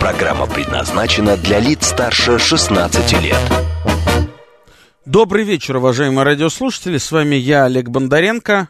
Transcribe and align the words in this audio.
Программа 0.00 0.46
предназначена 0.46 1.36
для 1.36 1.58
лиц 1.58 1.88
старше 1.88 2.38
16 2.38 3.20
лет. 3.20 3.36
Добрый 5.04 5.42
вечер, 5.42 5.78
уважаемые 5.78 6.24
радиослушатели. 6.24 6.98
С 6.98 7.10
вами 7.10 7.34
я, 7.34 7.64
Олег 7.64 7.88
Бондаренко. 7.88 8.68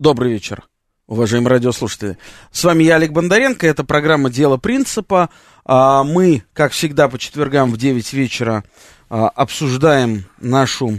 Добрый 0.00 0.32
вечер, 0.32 0.64
уважаемые 1.06 1.50
радиослушатели. 1.50 2.18
С 2.50 2.64
вами 2.64 2.82
я, 2.82 2.96
Олег 2.96 3.12
Бондаренко. 3.12 3.64
Это 3.64 3.84
программа 3.84 4.28
«Дело 4.28 4.56
принципа». 4.56 5.30
А, 5.64 6.02
мы, 6.02 6.42
как 6.52 6.72
всегда, 6.72 7.08
по 7.08 7.16
четвергам 7.16 7.70
в 7.70 7.76
9 7.76 8.12
вечера 8.12 8.64
а, 9.08 9.28
обсуждаем 9.28 10.24
нашу, 10.40 10.98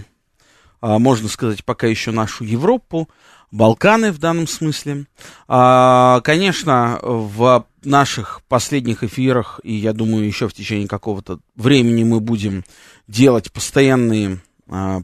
а, 0.80 0.98
можно 0.98 1.28
сказать, 1.28 1.66
пока 1.66 1.88
еще 1.88 2.12
нашу 2.12 2.46
Европу, 2.46 3.10
Балканы 3.52 4.12
в 4.12 4.18
данном 4.18 4.48
смысле. 4.48 5.06
Конечно, 5.48 7.00
в 7.02 7.66
наших 7.84 8.42
последних 8.48 9.04
эфирах, 9.04 9.60
и 9.64 9.74
я 9.74 9.94
думаю, 9.94 10.26
еще 10.26 10.48
в 10.48 10.54
течение 10.54 10.88
какого-то 10.88 11.40
времени 11.56 12.04
мы 12.04 12.20
будем 12.20 12.64
делать 13.08 13.52
постоянные 13.52 14.40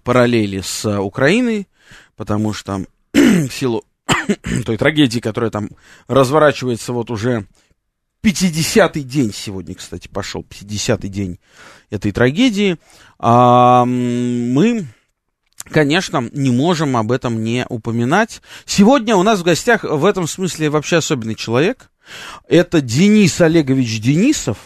параллели 0.04 0.62
с 0.62 1.00
Украиной, 1.00 1.68
потому 2.16 2.54
что 2.54 2.86
в 3.14 3.50
силу 3.50 3.84
той 4.66 4.78
трагедии, 4.78 5.20
которая 5.20 5.52
там 5.52 5.70
разворачивается 6.08 6.94
вот 6.94 7.12
уже 7.12 7.46
50-й 8.24 9.04
день 9.04 9.32
сегодня, 9.34 9.76
кстати, 9.76 10.08
пошел, 10.08 10.46
50-й 10.48 11.10
день 11.10 11.40
этой 11.90 12.12
трагедии, 12.12 12.78
а, 13.20 13.86
мы, 13.86 14.86
конечно, 15.72 16.30
не 16.32 16.52
можем 16.52 16.98
об 16.98 17.12
этом 17.12 17.44
не 17.44 17.66
упоминать. 17.70 18.42
Сегодня 18.66 19.16
у 19.16 19.24
нас 19.24 19.40
в 19.40 19.44
гостях 19.44 19.84
в 19.84 20.06
этом 20.06 20.28
смысле 20.28 20.70
вообще 20.70 20.98
особенный 20.98 21.36
человек. 21.36 21.90
Это 22.48 22.82
Денис 22.82 23.40
Олегович 23.42 24.00
Денисов, 24.02 24.58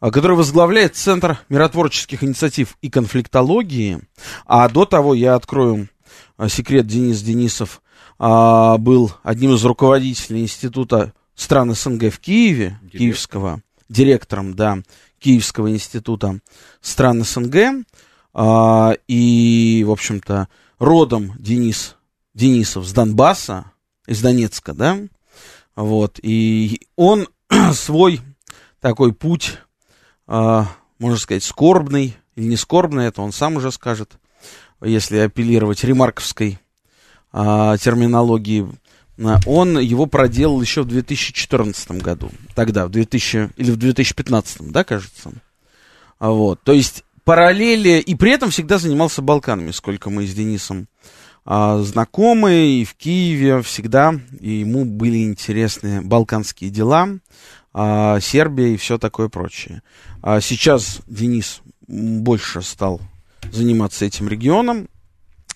а, 0.00 0.10
который 0.10 0.36
возглавляет 0.36 0.96
Центр 0.96 1.38
миротворческих 1.48 2.24
инициатив 2.24 2.76
и 2.82 2.90
конфликтологии. 2.90 4.00
А 4.46 4.68
до 4.68 4.84
того 4.84 5.14
я 5.14 5.34
открою 5.34 5.88
а, 6.36 6.48
секрет 6.48 6.86
Денис 6.86 7.20
Денисов 7.22 7.82
а, 8.18 8.78
был 8.78 9.12
одним 9.22 9.54
из 9.54 9.64
руководителей 9.64 10.42
Института 10.42 11.12
стран 11.34 11.74
СНГ 11.74 12.12
в 12.12 12.18
Киеве, 12.18 12.78
Директор. 12.80 12.98
Киевского, 12.98 13.62
директором, 13.88 14.54
да, 14.54 14.78
Киевского 15.18 15.70
института 15.70 16.40
стран 16.80 17.24
СНГ, 17.24 17.86
а, 18.38 18.92
и, 19.08 19.82
в 19.86 19.90
общем-то, 19.90 20.48
родом 20.78 21.32
Денис, 21.38 21.96
Денисов 22.34 22.84
с 22.84 22.92
Донбасса, 22.92 23.72
из 24.06 24.20
Донецка, 24.20 24.74
да, 24.74 24.98
вот, 25.74 26.20
и 26.22 26.82
он 26.96 27.28
свой 27.72 28.20
такой 28.78 29.14
путь, 29.14 29.56
а, 30.26 30.68
можно 30.98 31.16
сказать, 31.16 31.44
скорбный 31.44 32.14
или 32.34 32.44
не 32.44 32.56
скорбный, 32.56 33.06
это 33.06 33.22
он 33.22 33.32
сам 33.32 33.56
уже 33.56 33.72
скажет, 33.72 34.18
если 34.82 35.16
апеллировать 35.16 35.82
ремарковской 35.82 36.58
а, 37.32 37.78
терминологии, 37.78 38.68
а, 39.18 39.38
он 39.46 39.78
его 39.78 40.04
проделал 40.04 40.60
еще 40.60 40.82
в 40.82 40.88
2014 40.88 42.02
году. 42.02 42.30
Тогда, 42.54 42.86
в 42.86 42.90
2000, 42.90 43.52
или 43.56 43.70
в 43.70 43.78
2015, 43.78 44.70
да, 44.72 44.84
кажется. 44.84 45.32
А, 46.18 46.32
вот, 46.32 46.60
то 46.64 46.72
есть 46.74 47.02
параллели, 47.26 47.98
и 47.98 48.14
при 48.14 48.30
этом 48.30 48.50
всегда 48.50 48.78
занимался 48.78 49.20
Балканами, 49.20 49.72
сколько 49.72 50.10
мы 50.10 50.28
с 50.28 50.32
Денисом 50.32 50.86
а, 51.44 51.80
знакомы, 51.80 52.54
и 52.54 52.84
в 52.84 52.94
Киеве 52.94 53.62
всегда, 53.62 54.14
и 54.40 54.60
ему 54.60 54.84
были 54.84 55.24
интересны 55.24 56.02
балканские 56.02 56.70
дела, 56.70 57.08
а, 57.74 58.20
Сербия 58.20 58.74
и 58.74 58.76
все 58.76 58.96
такое 58.96 59.28
прочее. 59.28 59.82
А 60.22 60.40
сейчас 60.40 61.00
Денис 61.08 61.62
больше 61.88 62.62
стал 62.62 63.00
заниматься 63.50 64.04
этим 64.04 64.28
регионом, 64.28 64.88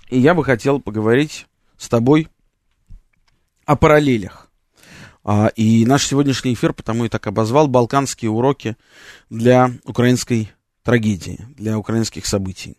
и 0.09 0.19
я 0.19 0.35
бы 0.35 0.45
хотел 0.45 0.81
поговорить 0.81 1.47
с 1.79 1.89
тобой 1.89 2.27
о 3.65 3.77
параллелях. 3.77 4.51
А, 5.23 5.53
и 5.55 5.87
наш 5.87 6.05
сегодняшний 6.05 6.55
эфир 6.55 6.73
потому 6.73 7.05
и 7.05 7.09
так 7.09 7.29
обозвал 7.29 7.69
«Балканские 7.69 8.33
уроки 8.33 8.77
для 9.29 9.71
украинской 9.85 10.51
трагедии, 10.83 11.47
для 11.57 11.79
украинских 11.79 12.27
событий». 12.27 12.77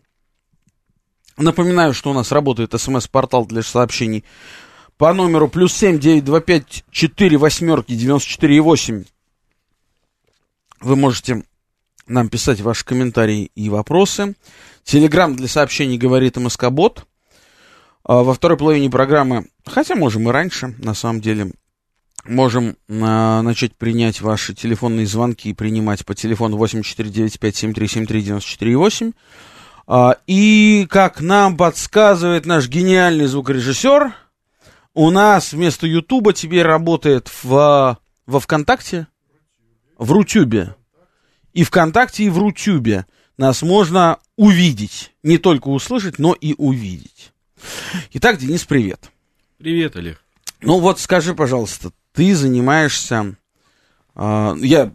Напоминаю, 1.36 1.94
что 1.94 2.10
у 2.10 2.14
нас 2.14 2.30
работает 2.30 2.78
смс-портал 2.78 3.46
для 3.46 3.62
сообщений 3.62 4.24
по 4.98 5.12
номеру 5.14 5.48
плюс 5.48 5.72
семь 5.72 5.98
девять 5.98 6.24
два 6.24 6.40
пять 6.40 6.84
четыре 6.90 7.38
восьмерки 7.38 7.94
девяносто 7.94 8.28
четыре 8.28 8.60
восемь. 8.60 9.04
Вы 10.80 10.96
можете 10.96 11.44
нам 12.06 12.28
писать 12.28 12.60
ваши 12.60 12.84
комментарии 12.84 13.50
и 13.54 13.68
вопросы. 13.70 14.34
Телеграмм 14.84 15.34
для 15.34 15.48
сообщений 15.48 15.96
говорит 15.96 16.36
МСК-бот. 16.36 17.06
А 18.04 18.22
во 18.24 18.34
второй 18.34 18.58
половине 18.58 18.90
программы, 18.90 19.46
хотя 19.64 19.94
можем 19.94 20.28
и 20.28 20.32
раньше, 20.32 20.74
на 20.78 20.92
самом 20.92 21.20
деле, 21.20 21.52
можем 22.24 22.76
а, 22.88 23.42
начать 23.42 23.74
принять 23.74 24.20
ваши 24.20 24.54
телефонные 24.54 25.06
звонки 25.06 25.48
и 25.50 25.54
принимать 25.54 26.06
по 26.06 26.14
телефону 26.14 26.56
8495-7373-94,8. 26.58 29.12
А, 29.86 30.16
и, 30.26 30.86
как 30.88 31.20
нам 31.20 31.56
подсказывает 31.56 32.46
наш 32.46 32.68
гениальный 32.68 33.26
звукорежиссер, 33.26 34.14
у 34.94 35.10
нас 35.10 35.52
вместо 35.52 35.86
Ютуба 35.86 36.32
теперь 36.32 36.62
работает 36.62 37.30
в, 37.42 37.98
во 38.26 38.40
ВКонтакте, 38.40 39.06
в 39.98 40.10
Рутюбе. 40.12 40.74
И 41.52 41.64
ВКонтакте, 41.64 42.24
и 42.24 42.30
в 42.30 42.38
Рутюбе 42.38 43.04
нас 43.36 43.60
можно 43.62 44.18
увидеть. 44.36 45.12
Не 45.22 45.38
только 45.38 45.68
услышать, 45.68 46.18
но 46.18 46.32
и 46.32 46.54
увидеть. 46.56 47.32
Итак, 48.12 48.38
Денис, 48.38 48.64
привет. 48.64 49.10
Привет, 49.58 49.96
Олег. 49.96 50.22
Ну 50.60 50.78
вот 50.78 51.00
скажи, 51.00 51.34
пожалуйста, 51.34 51.90
ты 52.12 52.34
занимаешься... 52.34 53.36
Э, 54.14 54.54
я 54.58 54.92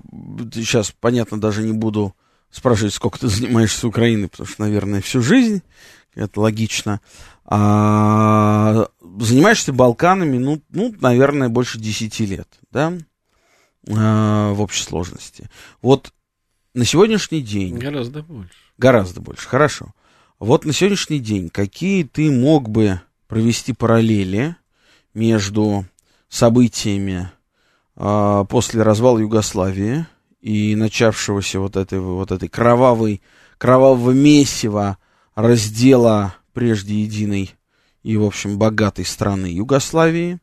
сейчас, 0.54 0.94
понятно, 1.00 1.40
даже 1.40 1.64
не 1.64 1.74
буду 1.74 2.16
спрашивать, 2.50 2.94
сколько 2.94 3.20
ты 3.20 3.28
занимаешься 3.28 3.88
Украиной, 3.88 4.30
потому 4.30 4.48
что, 4.48 4.62
наверное, 4.62 5.02
всю 5.02 5.22
жизнь, 5.22 5.62
это 6.16 6.42
логично. 6.42 7.02
А, 7.46 8.88
занимаешься 9.20 9.72
Балканами, 9.72 10.38
ну, 10.38 10.62
ну, 10.70 10.94
наверное, 11.00 11.50
больше 11.50 11.80
10 11.80 12.20
лет, 12.22 12.48
да, 12.72 12.94
а, 13.90 14.52
в 14.54 14.62
общей 14.62 14.84
сложности. 14.84 15.50
Вот 15.82 16.12
на 16.74 16.84
сегодняшний 16.84 17.42
день... 17.42 17.78
Гораздо 17.78 18.22
больше. 18.22 18.52
Гораздо 18.78 19.22
больше, 19.22 19.48
хорошо. 19.48 19.94
Вот 20.40 20.66
на 20.66 20.74
сегодняшний 20.74 21.20
день 21.20 21.50
какие 21.50 22.04
ты 22.04 22.30
мог 22.32 22.70
бы 22.70 23.02
провести 23.28 23.74
параллели 23.74 24.56
между 25.14 25.86
событиями 26.30 27.32
э, 27.96 28.46
после 28.50 28.84
развала 28.84 29.20
Югославии 29.20 30.06
и 30.42 30.76
начавшегося 30.76 31.60
вот 31.60 31.76
этой 31.76 32.00
вот 32.00 32.32
этой 32.32 32.50
кровавой 32.50 33.22
кровавого 33.58 34.12
месива 34.12 34.98
раздела 35.36 36.36
прежде 36.54 37.02
единой 37.02 37.56
и 38.04 38.18
в 38.18 38.24
общем 38.24 38.58
богатой 38.58 39.06
страны 39.06 39.48
Югославии 39.48 40.40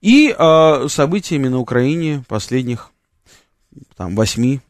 и 0.00 0.34
э, 0.36 0.86
событиями 0.88 1.48
на 1.48 1.58
Украине 1.58 2.24
последних 2.28 2.90
там 3.96 4.14
восьми 4.14 4.60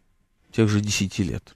тех 0.52 0.69
же 0.69 0.81
десяти 0.81 1.22
лет. 1.22 1.54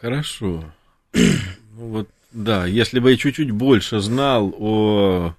Хорошо. 0.00 0.64
Ну 1.12 1.88
вот, 1.88 2.08
да, 2.32 2.66
если 2.66 2.98
бы 2.98 3.12
я 3.12 3.16
чуть-чуть 3.16 3.50
больше 3.50 4.00
знал 4.00 4.54
о, 4.58 5.34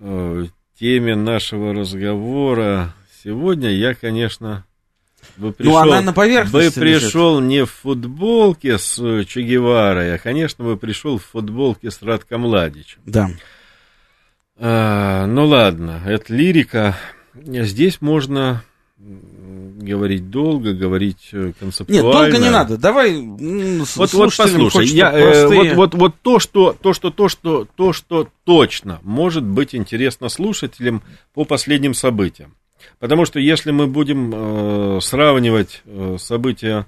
о 0.00 0.46
теме 0.80 1.14
нашего 1.14 1.74
разговора 1.74 2.94
сегодня, 3.22 3.70
я, 3.70 3.94
конечно, 3.94 4.64
бы 5.36 5.52
пришел, 5.52 5.72
ну, 5.74 5.78
она 5.78 6.00
на 6.00 6.12
поверхности 6.14 6.78
бы 6.78 6.80
пришел 6.80 7.38
лежит. 7.38 7.50
не 7.50 7.64
в 7.66 7.70
футболке 7.70 8.78
с 8.78 8.96
Че 9.26 9.42
Геварой, 9.42 10.14
а, 10.14 10.18
конечно, 10.18 10.64
бы 10.64 10.78
пришел 10.78 11.18
в 11.18 11.24
футболке 11.24 11.90
с 11.90 12.00
Радко 12.00 12.38
Младичем. 12.38 13.00
Да. 13.04 13.30
А, 14.56 15.26
ну 15.26 15.46
ладно, 15.46 16.00
это 16.06 16.34
лирика. 16.34 16.96
Здесь 17.34 18.00
можно 18.00 18.64
говорить 19.80 20.30
долго, 20.30 20.72
говорить 20.72 21.28
э, 21.32 21.52
концептуально. 21.58 22.02
Нет, 22.02 22.12
долго 22.12 22.38
не 22.38 22.50
надо. 22.50 22.78
Давай 22.78 23.16
вот, 23.16 24.12
вот 24.12 24.36
послушай, 24.36 24.86
я, 24.86 25.12
э, 25.12 25.46
вот, 25.46 25.74
вот, 25.74 25.94
вот 25.94 26.14
то, 26.22 26.38
что, 26.38 26.76
то, 26.80 26.92
что, 26.92 27.10
то, 27.10 27.28
что, 27.28 27.66
то, 27.76 27.92
что 27.92 28.28
точно 28.44 29.00
может 29.02 29.44
быть 29.44 29.74
интересно 29.74 30.28
слушателям 30.28 31.02
по 31.34 31.44
последним 31.44 31.94
событиям. 31.94 32.54
Потому 32.98 33.24
что 33.24 33.38
если 33.40 33.70
мы 33.70 33.86
будем 33.86 34.32
э, 34.34 35.00
сравнивать 35.00 35.82
э, 35.84 36.16
события, 36.18 36.86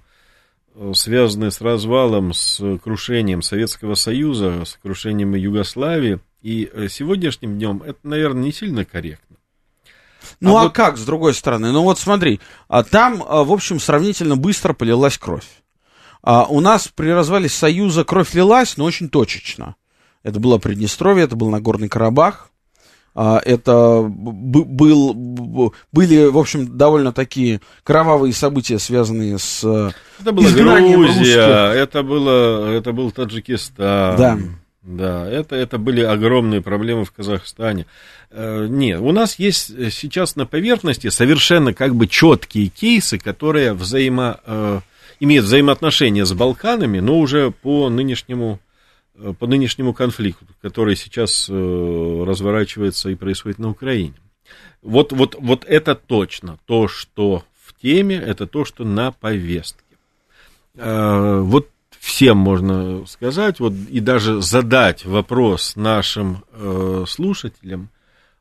э, 0.75 0.93
связанные 0.95 1.51
с 1.51 1.61
развалом, 1.61 2.33
с 2.33 2.79
крушением 2.79 3.43
Советского 3.43 3.95
Союза, 3.95 4.65
с 4.65 4.79
крушением 4.83 5.35
Югославии, 5.35 6.21
и 6.43 6.69
э, 6.73 6.89
сегодняшним 6.89 7.57
днем, 7.57 7.83
это, 7.85 7.99
наверное, 8.03 8.43
не 8.43 8.53
сильно 8.53 8.85
корректно. 8.85 9.32
Ну 10.41 10.57
а, 10.57 10.61
а 10.61 10.65
вот... 10.65 10.75
как, 10.75 10.99
с 10.99 11.05
другой 11.05 11.35
стороны? 11.35 11.73
Ну 11.73 11.83
вот 11.83 11.99
смотри, 11.99 12.41
а 12.69 12.83
там, 12.83 13.23
а, 13.27 13.45
в 13.45 13.53
общем, 13.53 13.81
сравнительно 13.81 14.37
быстро 14.37 14.73
полилась 14.73 15.19
кровь. 15.19 15.47
А 16.23 16.45
у 16.45 16.61
нас 16.61 16.89
при 16.89 17.11
развале 17.11 17.49
Союза 17.49 18.05
кровь 18.05 18.35
лилась, 18.35 18.77
но 18.77 18.85
очень 18.85 19.09
точечно. 19.09 19.77
Это 20.23 20.39
было 20.39 20.59
Приднестровье, 20.59 21.25
это 21.25 21.35
был 21.35 21.51
Нагорный 21.51 21.89
Карабах. 21.89 22.51
А, 23.15 23.41
это 23.45 24.03
был, 24.09 25.13
были, 25.15 26.27
в 26.27 26.39
общем, 26.39 26.79
довольно 26.79 27.13
такие 27.13 27.61
кровавые 27.83 28.33
события, 28.33 28.79
связанные 28.79 29.39
с 29.39 29.63
Это 30.21 30.33
была 30.33 30.49
Грузия, 30.49 30.95
русских. 30.95 31.27
это, 31.37 32.03
было, 32.03 32.71
это 32.71 32.93
был 32.93 33.11
Таджикистан. 33.11 34.17
Да. 34.17 34.39
Да, 34.83 35.31
это, 35.31 35.55
это 35.55 35.79
были 35.79 36.01
огромные 36.01 36.61
проблемы 36.61 37.05
в 37.05 37.13
Казахстане. 37.13 37.87
Э, 38.31 38.67
нет, 38.69 39.01
у 39.01 39.13
нас 39.13 39.39
есть 39.39 39.69
сейчас 39.93 40.35
на 40.35 40.45
поверхности 40.45 41.09
совершенно 41.09 41.73
как 41.73 41.95
бы 41.95 42.09
четкие 42.09 42.67
кейсы, 42.67 43.17
которые 43.17 43.75
взаимо, 43.75 44.41
э, 44.45 44.81
имеют 45.21 45.45
взаимоотношения 45.45 46.25
с 46.25 46.33
Балканами, 46.33 46.99
но 46.99 47.21
уже 47.21 47.53
по 47.53 47.89
нынешнему, 47.91 48.59
э, 49.15 49.33
по 49.39 49.47
нынешнему 49.47 49.95
конфликту, 49.95 50.47
который 50.61 50.97
сейчас 50.97 51.49
разворачивается 51.49 53.11
и 53.11 53.15
происходит 53.15 53.61
на 53.61 53.71
Украине. 53.71 54.15
Вот, 54.83 55.13
вот, 55.13 55.37
вот 55.39 55.65
это 55.65 55.95
точно 55.95 56.59
то, 56.67 56.89
что 56.89 57.45
в 57.65 57.81
теме, 57.81 58.17
это 58.17 58.49
то, 58.49 58.65
что 58.65 58.85
на 58.85 59.13
повестке. 59.13 59.79
Вот 60.75 61.69
всем 62.03 62.37
можно 62.37 63.07
сказать, 63.07 63.61
вот, 63.61 63.75
и 63.89 64.01
даже 64.01 64.43
задать 64.43 65.05
вопрос 65.05 65.77
нашим 65.77 66.45
э, 66.51 67.05
слушателям, 67.07 67.91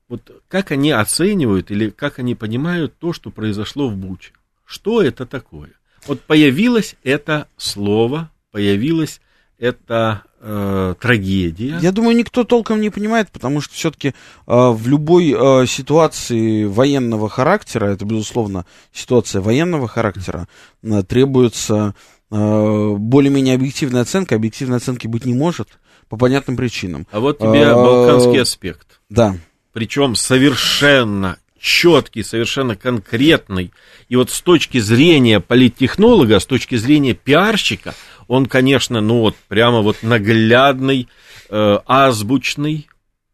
вот 0.09 0.31
как 0.47 0.71
они 0.71 0.89
оценивают 0.89 1.69
или 1.69 1.91
как 1.91 2.17
они 2.17 2.33
понимают 2.33 2.97
то, 2.97 3.13
что 3.13 3.29
произошло 3.29 3.87
в 3.87 3.95
Буче. 3.95 4.31
Что 4.65 5.03
это 5.03 5.27
такое? 5.27 5.69
Вот 6.07 6.21
появилось 6.21 6.95
это 7.03 7.47
слово, 7.55 8.31
появилась 8.49 9.21
эта 9.59 10.23
э, 10.39 10.95
трагедия. 10.99 11.77
Я 11.83 11.91
думаю, 11.91 12.17
никто 12.17 12.43
толком 12.43 12.81
не 12.81 12.89
понимает, 12.89 13.29
потому 13.29 13.61
что 13.61 13.75
все-таки 13.75 14.07
э, 14.07 14.13
в 14.47 14.87
любой 14.87 15.35
э, 15.37 15.67
ситуации 15.67 16.65
военного 16.65 17.29
характера, 17.29 17.85
это 17.85 18.05
безусловно 18.05 18.65
ситуация 18.91 19.39
военного 19.39 19.87
характера, 19.87 20.47
э, 20.81 21.03
требуется 21.03 21.93
более-менее 22.31 23.56
объективная 23.56 24.01
оценка, 24.01 24.36
объективной 24.36 24.78
оценки 24.78 25.07
быть 25.07 25.25
не 25.25 25.33
может 25.33 25.68
по 26.10 26.18
понятным 26.18 26.56
причинам. 26.56 27.06
А 27.12 27.19
вот 27.19 27.39
тебе 27.39 27.68
а, 27.68 27.75
балканский 27.75 28.42
аспект. 28.42 29.01
Да. 29.10 29.36
Причем 29.74 30.16
совершенно 30.16 31.38
четкий, 31.60 32.24
совершенно 32.24 32.75
конкретный. 32.75 33.72
И 34.10 34.16
вот 34.16 34.31
с 34.31 34.42
точки 34.42 34.80
зрения 34.80 35.39
политтехнолога, 35.39 36.39
с 36.39 36.45
точки 36.45 36.75
зрения 36.75 37.13
пиарщика, 37.13 37.94
он, 38.28 38.48
конечно, 38.48 39.01
ну 39.01 39.19
вот 39.19 39.36
прямо 39.48 39.81
вот 39.81 39.98
наглядный, 40.01 41.07
э, 41.50 41.80
азбучный 41.86 42.88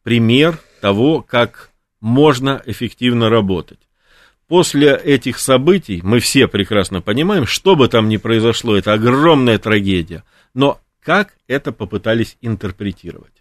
пример 0.03 0.59
того, 0.81 1.21
как 1.21 1.71
можно 2.01 2.61
эффективно 2.65 3.29
работать. 3.29 3.79
После 4.47 4.95
этих 4.95 5.39
событий 5.39 5.99
мы 6.03 6.19
все 6.19 6.47
прекрасно 6.47 7.01
понимаем, 7.01 7.45
что 7.45 7.75
бы 7.75 7.89
там 7.89 8.07
ни 8.07 8.17
произошло, 8.17 8.77
это 8.77 8.93
огромная 8.93 9.57
трагедия. 9.57 10.23
Но 10.53 10.79
как 11.01 11.35
это 11.47 11.71
попытались 11.71 12.37
интерпретировать? 12.41 13.33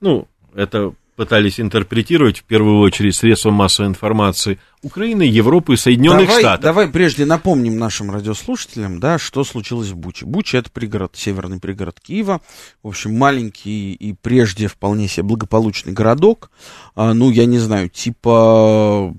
Ну, 0.00 0.28
это 0.54 0.94
пытались 1.16 1.58
интерпретировать 1.58 2.40
в 2.40 2.44
первую 2.44 2.80
очередь 2.80 3.16
средства 3.16 3.50
массовой 3.50 3.88
информации 3.88 4.58
Украины, 4.82 5.22
Европы 5.22 5.74
и 5.74 5.76
Соединенных 5.76 6.26
давай, 6.26 6.40
Штатов. 6.40 6.62
Давай 6.62 6.88
прежде 6.88 7.24
напомним 7.24 7.78
нашим 7.78 8.10
радиослушателям, 8.10 9.00
да, 9.00 9.18
что 9.18 9.42
случилось 9.42 9.88
в 9.88 9.96
Буче. 9.96 10.26
Буча 10.26 10.58
это 10.58 10.70
пригород, 10.70 11.16
северный 11.16 11.58
пригород 11.58 11.98
Киева, 12.00 12.42
в 12.82 12.88
общем, 12.88 13.16
маленький 13.16 13.94
и 13.94 14.12
прежде 14.12 14.68
вполне 14.68 15.08
себе 15.08 15.22
благополучный 15.24 15.94
городок, 15.94 16.50
а, 16.94 17.14
ну, 17.14 17.30
я 17.30 17.46
не 17.46 17.58
знаю, 17.58 17.88
типа 17.88 19.14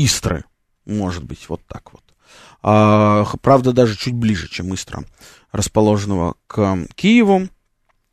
Истры, 0.00 0.44
может 0.86 1.24
быть, 1.24 1.48
вот 1.48 1.60
так 1.66 1.92
вот. 1.92 2.04
А, 2.62 3.24
правда, 3.42 3.72
даже 3.72 3.96
чуть 3.96 4.14
ближе, 4.14 4.48
чем 4.48 4.72
Истра, 4.72 5.02
расположенного 5.50 6.36
к 6.46 6.86
Киеву. 6.94 7.48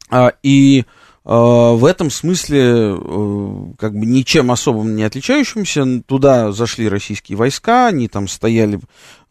А, 0.10 0.32
и 0.42 0.86
а, 1.24 1.74
в 1.74 1.86
этом 1.86 2.10
смысле, 2.10 2.96
а, 2.98 3.74
как 3.78 3.94
бы 3.94 4.08
ничем 4.08 4.52
особым 4.52 4.96
не 4.96 5.04
отличающимся, 5.04 6.02
туда 6.08 6.52
зашли 6.52 6.90
российские 6.90 7.38
войска, 7.38 7.86
они 7.86 8.08
там 8.08 8.28
стояли 8.28 8.80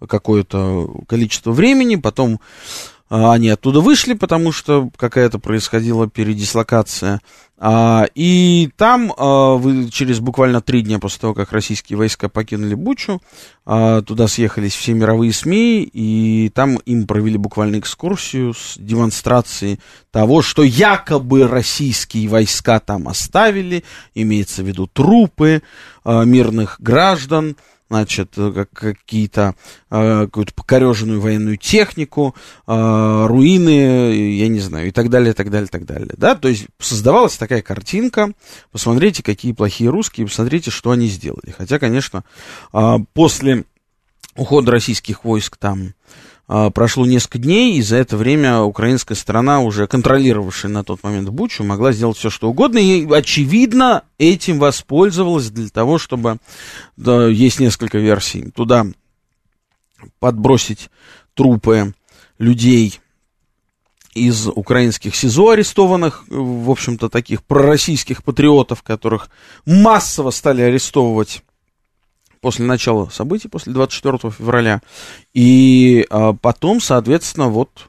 какое-то 0.07 0.89
количество 1.09 1.51
времени, 1.51 1.97
потом 1.97 2.39
они 3.09 3.51
оттуда 3.51 3.81
вышли, 3.81 4.15
потому 4.15 4.51
что 4.51 4.91
какая-то 4.97 5.39
происходила 5.39 6.09
передислокация. 6.09 7.21
А, 7.57 8.07
и 8.15 8.71
там 8.77 9.13
а, 9.17 9.61
через 9.91 10.21
буквально 10.21 10.61
три 10.61 10.83
дня 10.83 10.99
после 10.99 11.21
того, 11.21 11.35
как 11.35 11.53
российские 11.53 11.97
войска 11.97 12.29
покинули 12.29 12.75
Бучу, 12.75 13.21
туда 13.65 14.29
съехались 14.29 14.75
все 14.75 14.93
мировые 14.93 15.33
СМИ, 15.33 15.89
и 15.91 16.51
там 16.55 16.77
им 16.85 17.07
провели 17.07 17.39
буквально 17.39 17.79
экскурсию 17.79 18.53
с 18.53 18.75
демонстрацией 18.77 19.81
того, 20.11 20.43
что 20.43 20.63
якобы 20.63 21.47
российские 21.49 22.29
войска 22.29 22.79
там 22.81 23.09
оставили, 23.09 23.83
имеется 24.15 24.63
в 24.63 24.67
виду 24.67 24.87
трупы 24.87 25.63
мирных 26.05 26.77
граждан, 26.79 27.57
значит, 27.89 28.33
э, 28.37 28.53
как, 28.53 28.71
какие-то, 28.71 29.55
э, 29.91 30.25
какую-то 30.27 30.55
покореженную 30.55 31.21
военную 31.21 31.57
технику, 31.57 32.35
э, 32.67 33.27
руины, 33.27 34.15
я 34.37 34.49
не 34.49 34.61
знаю, 34.61 34.89
и 34.89 34.91
так 34.91 35.11
далее, 35.11 35.33
и 35.33 35.35
так 35.35 35.51
далее, 35.51 35.67
и 35.67 35.71
так 35.71 35.85
далее, 35.85 36.15
да, 36.17 36.35
то 36.35 36.49
есть 36.49 36.67
создавалась 36.79 37.37
такая 37.37 37.63
картинка, 37.63 38.33
посмотрите, 38.73 39.23
какие 39.23 39.53
плохие 39.53 39.91
русские, 39.91 40.27
посмотрите, 40.27 40.71
что 40.71 40.91
они 40.91 41.07
сделали, 41.07 41.55
хотя, 41.57 41.79
конечно, 41.79 42.25
после 43.13 43.65
ухода 44.37 44.73
российских 44.73 45.25
войск 45.25 45.57
там 45.57 45.95
прошло 46.47 47.07
несколько 47.07 47.39
дней, 47.39 47.79
и 47.79 47.83
за 47.83 47.97
это 47.97 48.17
время 48.17 48.61
украинская 48.61 49.17
сторона, 49.17 49.61
уже 49.61 49.87
контролировавшая 49.87 50.71
на 50.71 50.85
тот 50.85 51.03
момент 51.03 51.29
Бучу, 51.31 51.65
могла 51.65 51.93
сделать 51.93 52.19
все, 52.19 52.31
что 52.31 52.51
угодно, 52.51 52.79
и, 52.79 53.11
очевидно, 53.11 54.03
этим 54.19 54.59
воспользовалась 54.59 55.51
для 55.51 55.69
того, 55.69 55.99
чтобы, 55.99 56.39
да, 56.97 57.29
есть 57.29 57.61
несколько 57.61 57.99
версий, 57.99 58.51
туда 58.51 58.87
подбросить 60.19 60.91
трупы 61.35 61.95
людей 62.39 63.01
из 64.15 64.47
украинских 64.47 65.17
СИЗО 65.17 65.51
арестованных, 65.51 66.25
в 66.29 66.71
общем-то, 66.71 67.09
таких 67.09 67.43
пророссийских 67.43 68.23
патриотов, 68.23 68.83
которых 68.83 69.29
массово 69.67 70.31
стали 70.31 70.63
арестовывать 70.63 71.43
после 72.45 72.67
начала 72.67 73.09
событий, 73.11 73.49
после 73.49 73.73
24 73.73 74.19
февраля. 74.31 74.83
И 75.33 76.07
а, 76.11 76.35
потом, 76.35 76.79
соответственно, 76.79 77.49
вот 77.49 77.89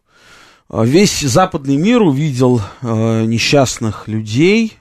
а, 0.69 0.85
весь 0.85 1.19
западный 1.19 1.75
мир 1.75 2.01
увидел 2.01 2.61
а, 2.81 3.25
несчастных 3.25 4.07
людей, 4.07 4.77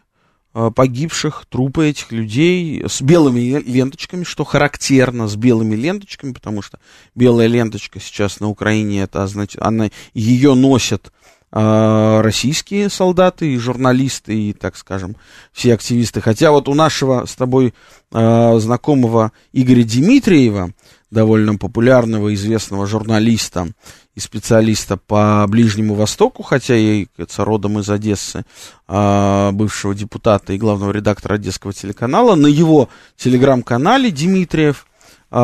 погибших, 0.52 1.46
трупы 1.48 1.88
этих 1.88 2.12
людей 2.12 2.84
с 2.86 3.02
белыми 3.02 3.40
ленточками, 3.66 4.22
что 4.22 4.44
характерно, 4.44 5.26
с 5.26 5.34
белыми 5.34 5.74
ленточками, 5.74 6.32
потому 6.32 6.62
что 6.62 6.78
белая 7.16 7.48
ленточка 7.48 7.98
сейчас 7.98 8.38
на 8.38 8.48
Украине, 8.48 9.02
это 9.02 9.26
значит, 9.26 9.60
она, 9.60 9.90
ее 10.12 10.54
носят 10.54 11.10
российские 11.54 12.90
солдаты 12.90 13.54
и 13.54 13.58
журналисты, 13.58 14.34
и, 14.34 14.52
так 14.52 14.76
скажем, 14.76 15.14
все 15.52 15.74
активисты. 15.74 16.20
Хотя 16.20 16.50
вот 16.50 16.68
у 16.68 16.74
нашего 16.74 17.26
с 17.26 17.36
тобой 17.36 17.74
э, 18.12 18.58
знакомого 18.58 19.30
Игоря 19.52 19.84
Дмитриева, 19.84 20.72
довольно 21.12 21.54
популярного, 21.56 22.34
известного 22.34 22.88
журналиста 22.88 23.68
и 24.16 24.20
специалиста 24.20 24.96
по 24.96 25.46
Ближнему 25.48 25.94
Востоку, 25.94 26.42
хотя 26.42 26.76
и 26.76 27.06
кажется, 27.16 27.44
родом 27.44 27.78
из 27.78 27.88
Одессы, 27.88 28.44
э, 28.88 29.50
бывшего 29.52 29.94
депутата 29.94 30.52
и 30.52 30.58
главного 30.58 30.90
редактора 30.90 31.34
Одесского 31.34 31.72
телеканала, 31.72 32.34
на 32.34 32.48
его 32.48 32.88
телеграм-канале 33.16 34.10
Дмитриев 34.10 34.86
А, 34.86 34.93
я 35.36 35.40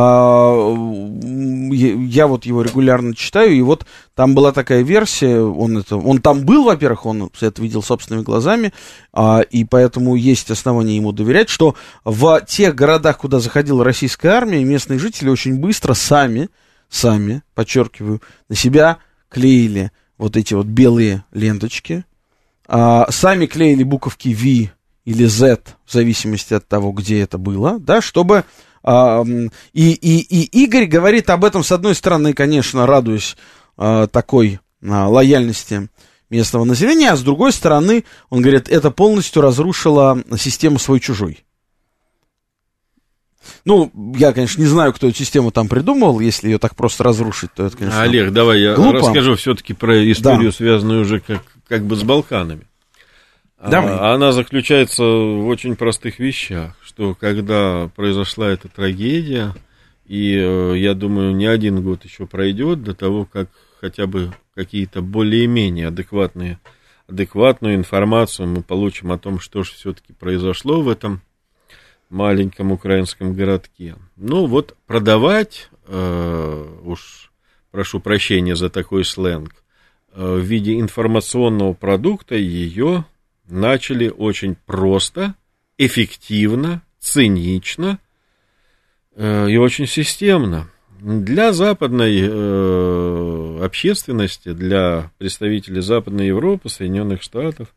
вот 2.28 2.47
его 2.47 2.62
регулярно 2.62 3.12
читаю, 3.12 3.52
и 3.52 3.61
вот 3.61 3.85
там 4.14 4.37
была 4.37 4.52
такая 4.52 4.82
версия, 4.82 5.40
он, 5.40 5.78
это, 5.78 5.97
он 5.97 6.20
там 6.20 6.44
был, 6.44 6.62
во-первых, 6.64 7.06
он 7.06 7.28
это 7.40 7.61
видел 7.61 7.82
собственными 7.82 8.23
глазами, 8.23 8.73
а, 9.12 9.40
и 9.40 9.64
поэтому 9.64 10.14
есть 10.14 10.49
основания 10.49 10.94
ему 10.94 11.11
доверять, 11.11 11.49
что 11.49 11.75
в 12.04 12.40
тех 12.42 12.76
городах, 12.76 13.18
куда 13.18 13.40
заходила 13.40 13.82
российская 13.82 14.28
армия, 14.28 14.62
местные 14.62 15.00
жители 15.00 15.28
очень 15.28 15.59
быстро 15.59 15.94
сами, 15.94 16.50
сами, 16.88 17.42
подчеркиваю, 17.56 18.23
на 18.49 18.54
себя 18.54 18.99
клеили 19.28 19.90
вот 20.18 20.37
эти 20.37 20.54
вот 20.54 20.66
белые 20.66 21.25
ленточки, 21.32 22.04
а, 22.68 23.11
сами 23.11 23.47
клеили 23.47 23.82
буковки 23.82 24.28
V 24.28 24.70
или 25.04 25.25
Z, 25.25 25.62
в 25.85 25.92
зависимости 25.92 26.54
от 26.54 26.68
того, 26.68 26.92
где 26.92 27.23
это 27.23 27.38
было, 27.38 27.80
да, 27.80 28.00
чтобы... 28.00 28.44
И, 28.82 29.49
и, 29.75 30.20
и 30.20 30.64
Игорь 30.64 30.87
говорит 30.87 31.28
об 31.30 31.44
этом, 31.44 31.62
с 31.62 31.72
одной 31.72 31.94
стороны, 31.94 32.32
конечно, 32.32 32.87
радуясь 32.87 33.37
а, 33.76 34.06
такой 34.06 34.60
а, 34.82 35.08
лояльности 35.08 35.88
местного 36.30 36.64
населения, 36.64 37.10
а 37.10 37.16
с 37.16 37.22
другой 37.22 37.52
стороны, 37.52 38.04
он 38.30 38.40
говорит, 38.40 38.68
это 38.68 38.90
полностью 38.90 39.42
разрушило 39.42 40.22
систему 40.38 40.78
свой-чужой. 40.78 41.44
Ну, 43.64 43.90
я, 44.16 44.32
конечно, 44.32 44.60
не 44.60 44.66
знаю, 44.66 44.92
кто 44.92 45.08
эту 45.08 45.16
систему 45.16 45.50
там 45.50 45.68
придумал. 45.68 46.20
Если 46.20 46.49
ее 46.49 46.58
так 46.58 46.76
просто 46.76 47.04
разрушить, 47.04 47.52
то 47.54 47.66
это, 47.66 47.76
конечно, 47.76 48.02
Олег, 48.02 48.32
давай 48.32 48.60
я 48.60 48.75
глупо. 48.75 48.99
расскажу 48.99 49.34
все-таки 49.37 49.72
про 49.72 50.10
историю, 50.10 50.50
да. 50.50 50.56
связанную 50.56 51.02
уже 51.02 51.20
как, 51.20 51.42
как 51.66 51.84
бы 51.84 51.96
с 51.96 52.02
Балканами. 52.02 52.66
А, 53.61 54.14
она 54.14 54.33
заключается 54.33 55.05
в 55.05 55.47
очень 55.47 55.76
простых 55.76 56.19
вещах, 56.19 56.76
что 56.83 57.14
когда 57.14 57.90
произошла 57.95 58.49
эта 58.49 58.69
трагедия, 58.69 59.55
и 60.07 60.35
э, 60.35 60.79
я 60.79 60.95
думаю, 60.95 61.37
не 61.37 61.45
один 61.47 61.83
год 61.83 62.05
еще 62.05 62.26
пройдет 62.26 62.83
до 62.83 62.95
того, 62.95 63.26
как 63.26 63.50
хотя 63.79 64.07
бы 64.07 64.33
какие-то 64.55 65.02
более-менее 65.02 65.88
адекватные, 65.88 66.59
адекватную 67.07 67.75
информацию 67.75 68.49
мы 68.49 68.62
получим 68.62 69.12
о 69.12 69.19
том, 69.19 69.38
что 69.38 69.62
же 69.62 69.73
все-таки 69.73 70.14
произошло 70.14 70.81
в 70.81 70.88
этом 70.88 71.21
маленьком 72.09 72.73
украинском 72.73 73.35
городке. 73.35 73.97
Ну 74.17 74.47
вот 74.47 74.75
продавать, 74.87 75.69
э, 75.87 76.67
уж 76.83 77.31
прошу 77.71 78.00
прощения 78.00 78.57
за 78.57 78.71
такой 78.71 79.05
сленг, 79.05 79.62
э, 80.14 80.35
в 80.37 80.40
виде 80.40 80.81
информационного 80.81 81.75
продукта 81.75 82.37
ее 82.37 83.05
начали 83.50 84.09
очень 84.09 84.57
просто, 84.66 85.35
эффективно, 85.78 86.83
цинично 86.99 87.99
э, 89.14 89.50
и 89.50 89.57
очень 89.57 89.87
системно. 89.87 90.69
Для 91.00 91.52
западной 91.52 92.21
э, 92.21 93.64
общественности, 93.64 94.52
для 94.52 95.11
представителей 95.19 95.80
Западной 95.80 96.26
Европы, 96.26 96.69
Соединенных 96.69 97.23
Штатов, 97.23 97.75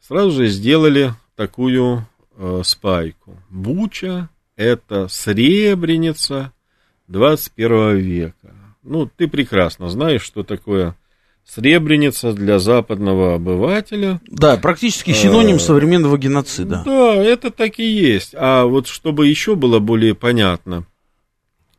сразу 0.00 0.32
же 0.32 0.46
сделали 0.48 1.14
такую 1.36 2.06
э, 2.36 2.62
спайку. 2.64 3.40
Буча– 3.48 4.28
это 4.56 5.06
Сребреница 5.06 6.52
21 7.06 7.96
века. 7.98 8.54
Ну, 8.82 9.06
ты 9.06 9.28
прекрасно 9.28 9.88
знаешь, 9.88 10.22
что 10.22 10.42
такое 10.42 10.96
Сребреница 11.44 12.32
для 12.32 12.60
западного 12.60 13.34
обывателя. 13.34 14.20
Да, 14.28 14.56
практически 14.56 15.12
синоним 15.12 15.56
а, 15.56 15.58
современного 15.58 16.16
геноцида. 16.16 16.82
Да, 16.84 17.14
это 17.16 17.50
так 17.50 17.80
и 17.80 17.84
есть. 17.84 18.34
А 18.38 18.64
вот 18.66 18.86
чтобы 18.86 19.26
еще 19.26 19.56
было 19.56 19.80
более 19.80 20.14
понятно, 20.14 20.86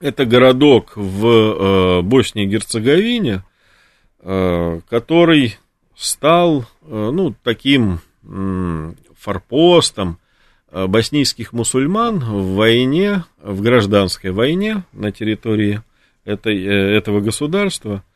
это 0.01 0.25
городок 0.25 0.94
в 0.96 1.25
э, 1.25 2.01
Боснии 2.01 2.44
и 2.44 2.48
Герцеговине, 2.48 3.46
э, 4.20 4.82
который 4.89 5.58
стал, 5.96 6.65
э, 6.82 7.10
ну, 7.13 7.34
таким 7.41 8.01
э, 8.24 8.94
форпостом 9.18 10.18
э, 10.70 10.86
боснийских 10.88 11.53
мусульман 11.53 12.20
в 12.20 12.56
войне, 12.56 13.24
в 13.41 13.62
гражданской 13.62 14.32
войне 14.32 14.84
на 14.91 15.13
территории 15.13 15.82
этой, 16.25 16.62
э, 16.62 16.98
этого 16.98 17.22
государства– 17.22 18.03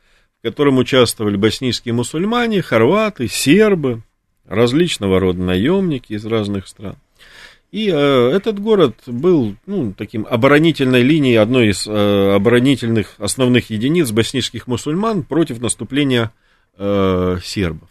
в 0.46 0.48
котором 0.48 0.78
участвовали 0.78 1.36
боснийские 1.36 1.92
мусульмане, 1.92 2.62
хорваты, 2.62 3.26
сербы, 3.26 4.02
различного 4.46 5.18
рода 5.18 5.40
наемники 5.40 6.12
из 6.12 6.24
разных 6.24 6.68
стран. 6.68 6.94
И 7.72 7.90
э, 7.92 8.30
этот 8.30 8.60
город 8.60 8.94
был 9.08 9.56
ну, 9.66 9.92
таким 9.92 10.24
оборонительной 10.24 11.02
линией, 11.02 11.34
одной 11.34 11.70
из 11.70 11.84
э, 11.88 12.34
оборонительных 12.36 13.16
основных 13.18 13.70
единиц 13.70 14.12
боснийских 14.12 14.68
мусульман 14.68 15.24
против 15.24 15.60
наступления 15.60 16.30
э, 16.78 17.38
сербов. 17.42 17.88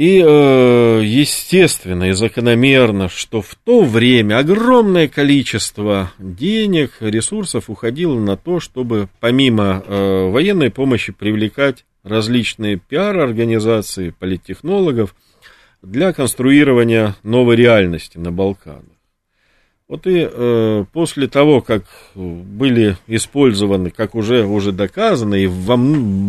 И 0.00 0.24
э, 0.26 1.02
естественно 1.04 2.04
и 2.04 2.12
закономерно, 2.12 3.10
что 3.10 3.42
в 3.42 3.54
то 3.54 3.82
время 3.82 4.38
огромное 4.38 5.08
количество 5.08 6.10
денег, 6.18 6.92
ресурсов 7.00 7.68
уходило 7.68 8.18
на 8.18 8.38
то, 8.38 8.60
чтобы 8.60 9.10
помимо 9.20 9.84
э, 9.86 10.30
военной 10.30 10.70
помощи 10.70 11.12
привлекать 11.12 11.84
различные 12.02 12.78
пиар-организации, 12.78 14.14
политтехнологов 14.18 15.14
для 15.82 16.14
конструирования 16.14 17.14
новой 17.22 17.56
реальности 17.56 18.16
на 18.16 18.32
Балканах. 18.32 18.96
Вот 19.86 20.06
и 20.06 20.26
э, 20.26 20.84
после 20.94 21.28
того, 21.28 21.60
как 21.60 21.84
были 22.14 22.96
использованы, 23.06 23.90
как 23.90 24.14
уже, 24.14 24.46
уже 24.46 24.72
доказано, 24.72 25.34
и 25.34 25.46
в 25.46 25.76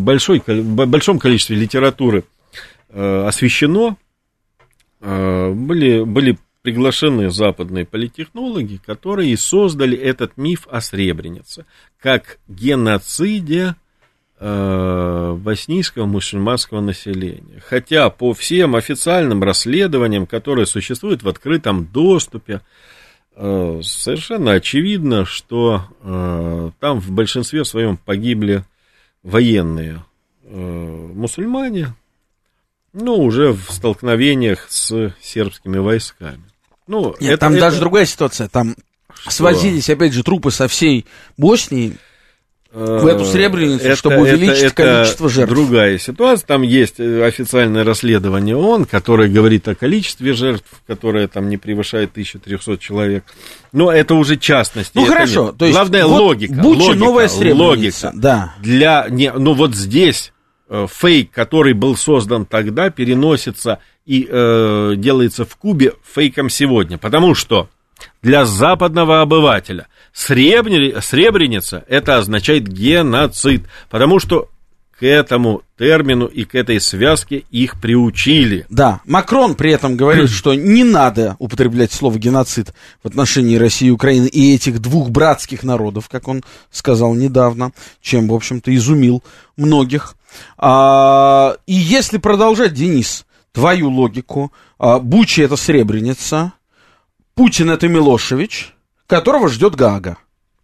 большой, 0.03 0.41
большом 0.45 1.19
количестве 1.19 1.55
литературы– 1.55 2.25
освещено, 2.93 3.97
э, 4.99 5.51
были, 5.51 6.03
были 6.03 6.37
приглашены 6.61 7.31
западные 7.31 7.85
политтехнологи, 7.85 8.79
которые 8.85 9.35
создали 9.37 9.97
этот 9.97 10.37
миф 10.37 10.67
о 10.69 10.81
Сребренице, 10.81 11.65
как 11.99 12.37
геноциде 12.47 13.75
э, 14.39 15.37
боснийского 15.39 16.05
мусульманского 16.05 16.81
населения. 16.81 17.61
Хотя 17.65 18.09
по 18.09 18.33
всем 18.33 18.75
официальным 18.75 19.41
расследованиям, 19.43 20.27
которые 20.27 20.65
существуют 20.65 21.23
в 21.23 21.29
открытом 21.29 21.85
доступе, 21.85 22.61
совершенно 23.33 24.51
очевидно, 24.51 25.25
что 25.25 25.85
там 26.79 26.99
в 26.99 27.11
большинстве 27.11 27.63
своем 27.63 27.95
погибли 27.95 28.65
военные 29.23 30.03
мусульмане, 30.43 31.95
ну, 32.93 33.15
уже 33.15 33.53
в 33.53 33.71
столкновениях 33.71 34.67
с 34.69 35.13
сербскими 35.21 35.77
войсками. 35.77 36.43
Ну, 36.87 37.15
Нет, 37.19 37.33
это, 37.33 37.37
там 37.37 37.53
это... 37.53 37.61
даже 37.61 37.79
другая 37.79 38.05
ситуация. 38.05 38.49
Там 38.49 38.75
Что? 39.13 39.31
свозились, 39.31 39.89
опять 39.89 40.13
же, 40.13 40.23
трупы 40.23 40.51
со 40.51 40.67
всей 40.67 41.05
Боснии 41.37 41.97
в 42.73 43.05
эту 43.05 43.23
э, 43.23 43.25
Сребреницу, 43.25 43.83
это, 43.83 43.95
чтобы 43.97 44.19
увеличить 44.21 44.63
это, 44.63 44.75
количество 44.75 45.27
жертв. 45.27 45.53
другая 45.53 45.97
ситуация. 45.97 46.47
Там 46.47 46.61
есть 46.61 46.99
э, 46.99 47.25
официальное 47.25 47.83
расследование 47.83 48.55
ООН, 48.55 48.85
которое 48.85 49.27
говорит 49.27 49.67
о 49.67 49.75
количестве 49.75 50.31
жертв, 50.31 50.67
которое 50.87 51.27
там 51.27 51.49
не 51.49 51.57
превышает 51.57 52.11
1300 52.11 52.77
человек. 52.77 53.25
Но 53.73 53.91
это 53.91 54.15
уже 54.15 54.37
частности. 54.37 54.91
Ну 54.95 55.05
хорошо, 55.05 55.47
нет. 55.47 55.57
то 55.57 55.65
есть 55.65 55.77
главная 55.77 56.05
вот 56.05 56.21
логика. 56.21 56.53
Буча, 56.53 56.79
логика, 56.79 56.95
новая 56.95 57.27
Сребреница. 57.27 58.07
Логика. 58.07 58.11
Да. 58.13 58.55
Для 58.61 59.07
не, 59.09 59.33
ну 59.33 59.53
вот 59.53 59.75
здесь 59.75 60.31
фейк, 60.71 61.31
который 61.31 61.73
был 61.73 61.95
создан 61.97 62.45
тогда, 62.45 62.89
переносится 62.89 63.79
и 64.05 64.27
э, 64.29 64.93
делается 64.97 65.45
в 65.45 65.55
Кубе 65.55 65.93
фейком 66.03 66.49
сегодня. 66.49 66.97
Потому 66.97 67.35
что 67.35 67.69
для 68.21 68.45
западного 68.45 69.21
обывателя 69.21 69.87
Сребреница 70.13 71.83
это 71.87 72.17
означает 72.17 72.67
геноцид. 72.67 73.65
Потому 73.89 74.19
что 74.19 74.49
к 75.01 75.03
этому 75.03 75.63
термину 75.79 76.27
и 76.27 76.43
к 76.43 76.53
этой 76.53 76.79
связке 76.79 77.43
их 77.49 77.81
приучили. 77.81 78.67
Да, 78.69 79.01
Макрон 79.05 79.55
при 79.55 79.71
этом 79.71 79.97
говорит, 79.97 80.29
что 80.29 80.53
не 80.53 80.83
надо 80.83 81.35
употреблять 81.39 81.91
слово 81.91 82.19
геноцид 82.19 82.71
в 83.01 83.07
отношении 83.07 83.55
России 83.55 83.87
и 83.87 83.91
Украины 83.91 84.27
и 84.27 84.53
этих 84.53 84.79
двух 84.79 85.09
братских 85.09 85.63
народов, 85.63 86.07
как 86.07 86.27
он 86.27 86.43
сказал 86.69 87.15
недавно, 87.15 87.71
чем, 87.99 88.27
в 88.27 88.33
общем-то, 88.33 88.75
изумил 88.75 89.23
многих. 89.57 90.15
А, 90.57 91.55
и 91.65 91.73
если 91.73 92.17
продолжать, 92.17 92.73
Денис, 92.73 93.25
твою 93.51 93.89
логику, 93.89 94.51
а, 94.77 94.99
Бучи 94.99 95.41
это 95.41 95.55
Сребреница, 95.55 96.53
Путин 97.35 97.69
это 97.69 97.87
Милошевич, 97.87 98.73
которого 99.07 99.49
ждет 99.49 99.75
Гага. 99.75 100.17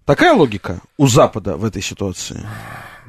Такая 0.06 0.34
логика 0.34 0.80
у 0.98 1.08
Запада 1.08 1.58
в 1.58 1.66
этой 1.66 1.82
ситуации? 1.82 2.46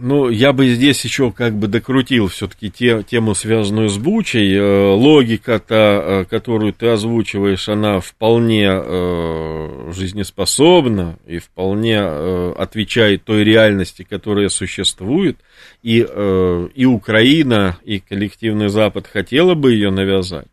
Ну, 0.00 0.28
я 0.28 0.52
бы 0.52 0.68
здесь 0.68 1.04
еще 1.04 1.32
как 1.32 1.54
бы 1.54 1.66
докрутил 1.66 2.28
все-таки 2.28 2.70
те, 2.70 3.02
тему, 3.02 3.34
связанную 3.34 3.88
с 3.88 3.98
Бучей. 3.98 4.54
Э, 4.56 4.92
логика-то, 4.92 5.74
э, 5.74 6.24
которую 6.26 6.72
ты 6.72 6.88
озвучиваешь, 6.88 7.68
она 7.68 7.98
вполне 7.98 8.68
э, 8.70 9.92
жизнеспособна 9.92 11.18
и 11.26 11.38
вполне 11.38 11.98
э, 12.00 12.54
отвечает 12.56 13.24
той 13.24 13.42
реальности, 13.42 14.06
которая 14.08 14.48
существует. 14.50 15.36
И, 15.82 16.06
э, 16.08 16.68
и 16.74 16.84
Украина, 16.84 17.78
и 17.84 17.98
коллективный 17.98 18.68
Запад 18.68 19.08
хотела 19.08 19.54
бы 19.54 19.72
ее 19.72 19.90
навязать. 19.90 20.46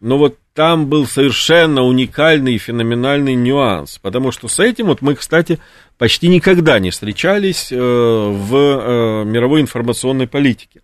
Но 0.00 0.16
вот 0.16 0.38
там 0.54 0.86
был 0.86 1.06
совершенно 1.06 1.82
уникальный 1.82 2.54
и 2.54 2.58
феноменальный 2.58 3.34
нюанс, 3.34 3.98
потому 3.98 4.32
что 4.32 4.48
с 4.48 4.58
этим 4.58 4.86
вот 4.86 5.02
мы, 5.02 5.14
кстати, 5.14 5.58
почти 5.98 6.28
никогда 6.28 6.78
не 6.78 6.90
встречались 6.90 7.70
э, 7.70 7.76
в 7.76 8.54
э, 8.54 9.24
мировой 9.24 9.60
информационной 9.60 10.26
политике. 10.26 10.80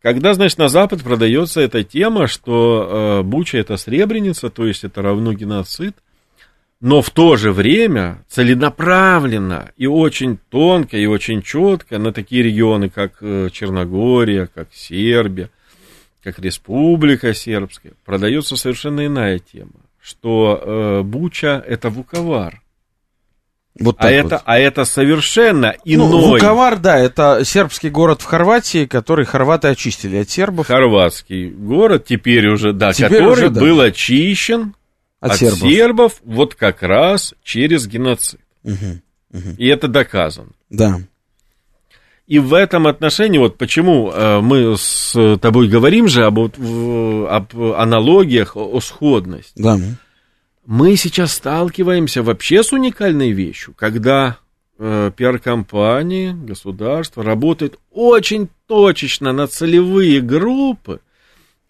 Когда, 0.00 0.32
значит, 0.32 0.58
на 0.58 0.68
Запад 0.68 1.02
продается 1.02 1.60
эта 1.60 1.84
тема, 1.84 2.26
что 2.26 3.20
э, 3.20 3.22
Буча 3.22 3.58
это 3.58 3.76
Сребреница, 3.76 4.48
то 4.48 4.66
есть 4.66 4.82
это 4.82 5.02
равно 5.02 5.34
геноцид, 5.34 5.94
но 6.80 7.02
в 7.02 7.10
то 7.10 7.36
же 7.36 7.52
время 7.52 8.24
целенаправленно 8.28 9.70
и 9.76 9.86
очень 9.86 10.38
тонко 10.50 10.96
и 10.96 11.06
очень 11.06 11.42
четко 11.42 11.98
на 11.98 12.12
такие 12.12 12.42
регионы, 12.42 12.88
как 12.88 13.20
Черногория, 13.20 14.48
как 14.52 14.68
Сербия, 14.72 15.50
как 16.22 16.38
Республика 16.38 17.34
Сербская, 17.34 17.92
продается 18.04 18.56
совершенно 18.56 19.06
иная 19.06 19.38
тема, 19.38 19.72
что 20.00 20.60
э, 20.62 21.02
Буча 21.02 21.62
это 21.66 21.90
Вуковар. 21.90 22.62
Вот 23.78 23.96
а, 24.00 24.10
это, 24.10 24.36
вот. 24.36 24.42
а 24.44 24.58
это 24.58 24.84
совершенно 24.84 25.74
ну, 25.84 25.94
иной. 25.94 26.10
Ну, 26.10 26.28
Вуковар, 26.32 26.78
да, 26.78 26.98
это 26.98 27.42
сербский 27.44 27.88
город 27.88 28.20
в 28.20 28.24
Хорватии, 28.24 28.84
который 28.84 29.24
хорваты 29.24 29.68
очистили 29.68 30.16
от 30.16 30.30
сербов. 30.30 30.66
Хорватский 30.66 31.48
город 31.48 32.04
теперь 32.06 32.48
уже, 32.48 32.74
да, 32.74 32.92
теперь 32.92 33.08
который 33.08 33.32
уже, 33.32 33.50
да. 33.50 33.60
был 33.60 33.80
очищен 33.80 34.74
от, 35.20 35.32
от 35.32 35.38
сербов. 35.38 35.58
сербов 35.58 36.12
вот 36.22 36.54
как 36.54 36.82
раз 36.82 37.34
через 37.42 37.86
геноцид. 37.86 38.40
Угу, 38.62 39.00
угу. 39.32 39.50
И 39.56 39.66
это 39.68 39.88
доказано. 39.88 40.50
Да. 40.68 41.00
И 42.26 42.38
в 42.38 42.54
этом 42.54 42.86
отношении, 42.86 43.38
вот 43.38 43.58
почему 43.58 44.10
э, 44.10 44.40
мы 44.40 44.76
с 44.78 45.38
тобой 45.38 45.68
говорим 45.68 46.08
же 46.08 46.24
об, 46.24 46.38
об 46.38 47.56
аналогиях, 47.76 48.56
о 48.56 48.80
сходности. 48.80 49.60
Да 49.60 49.78
мы 50.64 50.96
сейчас 50.96 51.32
сталкиваемся 51.32 52.22
вообще 52.22 52.62
с 52.62 52.72
уникальной 52.72 53.32
вещью, 53.32 53.74
когда 53.76 54.38
э, 54.78 55.10
пиар-компании, 55.16 56.32
государство 56.32 57.22
работает 57.22 57.78
очень 57.90 58.48
точечно 58.66 59.32
на 59.32 59.46
целевые 59.48 60.20
группы, 60.20 61.00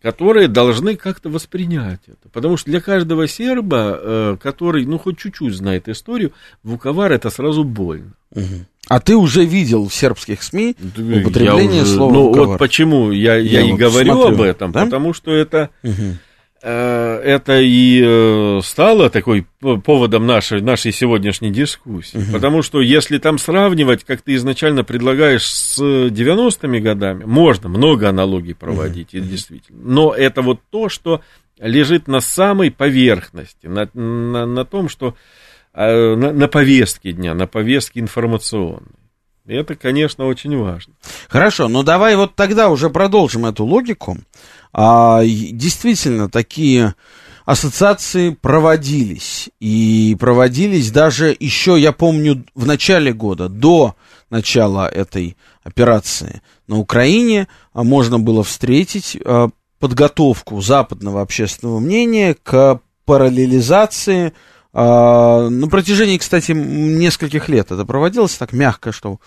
которые 0.02 0.48
должны 0.48 0.96
как-то 0.96 1.30
воспринять 1.30 2.00
это. 2.06 2.28
Потому 2.32 2.56
что 2.56 2.70
для 2.70 2.80
каждого 2.80 3.26
серба, 3.26 3.98
э, 3.98 4.36
который, 4.42 4.84
ну, 4.84 4.98
хоть 4.98 5.18
чуть-чуть 5.18 5.54
знает 5.54 5.88
историю, 5.88 6.32
вуковар 6.62 7.12
это 7.12 7.30
сразу 7.30 7.64
больно. 7.64 8.12
Угу. 8.32 8.66
А 8.88 9.00
ты 9.00 9.16
уже 9.16 9.44
видел 9.44 9.88
в 9.88 9.94
сербских 9.94 10.42
СМИ 10.42 10.76
употребление 10.80 11.82
уже, 11.82 11.94
слова 11.94 12.12
Ну, 12.12 12.32
вот 12.32 12.58
почему 12.58 13.10
я, 13.10 13.36
я, 13.36 13.60
я 13.60 13.66
и 13.66 13.70
вот 13.70 13.80
говорю 13.80 14.12
смотрю, 14.12 14.34
об 14.34 14.40
этом, 14.40 14.72
да? 14.72 14.84
потому 14.84 15.12
что 15.14 15.32
это... 15.32 15.70
Угу 15.82 16.16
это 16.64 17.60
и 17.60 18.00
э, 18.04 18.60
стало 18.62 19.10
такой 19.10 19.46
поводом 19.60 20.26
нашей, 20.26 20.60
нашей 20.60 20.92
сегодняшней 20.92 21.50
дискуссии. 21.50 22.18
Угу. 22.18 22.32
Потому 22.32 22.62
что 22.62 22.80
если 22.80 23.18
там 23.18 23.38
сравнивать, 23.38 24.04
как 24.04 24.22
ты 24.22 24.36
изначально 24.36 24.84
предлагаешь, 24.84 25.44
с 25.44 25.80
90-ми 25.80 26.78
годами, 26.78 27.24
можно 27.24 27.68
много 27.68 28.08
аналогий 28.08 28.54
проводить, 28.54 29.12
угу. 29.12 29.24
действительно. 29.24 29.80
Но 29.82 30.12
это 30.12 30.42
вот 30.42 30.60
то, 30.70 30.88
что 30.88 31.20
лежит 31.58 32.06
на 32.06 32.20
самой 32.20 32.70
поверхности, 32.70 33.66
на, 33.66 33.88
на, 33.94 34.46
на 34.46 34.64
том, 34.64 34.88
что 34.88 35.16
на, 35.74 36.32
на 36.32 36.48
повестке 36.48 37.12
дня, 37.12 37.34
на 37.34 37.46
повестке 37.46 38.00
информационной. 38.00 39.02
И 39.46 39.54
это, 39.54 39.74
конечно, 39.74 40.26
очень 40.26 40.56
важно. 40.56 40.94
Хорошо, 41.28 41.68
но 41.68 41.82
давай 41.82 42.14
вот 42.14 42.36
тогда 42.36 42.68
уже 42.68 42.90
продолжим 42.90 43.44
эту 43.44 43.64
логику. 43.64 44.18
А, 44.72 45.22
действительно, 45.24 46.28
такие 46.28 46.94
ассоциации 47.44 48.30
проводились. 48.30 49.50
И 49.58 50.16
проводились 50.18 50.90
даже 50.92 51.36
еще, 51.38 51.78
я 51.78 51.92
помню, 51.92 52.44
в 52.54 52.66
начале 52.66 53.12
года, 53.12 53.48
до 53.48 53.96
начала 54.30 54.88
этой 54.88 55.36
операции 55.64 56.40
на 56.68 56.78
Украине, 56.78 57.48
а, 57.72 57.82
можно 57.82 58.20
было 58.20 58.44
встретить 58.44 59.18
а, 59.24 59.50
подготовку 59.80 60.60
западного 60.60 61.20
общественного 61.20 61.80
мнения 61.80 62.36
к 62.40 62.80
параллелизации 63.04 64.32
на 64.74 65.68
протяжении, 65.70 66.16
кстати, 66.16 66.52
нескольких 66.52 67.48
лет 67.48 67.70
это 67.72 67.84
проводилось 67.84 68.34
так 68.36 68.52
мягко, 68.52 68.90
что 68.92 69.18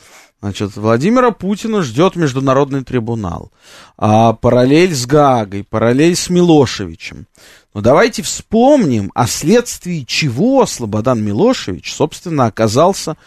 Значит, 0.42 0.76
Владимира 0.76 1.32
Путина 1.32 1.82
ждет 1.82 2.16
международный 2.16 2.84
трибунал. 2.84 3.52
А, 3.98 4.34
параллель 4.34 4.94
с 4.94 5.08
Гагой, 5.08 5.64
параллель 5.64 6.16
с 6.16 6.30
Милошевичем. 6.30 7.26
Но 7.74 7.82
давайте 7.82 8.22
вспомним, 8.22 9.12
о 9.16 9.26
следствии 9.26 10.06
чего 10.08 10.66
Слободан 10.68 11.24
Милошевич, 11.24 11.94
собственно, 11.94 12.46
оказался 12.46 13.18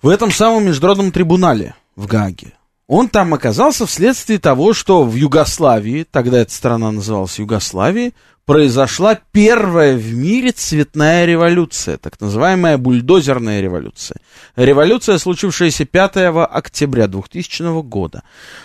в 0.00 0.08
этом 0.08 0.30
самом 0.30 0.64
международном 0.64 1.12
трибунале 1.12 1.74
в 1.96 2.06
Гаге. 2.06 2.54
Он 2.86 3.08
там 3.08 3.34
оказался 3.34 3.86
вследствие 3.86 4.38
того, 4.38 4.72
что 4.72 5.04
в 5.04 5.14
Югославии, 5.14 6.06
тогда 6.10 6.40
эта 6.40 6.52
страна 6.52 6.90
называлась 6.90 7.38
Югославией, 7.38 8.14
произошла 8.44 9.18
первая 9.30 9.96
в 9.96 10.14
мире 10.14 10.52
цветная 10.52 11.24
революция, 11.26 11.96
так 11.96 12.20
называемая 12.20 12.76
бульдозерная 12.76 13.60
революция. 13.60 14.18
Революция, 14.56 15.18
случившаяся 15.18 15.84
5 15.84 16.16
октября 16.50 17.06
2000 17.06 17.82
года. 17.82 18.22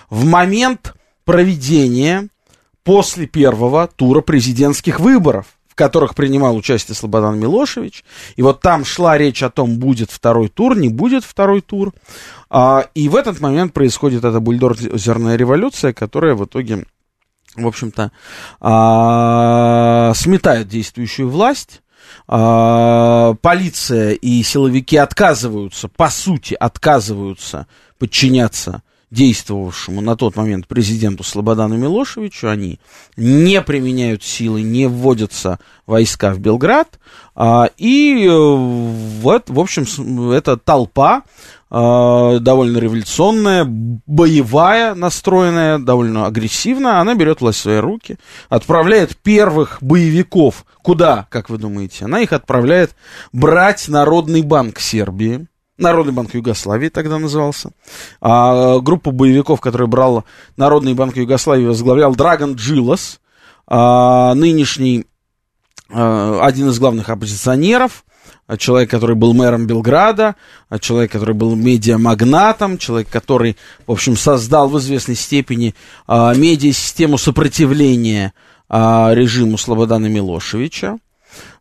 В 0.10 0.26
момент 0.26 0.96
проведения 1.26 2.30
после 2.84 3.28
первого 3.28 3.88
тура 3.88 4.22
президентских 4.22 5.00
выборов, 5.00 5.46
в 5.68 5.76
которых 5.76 6.16
принимал 6.16 6.56
участие 6.56 6.96
Слободан 6.96 7.38
Милошевич, 7.38 8.04
и 8.36 8.42
вот 8.42 8.62
там 8.62 8.84
шла 8.84 9.18
речь 9.18 9.44
о 9.44 9.52
том, 9.52 9.78
будет 9.78 10.10
второй 10.10 10.48
тур, 10.48 10.76
не 10.76 10.90
будет 10.90 11.24
второй 11.24 11.62
тур, 11.62 11.94
а, 12.50 12.86
и 12.96 13.10
в 13.10 13.16
этот 13.16 13.42
момент 13.42 13.74
происходит 13.74 14.24
эта 14.24 14.40
бульдозерная 14.40 15.36
революция, 15.36 15.94
которая 15.94 16.34
в 16.34 16.46
итоге 16.46 16.86
в 17.58 17.68
общем-то, 17.68 18.12
а, 18.62 20.14
сметает 20.16 20.68
действующую 20.68 21.30
власть. 21.30 21.82
А, 22.28 23.36
полиция 23.42 24.12
и 24.12 24.42
силовики 24.44 24.98
отказываются, 24.98 25.88
по 25.88 26.10
сути, 26.10 26.54
отказываются 26.54 27.68
подчиняться 27.98 28.84
действовавшему 29.10 30.02
на 30.02 30.18
тот 30.18 30.36
момент 30.36 30.68
президенту 30.68 31.24
Слободану 31.24 31.78
Милошевичу, 31.78 32.50
они 32.50 32.80
не 33.16 33.62
применяют 33.62 34.22
силы, 34.22 34.62
не 34.62 34.88
вводятся 34.88 35.60
войска 35.86 36.34
в 36.34 36.40
Белград, 36.40 37.00
а, 37.34 37.70
и 37.78 38.28
вот, 38.28 39.50
в 39.50 39.60
общем, 39.60 40.32
эта 40.32 40.58
толпа 40.58 41.22
э, 41.22 41.22
довольно 41.70 42.78
революционная, 42.78 43.66
боевая, 43.66 44.96
настроенная, 44.96 45.80
довольно 45.80 46.26
агрессивная, 46.26 47.00
она 47.00 47.14
берет 47.16 47.42
власть 47.42 47.60
в 47.60 47.62
свои 47.64 47.78
руки, 47.78 48.18
отправляет 48.50 49.18
первых 49.18 49.80
боевиков. 49.82 50.66
Куда, 50.82 51.28
как 51.30 51.50
вы 51.50 51.58
думаете? 51.58 52.06
Она 52.06 52.22
их 52.22 52.32
отправляет 52.32 52.96
брать 53.34 53.90
Народный 53.90 54.42
банк 54.42 54.80
Сербии. 54.80 55.48
Народный 55.78 56.14
банк 56.14 56.34
Югославии 56.34 56.90
тогда 56.90 57.20
назывался. 57.20 57.72
А, 58.20 58.80
группу 58.80 59.12
боевиков, 59.12 59.62
которая 59.62 59.88
брала 59.88 60.24
Народный 60.56 60.94
банк 60.94 61.16
Югославии, 61.18 61.66
возглавлял 61.66 62.16
Драгон 62.16 62.56
Джилас, 62.56 63.20
а, 63.68 64.34
нынешний 64.34 65.06
а, 65.90 66.40
один 66.44 66.70
из 66.70 66.80
главных 66.80 67.10
оппозиционеров, 67.10 68.06
человек, 68.58 68.90
который 68.90 69.16
был 69.16 69.34
мэром 69.34 69.68
Белграда, 69.68 70.36
человек, 70.80 71.12
который 71.12 71.36
был 71.36 71.56
медиамагнатом, 71.56 72.78
человек, 72.78 73.10
который, 73.10 73.58
в 73.86 73.92
общем, 73.92 74.16
создал 74.16 74.70
в 74.70 74.78
известной 74.80 75.16
степени 75.16 75.76
а, 76.08 76.34
медиасистему 76.34 77.18
сопротивления 77.18 78.34
а, 78.70 79.12
режиму 79.14 79.58
Слободана 79.58 80.08
Милошевича. 80.08 80.98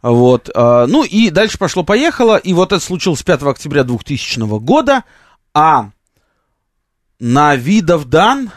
Вот, 0.02 0.50
а, 0.54 0.86
ну 0.86 1.04
и 1.04 1.30
дальше 1.30 1.58
пошло-поехало, 1.58 2.36
и 2.36 2.52
вот 2.52 2.72
это 2.72 2.82
случилось 2.82 3.22
5 3.22 3.42
октября 3.42 3.82
2000 3.82 4.58
года, 4.60 5.04
а 5.54 5.90
на 7.18 7.56
Видовдан, 7.56 8.50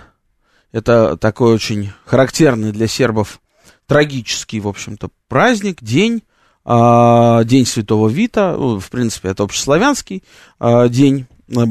это 0.72 1.18
такой 1.18 1.54
очень 1.54 1.92
характерный 2.06 2.72
для 2.72 2.88
сербов 2.88 3.40
трагический, 3.88 4.60
в 4.60 4.68
общем-то, 4.68 5.10
праздник, 5.28 5.82
день, 5.82 6.22
а, 6.22 6.29
день 6.66 7.66
Святого 7.66 8.10
Вита, 8.10 8.56
ну, 8.56 8.80
в 8.80 8.90
принципе, 8.90 9.30
это 9.30 9.44
общеславянский 9.44 10.24
а, 10.60 10.88
день, 10.88 11.26
а, 11.56 11.66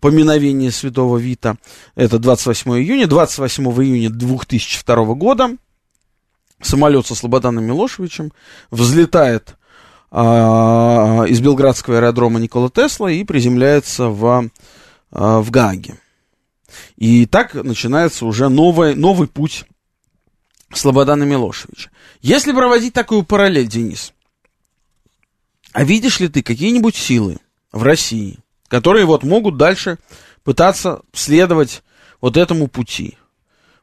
поминовение 0.00 0.70
святого 0.70 1.18
Вита. 1.18 1.56
Это 1.94 2.18
28 2.18 2.70
июня. 2.72 3.06
28 3.06 3.64
июня 3.82 4.10
2002 4.10 5.14
года 5.14 5.56
самолет 6.60 7.06
со 7.06 7.14
Слободаном 7.14 7.64
Милошевичем 7.64 8.32
взлетает 8.70 9.56
а, 10.10 11.24
из 11.26 11.40
Белградского 11.40 11.96
аэродрома 11.96 12.40
Никола 12.40 12.70
Тесла 12.70 13.10
и 13.10 13.24
приземляется 13.24 14.08
в, 14.08 14.50
а, 15.12 15.40
в 15.40 15.50
Гааге. 15.50 15.96
И 16.96 17.26
так 17.26 17.54
начинается 17.54 18.26
уже 18.26 18.48
новый, 18.48 18.94
новый 18.94 19.28
путь 19.28 19.64
Слободана 20.72 21.24
Милошевича. 21.24 21.90
Если 22.20 22.52
проводить 22.52 22.92
такую 22.92 23.24
параллель, 23.24 23.66
Денис, 23.66 24.12
а 25.72 25.84
видишь 25.84 26.20
ли 26.20 26.28
ты 26.28 26.42
какие-нибудь 26.42 26.96
силы 26.96 27.38
в 27.72 27.82
России, 27.82 28.38
которые 28.68 29.04
вот 29.04 29.22
могут 29.22 29.56
дальше 29.56 29.98
пытаться 30.44 31.02
следовать 31.12 31.82
вот 32.20 32.36
этому 32.36 32.68
пути? 32.68 33.16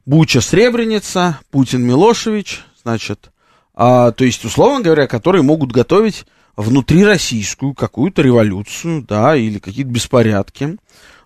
Буча 0.04 0.40
Сребреница, 0.40 1.38
Путин 1.50 1.82
Милошевич, 1.82 2.62
значит, 2.82 3.30
а, 3.74 4.10
то 4.12 4.24
есть, 4.24 4.44
условно 4.44 4.80
говоря, 4.80 5.06
которые 5.06 5.42
могут 5.42 5.70
готовить 5.70 6.24
внутрироссийскую 6.56 7.74
какую-то 7.74 8.22
революцию, 8.22 9.02
да, 9.02 9.36
или 9.36 9.58
какие-то 9.58 9.90
беспорядки, 9.90 10.78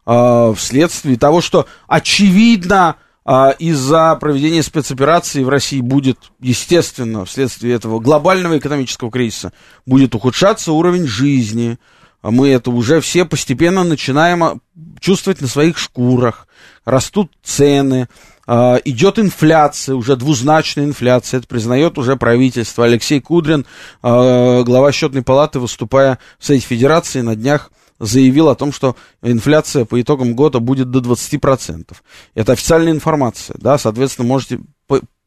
а, 0.05 0.53
вследствие 0.53 1.17
того, 1.17 1.41
что 1.41 1.67
очевидно 1.87 2.97
из-за 3.25 4.17
проведения 4.17 4.63
спецоперации 4.63 5.45
в 5.45 5.49
России 5.49 5.81
будет, 5.81 6.19
естественно, 6.41 7.25
вследствие 7.25 7.75
этого 7.75 8.01
глобального 8.01 8.59
экономического 8.59 9.13
кризиса, 9.13 9.53
будет 9.87 10.15
ухудшаться 10.15 10.73
уровень 10.73 11.07
жизни. 11.07 11.79
А 12.21 12.31
мы 12.31 12.49
это 12.51 12.71
уже 12.71 13.01
все 13.01 13.25
постепенно 13.25 13.85
начинаем 13.85 14.45
а, 14.45 14.59
чувствовать 15.01 15.41
на 15.41 15.49
своих 15.49 15.79
шкурах. 15.79 16.47
Растут 16.85 17.33
цены, 17.45 18.09
идет 18.47 19.19
инфляция, 19.19 19.95
уже 19.95 20.17
двузначная 20.17 20.85
инфляция, 20.85 21.39
это 21.39 21.47
признает 21.47 21.97
уже 21.99 22.17
правительство. 22.17 22.85
Алексей 22.85 23.21
Кудрин, 23.21 23.67
глава 24.03 24.91
счетной 24.93 25.23
палаты, 25.23 25.61
выступая 25.61 26.19
в 26.39 26.47
Совете 26.47 26.67
Федерации 26.67 27.21
на 27.21 27.37
днях, 27.37 27.71
заявил 28.03 28.49
о 28.49 28.57
том, 28.57 28.73
что 28.73 28.97
инфляция 29.23 29.85
по 29.85 30.01
итогам 30.01 30.35
года 30.35 30.59
будет 30.59 30.91
до 30.91 30.99
20%. 30.99 31.95
Это 32.35 32.53
официальная 32.53 32.93
информация, 32.93 33.57
да, 33.59 33.79
соответственно, 33.79 34.27
можете 34.29 34.59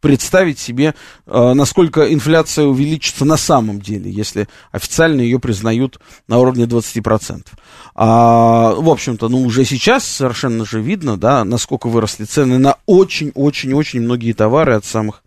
представить 0.01 0.59
себе, 0.59 0.93
э, 1.25 1.53
насколько 1.53 2.13
инфляция 2.13 2.65
увеличится 2.65 3.25
на 3.25 3.37
самом 3.37 3.81
деле, 3.81 4.11
если 4.11 4.47
официально 4.71 5.21
ее 5.21 5.39
признают 5.39 5.99
на 6.27 6.37
уровне 6.37 6.65
20%. 6.65 7.47
А, 7.95 8.75
в 8.75 8.87
общем-то, 8.87 9.29
ну, 9.29 9.41
уже 9.41 9.65
сейчас 9.65 10.05
совершенно 10.05 10.63
же 10.63 10.79
видно, 10.79 11.17
да, 11.17 11.43
насколько 11.43 11.87
выросли 11.87 12.25
цены 12.25 12.59
на 12.59 12.75
очень-очень-очень 12.85 14.01
многие 14.01 14.33
товары 14.33 14.75
от 14.75 14.85
самых 14.85 15.23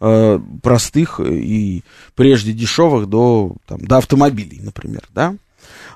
э, 0.00 0.40
простых 0.60 1.20
и 1.20 1.84
прежде 2.16 2.52
дешевых 2.52 3.06
до, 3.06 3.54
там, 3.68 3.78
до 3.86 3.98
автомобилей, 3.98 4.60
например, 4.60 5.02
да. 5.14 5.36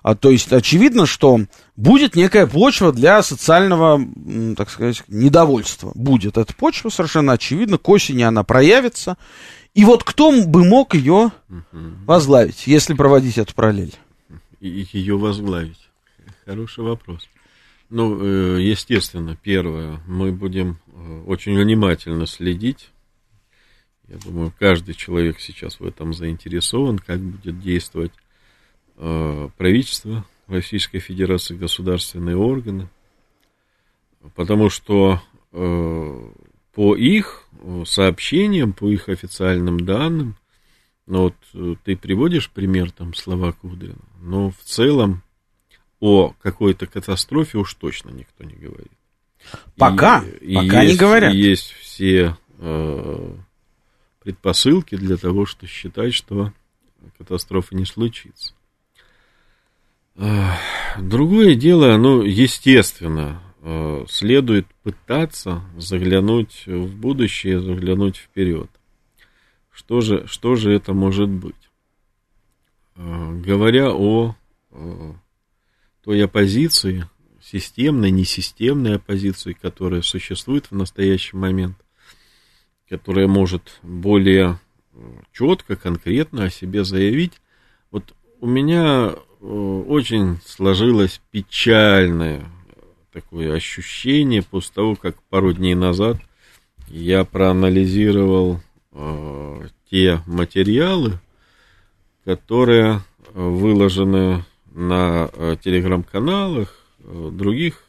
А, 0.02 0.14
то 0.14 0.30
есть 0.30 0.52
очевидно, 0.52 1.06
что 1.06 1.40
будет 1.76 2.16
некая 2.16 2.46
почва 2.46 2.92
для 2.92 3.22
социального, 3.22 4.00
так 4.56 4.70
сказать, 4.70 5.02
недовольства. 5.08 5.92
Будет 5.94 6.36
эта 6.38 6.54
почва 6.54 6.88
совершенно 6.88 7.32
очевидно, 7.32 7.78
к 7.78 7.88
осени 7.88 8.22
она 8.22 8.44
проявится. 8.44 9.16
И 9.74 9.84
вот 9.84 10.04
кто 10.04 10.32
бы 10.46 10.64
мог 10.64 10.94
ее 10.94 11.30
возглавить, 12.06 12.66
если 12.66 12.94
проводить 12.94 13.38
эту 13.38 13.54
параллель? 13.54 13.94
И 14.60 14.86
ее 14.92 15.16
возглавить. 15.16 15.88
Хороший 16.44 16.84
вопрос. 16.84 17.28
Ну, 17.90 18.22
э, 18.22 18.62
естественно, 18.62 19.36
первое, 19.40 20.00
мы 20.06 20.30
будем 20.30 20.78
э, 20.86 21.22
очень 21.26 21.58
внимательно 21.58 22.26
следить. 22.26 22.90
Я 24.06 24.16
думаю, 24.18 24.52
каждый 24.58 24.94
человек 24.94 25.40
сейчас 25.40 25.80
в 25.80 25.84
этом 25.84 26.14
заинтересован, 26.14 26.98
как 26.98 27.20
будет 27.20 27.60
действовать 27.60 28.12
правительство 29.56 30.26
Российской 30.46 30.98
Федерации, 30.98 31.56
государственные 31.56 32.36
органы, 32.36 32.88
потому 34.34 34.68
что 34.68 35.22
э, 35.52 36.30
по 36.74 36.96
их 36.96 37.46
сообщениям, 37.86 38.72
по 38.72 38.90
их 38.90 39.08
официальным 39.08 39.80
данным, 39.80 40.36
ну 41.06 41.22
вот 41.22 41.34
э, 41.54 41.74
ты 41.84 41.96
приводишь 41.96 42.50
пример 42.50 42.90
там 42.90 43.14
слова 43.14 43.52
Кудрина, 43.52 43.98
но 44.20 44.50
в 44.50 44.58
целом 44.58 45.22
о 46.00 46.34
какой-то 46.40 46.86
катастрофе 46.86 47.58
уж 47.58 47.74
точно 47.74 48.10
никто 48.10 48.44
не 48.44 48.54
говорит. 48.54 48.92
Пока, 49.76 50.22
и, 50.40 50.54
пока 50.54 50.82
есть, 50.82 50.92
не 50.92 50.98
говорят. 50.98 51.34
Есть 51.34 51.72
все 51.72 52.36
э, 52.58 53.34
предпосылки 54.22 54.96
для 54.96 55.16
того, 55.16 55.46
что 55.46 55.66
считать, 55.66 56.12
что 56.12 56.52
катастрофа 57.16 57.74
не 57.74 57.86
случится. 57.86 58.54
Другое 60.98 61.54
дело, 61.54 61.96
ну, 61.96 62.22
естественно, 62.22 63.40
э, 63.62 64.04
следует 64.08 64.66
пытаться 64.82 65.62
заглянуть 65.76 66.64
в 66.66 66.94
будущее, 66.94 67.60
заглянуть 67.60 68.16
вперед. 68.16 68.70
Что 69.70 70.00
же, 70.00 70.26
что 70.26 70.56
же 70.56 70.72
это 70.72 70.92
может 70.92 71.28
быть? 71.28 71.70
Э, 72.96 73.40
говоря 73.40 73.92
о 73.92 74.34
э, 74.72 75.12
той 76.04 76.24
оппозиции, 76.24 77.06
системной, 77.42 78.10
несистемной 78.10 78.96
оппозиции, 78.96 79.52
которая 79.52 80.02
существует 80.02 80.70
в 80.70 80.74
настоящий 80.74 81.36
момент, 81.36 81.76
которая 82.88 83.26
может 83.26 83.78
более 83.82 84.58
четко, 85.32 85.76
конкретно 85.76 86.44
о 86.44 86.50
себе 86.50 86.84
заявить. 86.84 87.40
Вот 87.90 88.14
у 88.40 88.46
меня 88.46 89.14
очень 89.40 90.38
сложилось 90.44 91.20
печальное 91.30 92.44
такое 93.12 93.54
ощущение 93.54 94.42
после 94.42 94.74
того, 94.74 94.96
как 94.96 95.22
пару 95.24 95.52
дней 95.52 95.74
назад 95.74 96.18
я 96.88 97.24
проанализировал 97.24 98.60
э, 98.92 99.68
те 99.90 100.20
материалы, 100.26 101.18
которые 102.24 103.00
выложены 103.34 104.44
на 104.72 105.30
э, 105.32 105.56
телеграм-каналах, 105.62 106.74
э, 107.00 107.30
других 107.32 107.84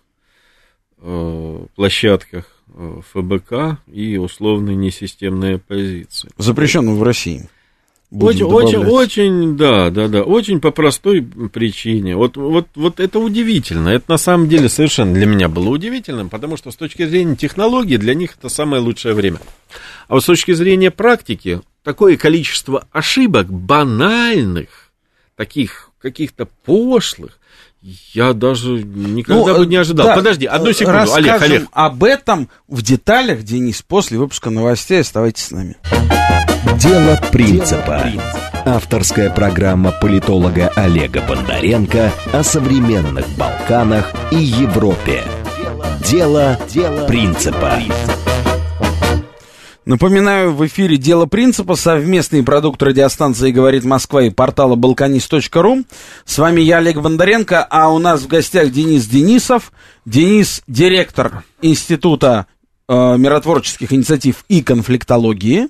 э, 0.98 1.66
площадках 1.76 2.46
э, 2.74 3.02
ФБК 3.12 3.80
и 3.88 4.18
условной 4.18 4.76
несистемной 4.76 5.56
оппозиции. 5.56 6.30
Запрещенную 6.38 6.98
в 6.98 7.04
России. 7.04 7.50
Очень, 8.12 8.44
очень, 8.44 8.86
очень, 8.86 9.58
да, 9.58 9.90
да, 9.90 10.10
да, 10.10 10.24
очень 10.24 10.60
по 10.60 10.72
простой 10.72 11.22
причине. 11.22 12.18
Вот, 12.18 12.36
вот, 12.36 12.68
вот 12.76 13.00
это 13.00 13.20
удивительно. 13.20 13.88
Это 13.88 14.12
на 14.12 14.18
самом 14.18 14.50
деле 14.50 14.68
совершенно 14.68 15.14
для 15.14 15.26
меня 15.26 15.48
было 15.48 15.70
удивительным, 15.70 16.30
потому 16.30 16.58
что 16.58 16.72
с 16.72 16.76
точки 16.76 17.06
зрения 17.06 17.38
технологии 17.38 17.96
для 17.96 18.14
них 18.14 18.36
это 18.38 18.50
самое 18.50 18.82
лучшее 18.82 19.14
время. 19.14 19.40
А 20.10 20.16
вот 20.16 20.24
с 20.24 20.26
точки 20.26 20.52
зрения 20.52 20.92
практики, 20.92 21.62
такое 21.84 22.18
количество 22.18 22.86
ошибок 22.92 23.50
банальных, 23.50 24.92
таких 25.38 25.92
каких-то 26.02 26.48
пошлых, 26.66 27.40
я 27.82 28.34
даже 28.34 28.84
никогда 28.84 29.54
ну, 29.54 29.60
бы 29.60 29.66
не 29.66 29.78
ожидал. 29.78 30.08
Да, 30.08 30.16
Подожди, 30.16 30.46
одну 30.48 30.74
секунду, 30.74 31.14
Олег, 31.14 31.42
Олег. 31.42 31.68
об 31.72 32.04
этом 32.04 32.50
в 32.68 32.82
деталях, 32.82 33.44
Денис, 33.44 33.82
после 33.82 34.18
выпуска 34.18 34.50
новостей. 34.50 35.00
Оставайтесь 35.00 35.46
с 35.46 35.52
нами. 35.52 35.78
Дело 36.82 37.16
принципа. 37.32 38.12
Авторская 38.66 39.30
программа 39.30 39.92
политолога 39.92 40.70
Олега 40.70 41.22
Бондаренко 41.22 42.12
о 42.34 42.42
современных 42.42 43.30
Балканах 43.38 44.12
и 44.32 44.38
Европе. 44.38 45.22
Дело, 46.10 46.58
Дело 46.74 47.06
принципа. 47.06 47.74
Напоминаю, 49.86 50.56
в 50.56 50.66
эфире 50.66 50.98
«Дело 50.98 51.28
принципа», 51.28 51.76
совместный 51.76 52.42
продукт 52.42 52.82
радиостанции 52.82 53.52
«Говорит 53.52 53.84
Москва» 53.84 54.24
и 54.24 54.32
портала 54.32 54.74
«Балканист.ру». 54.74 55.84
С 56.26 56.40
вами 56.40 56.62
я, 56.62 56.78
Олег 56.78 57.00
Бондаренко, 57.00 57.64
а 57.64 57.94
у 57.94 58.00
нас 58.00 58.22
в 58.22 58.28
гостях 58.28 58.72
Денис 58.72 59.06
Денисов. 59.06 59.72
Денис– 60.08 60.64
директор 60.68 61.44
Института 61.62 62.48
э, 62.90 62.94
миротворческих 63.18 63.94
инициатив 63.94 64.46
и 64.48 64.64
конфликтологии. 64.64 65.68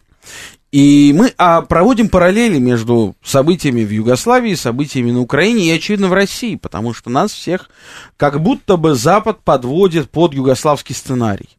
И 0.72 1.14
мы 1.14 1.34
а, 1.38 1.62
проводим 1.64 2.08
параллели 2.08 2.58
между 2.58 3.16
событиями 3.22 3.84
в 3.84 3.90
Югославии, 3.90 4.54
событиями 4.54 5.12
на 5.12 5.20
Украине 5.20 5.66
и, 5.66 5.72
очевидно, 5.72 6.08
в 6.08 6.14
России, 6.14 6.56
потому 6.56 6.94
что 6.94 7.10
нас 7.10 7.34
всех 7.34 7.70
как 8.16 8.42
будто 8.42 8.78
бы 8.78 8.96
Запад 8.96 9.40
подводит 9.44 10.10
под 10.10 10.34
югославский 10.34 10.96
сценарий. 10.96 11.50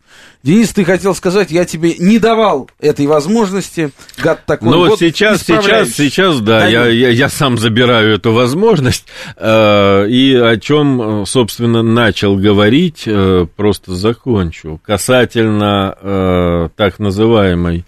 Денис, 0.43 0.71
ты 0.73 0.85
хотел 0.85 1.15
сказать, 1.15 1.51
я 1.51 1.67
тебе 1.67 1.95
не 1.99 2.19
давал 2.19 2.71
этой 2.81 3.07
возможности, 3.07 3.93
гад 4.19 4.45
такой. 4.47 4.71
Ну 4.71 4.79
вот 4.89 4.99
сейчас, 4.99 5.43
сейчас, 5.43 5.91
сейчас, 5.91 6.41
да, 6.41 6.67
я, 6.67 6.87
я, 6.87 7.11
я 7.11 7.29
сам 7.29 7.59
забираю 7.59 8.15
эту 8.15 8.33
возможность. 8.33 9.05
Э, 9.37 10.07
и 10.09 10.35
о 10.35 10.57
чем, 10.59 11.27
собственно, 11.27 11.83
начал 11.83 12.37
говорить, 12.37 13.03
э, 13.07 13.47
просто 13.57 13.95
закончу. 13.95 14.81
Касательно 14.85 15.97
э, 16.01 16.69
так 16.77 16.99
называемой 16.99 17.85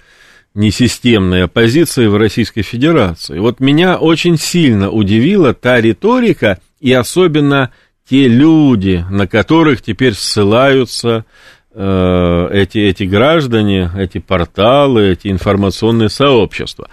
несистемной 0.54 1.44
оппозиции 1.44 2.06
в 2.06 2.16
Российской 2.16 2.62
Федерации. 2.62 3.38
Вот 3.38 3.60
меня 3.60 3.96
очень 3.96 4.38
сильно 4.38 4.90
удивила 4.90 5.52
та 5.52 5.80
риторика 5.80 6.58
и 6.80 6.92
особенно 6.92 7.72
те 8.08 8.28
люди, 8.28 9.04
на 9.10 9.26
которых 9.26 9.82
теперь 9.82 10.14
ссылаются 10.14 11.24
э, 11.72 12.48
эти, 12.52 12.78
эти 12.78 13.04
граждане, 13.04 13.90
эти 13.96 14.18
порталы, 14.18 15.12
эти 15.12 15.28
информационные 15.28 16.08
сообщества. 16.08 16.88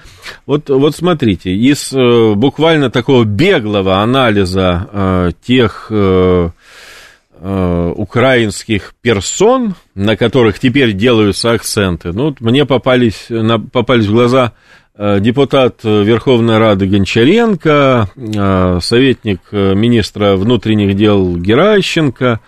Вот, 0.46 0.70
вот 0.70 0.96
смотрите, 0.96 1.52
из 1.52 1.94
э, 1.94 2.34
буквально 2.34 2.90
такого 2.90 3.26
беглого 3.26 3.98
анализа 3.98 4.90
э, 4.92 5.32
тех 5.46 5.92
э, 7.42 7.72
Э, 7.92 7.92
украинских 7.96 8.94
персон, 9.02 9.74
на 9.96 10.16
которых 10.16 10.60
теперь 10.60 10.94
делаются 10.94 11.54
акценты. 11.54 12.14
Ну, 12.14 12.26
вот 12.26 12.40
мне 12.40 12.68
попались, 12.68 13.26
на, 13.30 13.60
попались 13.60 14.06
в 14.06 14.12
глаза 14.12 14.54
э, 14.94 15.20
депутат 15.20 15.84
Верховной 15.84 16.60
Рады 16.60 16.86
Гончаренко, 16.86 18.10
э, 18.16 18.80
советник 18.84 19.40
министра 19.52 20.36
внутренних 20.36 20.96
дел 20.96 21.36
Геращенко 21.36 22.40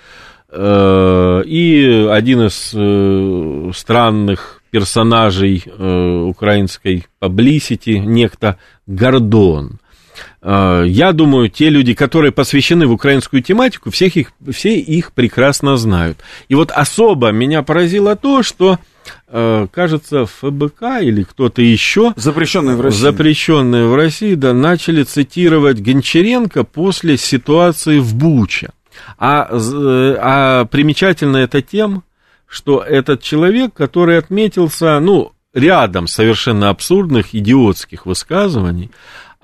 и 0.56 2.08
один 2.12 2.42
из 2.46 3.76
странных 3.76 4.62
персонажей 4.70 5.64
украинской 5.66 7.08
паблисити, 7.18 7.98
некто 7.98 8.60
Гордон. 8.86 9.80
Э, 10.42 10.84
я 10.86 11.12
думаю, 11.12 11.50
те 11.50 11.70
люди, 11.70 11.94
которые 11.94 12.32
посвящены 12.32 12.88
в 12.88 12.92
украинскую 12.92 13.42
тематику, 13.42 13.92
всех 13.92 14.16
их, 14.16 14.32
все 14.52 14.78
их 14.80 15.14
прекрасно 15.14 15.78
знают. 15.78 16.20
И 16.48 16.56
вот 16.56 16.72
особо 16.72 17.32
меня 17.32 17.64
поразило 17.64 18.16
то, 18.16 18.44
что 18.44 18.80
э, 19.28 19.68
кажется, 19.72 20.26
ФБК 20.26 21.02
или 21.02 21.24
кто-то 21.24 21.62
еще, 21.62 22.14
запрещенные 22.16 22.76
в 22.76 22.82
России, 22.82 23.00
запрещенные 23.00 23.88
в 23.88 23.96
России, 23.96 24.36
да, 24.36 24.54
начали 24.54 25.04
цитировать 25.04 25.82
Гончаренко 25.82 26.64
после 26.64 27.18
ситуации 27.18 28.00
в 28.00 28.16
Буче. 28.16 28.70
А, 29.18 29.48
э, 29.52 30.18
а 30.20 30.66
примечательно 30.66 31.38
это 31.38 31.62
тем, 31.62 32.04
что 32.48 32.82
этот 32.82 33.22
человек, 33.24 33.74
который 33.74 34.18
отметился, 34.18 35.00
ну, 35.00 35.32
рядом 35.54 36.08
совершенно 36.08 36.70
абсурдных, 36.70 37.34
идиотских 37.34 38.06
высказываний, 38.06 38.92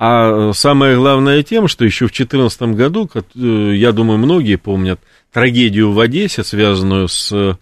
а 0.02 0.54
самое 0.54 0.96
главное 0.96 1.44
тем, 1.44 1.68
что 1.68 1.84
еще 1.84 2.06
в 2.08 2.16
2014 2.16 2.62
году, 2.74 3.10
э, 3.14 3.74
я 3.76 3.92
думаю, 3.92 4.18
многие 4.18 4.56
помнят 4.56 5.02
трагедию 5.34 5.92
в 5.92 6.00
Одессе, 6.00 6.46
связанную 6.46 7.10
с 7.10 7.58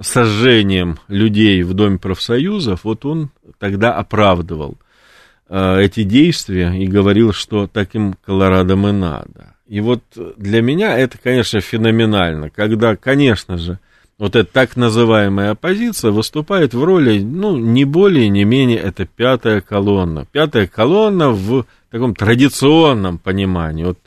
сожжением 0.00 0.98
людей 1.06 1.62
в 1.62 1.74
Доме 1.74 1.98
профсоюзов, 1.98 2.82
вот 2.82 3.04
он 3.06 3.30
тогда 3.60 3.94
оправдывал 3.94 4.78
э, 5.48 5.82
эти 5.82 6.02
действия 6.02 6.72
и 6.72 6.88
говорил, 6.88 7.32
что 7.32 7.68
таким 7.68 8.14
Колорадом 8.14 8.88
и 8.88 8.90
надо. 8.90 9.54
И 9.68 9.78
вот 9.80 10.02
для 10.36 10.62
меня 10.62 10.98
это, 10.98 11.18
конечно, 11.18 11.60
феноменально, 11.60 12.50
когда, 12.50 12.96
конечно 12.96 13.58
же, 13.58 13.78
вот 14.18 14.34
эта 14.34 14.50
так 14.50 14.76
называемая 14.76 15.50
оппозиция 15.50 16.10
выступает 16.10 16.72
в 16.72 16.82
роли, 16.82 17.20
ну, 17.20 17.56
не 17.56 17.84
более, 17.84 18.28
не 18.28 18.44
менее, 18.44 18.78
это 18.78 19.06
пятая 19.06 19.60
колонна. 19.60 20.26
Пятая 20.32 20.66
колонна 20.66 21.30
в 21.30 21.66
таком 21.90 22.14
традиционном 22.14 23.18
понимании. 23.18 23.84
Вот 23.84 23.98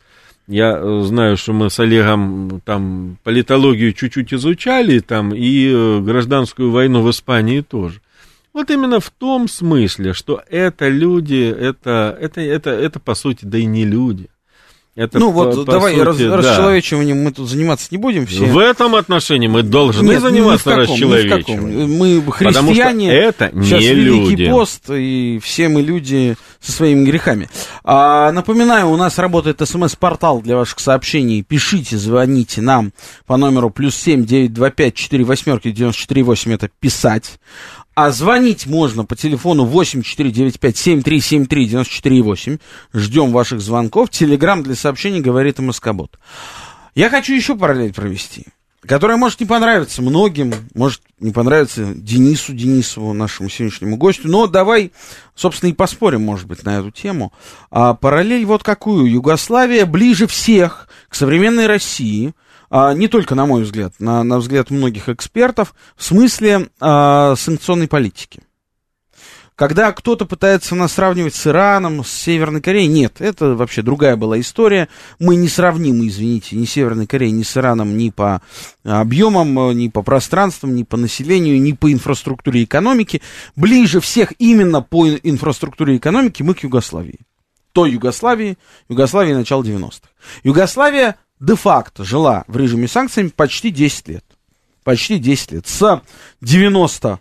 я 0.47 0.79
э, 0.79 1.01
знаю, 1.03 1.37
что 1.37 1.53
мы 1.53 1.69
с 1.69 1.79
Олегом 1.79 2.59
там 2.65 3.17
политологию 3.23 3.93
чуть-чуть 3.93 4.33
изучали, 4.33 4.99
там 4.99 5.33
и 5.33 5.71
э, 5.71 5.99
гражданскую 5.99 6.71
войну 6.71 7.03
в 7.03 7.11
Испании 7.11 7.61
тоже. 7.61 8.01
Вот 8.51 8.71
именно 8.71 8.99
в 8.99 9.11
том 9.11 9.47
смысле, 9.47 10.13
что 10.13 10.41
это 10.49 10.89
люди, 10.89 11.55
это, 11.55 12.17
это, 12.19 12.41
это, 12.41 12.71
это 12.71 12.99
по 12.99 13.13
сути, 13.13 13.45
да 13.45 13.59
и 13.59 13.65
не 13.65 13.85
люди. 13.85 14.27
Это 14.95 15.17
ну 15.17 15.27
по, 15.27 15.45
вот 15.45 15.65
по 15.65 15.71
давай 15.71 15.93
сути, 15.93 16.03
раз, 16.03 16.17
да. 16.17 16.37
расчеловечиванием 16.37 17.23
мы 17.23 17.31
тут 17.31 17.47
заниматься 17.47 17.87
не 17.91 17.97
будем. 17.97 18.25
Все. 18.25 18.45
В 18.45 18.57
этом 18.57 18.95
отношении 18.95 19.47
мы 19.47 19.63
должны 19.63 20.09
Нет, 20.09 20.21
заниматься 20.21 20.71
ни 20.71 20.79
расчеловечиванием. 20.79 21.97
Мы 21.97 22.31
христиане, 22.31 23.13
это 23.13 23.49
не 23.53 23.65
сейчас 23.65 23.83
люди. 23.83 24.31
Великий 24.31 24.49
пост, 24.49 24.89
и 24.89 25.39
все 25.41 25.69
мы 25.69 25.81
люди 25.81 26.35
со 26.59 26.73
своими 26.73 27.05
грехами. 27.05 27.49
А, 27.83 28.31
напоминаю, 28.33 28.89
у 28.89 28.97
нас 28.97 29.17
работает 29.19 29.61
смс-портал 29.63 30.41
для 30.41 30.57
ваших 30.57 30.79
сообщений. 30.79 31.43
Пишите, 31.43 31.97
звоните 31.97 32.61
нам 32.61 32.91
по 33.25 33.37
номеру 33.37 33.69
плюс 33.69 33.95
семь 33.95 34.25
девять 34.25 34.53
два 34.53 34.69
пять 34.69 34.95
четыре 34.95 35.23
восьмерки 35.23 35.71
девяносто 35.71 36.01
четыре 36.01 36.23
восемь. 36.23 36.51
Это 36.51 36.69
писать. 36.81 37.39
А 38.01 38.11
звонить 38.11 38.65
можно 38.65 39.03
по 39.03 39.17
телефону 39.17 39.65
8495-7373-94,8. 39.65 42.61
Ждем 42.93 43.33
ваших 43.33 43.59
звонков. 43.59 44.09
Телеграмм 44.09 44.63
для 44.63 44.75
сообщений 44.75 45.19
говорит 45.19 45.59
МСК-бот. 45.59 46.17
Я 46.95 47.09
хочу 47.09 47.33
еще 47.33 47.57
параллель 47.57 47.93
провести, 47.93 48.45
которая 48.87 49.17
может 49.17 49.41
не 49.41 49.45
понравиться 49.45 50.01
многим, 50.01 50.53
может 50.73 51.01
не 51.19 51.33
понравиться 51.33 51.93
Денису 51.93 52.53
Денисову, 52.53 53.11
нашему 53.11 53.49
сегодняшнему 53.49 53.97
гостю, 53.97 54.29
но 54.29 54.47
давай, 54.47 54.93
собственно, 55.35 55.71
и 55.71 55.73
поспорим, 55.73 56.21
может 56.21 56.47
быть, 56.47 56.63
на 56.63 56.79
эту 56.79 56.91
тему. 56.91 57.33
А 57.69 57.95
параллель 57.95 58.45
вот 58.45 58.63
какую. 58.63 59.11
Югославия 59.11 59.85
ближе 59.85 60.25
всех 60.25 60.87
к 61.09 61.15
современной 61.15 61.67
России– 61.67 62.33
а, 62.69 62.93
не 62.93 63.07
только 63.07 63.35
на 63.35 63.45
мой 63.45 63.63
взгляд, 63.63 63.93
на, 63.99 64.23
на 64.23 64.37
взгляд 64.37 64.69
многих 64.69 65.09
экспертов, 65.09 65.73
в 65.95 66.03
смысле 66.03 66.69
а, 66.79 67.35
санкционной 67.35 67.87
политики. 67.87 68.41
Когда 69.59 69.91
кто-то 69.91 70.25
пытается 70.25 70.73
нас 70.73 70.93
сравнивать 70.93 71.35
с 71.35 71.45
Ираном, 71.45 72.05
с 72.05 72.09
Северной 72.09 72.61
Кореей, 72.61 72.87
нет, 72.87 73.15
это 73.19 73.55
вообще 73.55 73.81
другая 73.81 74.15
была 74.15 74.39
история. 74.39 74.87
Мы 75.19 75.35
не 75.35 75.49
сравнимы, 75.49 76.07
извините, 76.07 76.55
ни 76.55 76.63
Северной 76.63 77.07
Кореей, 77.07 77.33
ни 77.33 77.43
с 77.43 77.57
Ираном, 77.57 77.97
ни 77.97 78.09
по 78.09 78.41
объемам, 78.85 79.77
ни 79.77 79.89
по 79.89 80.01
пространствам, 80.01 80.75
ни 80.75 80.83
по 80.83 80.95
населению, 80.95 81.61
ни 81.61 81.73
по 81.73 81.91
инфраструктуре 81.91 82.63
экономики. 82.63 83.21
Ближе 83.57 83.99
всех 83.99 84.31
именно 84.39 84.81
по 84.81 85.09
инфраструктуре 85.09 85.97
экономики 85.97 86.41
мы 86.41 86.53
к 86.53 86.63
Югославии. 86.63 87.19
Той 87.73 87.91
Югославии, 87.91 88.57
Югославии 88.87 89.33
начала 89.33 89.61
90-х. 89.61 90.07
Югославия 90.43 91.17
де-факто 91.39 92.03
жила 92.03 92.43
в 92.47 92.57
режиме 92.57 92.87
санкциями 92.87 93.29
почти 93.29 93.71
10 93.71 94.07
лет. 94.07 94.25
Почти 94.83 95.19
10 95.19 95.51
лет. 95.51 95.67
С 95.67 96.01
91 96.41 97.19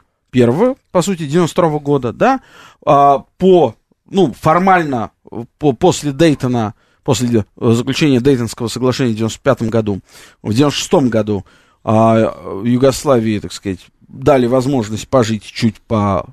по 0.91 1.03
сути, 1.03 1.27
92 1.27 1.79
года, 1.79 2.13
да, 2.13 2.41
а, 2.85 3.21
по, 3.39 3.75
ну, 4.11 4.33
формально, 4.33 5.11
по, 5.59 5.73
после 5.73 6.13
Дейтона, 6.13 6.75
после 7.03 7.45
заключения 7.57 8.21
Дейтонского 8.21 8.69
соглашения 8.69 9.13
в 9.13 9.17
95 9.17 9.63
году, 9.63 10.01
в 10.43 10.53
96 10.53 11.09
году 11.09 11.45
а, 11.85 12.63
Югославии, 12.65 13.39
так 13.39 13.53
сказать, 13.53 13.81
дали 14.09 14.47
возможность 14.47 15.09
пожить 15.09 15.45
чуть 15.45 15.81
по, 15.83 16.27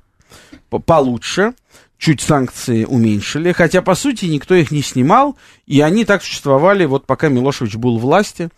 по, 0.68 0.78
получше, 0.78 1.54
чуть 1.98 2.20
санкции 2.20 2.84
уменьшили, 2.84 3.52
хотя, 3.52 3.82
по 3.82 3.94
сути, 3.94 4.26
никто 4.26 4.54
их 4.54 4.70
не 4.70 4.82
снимал, 4.82 5.36
и 5.66 5.80
они 5.80 6.04
так 6.04 6.22
существовали, 6.22 6.84
вот 6.84 7.06
пока 7.06 7.28
Милошевич 7.28 7.76
был 7.76 7.98
в 7.98 8.02
власти, 8.02 8.50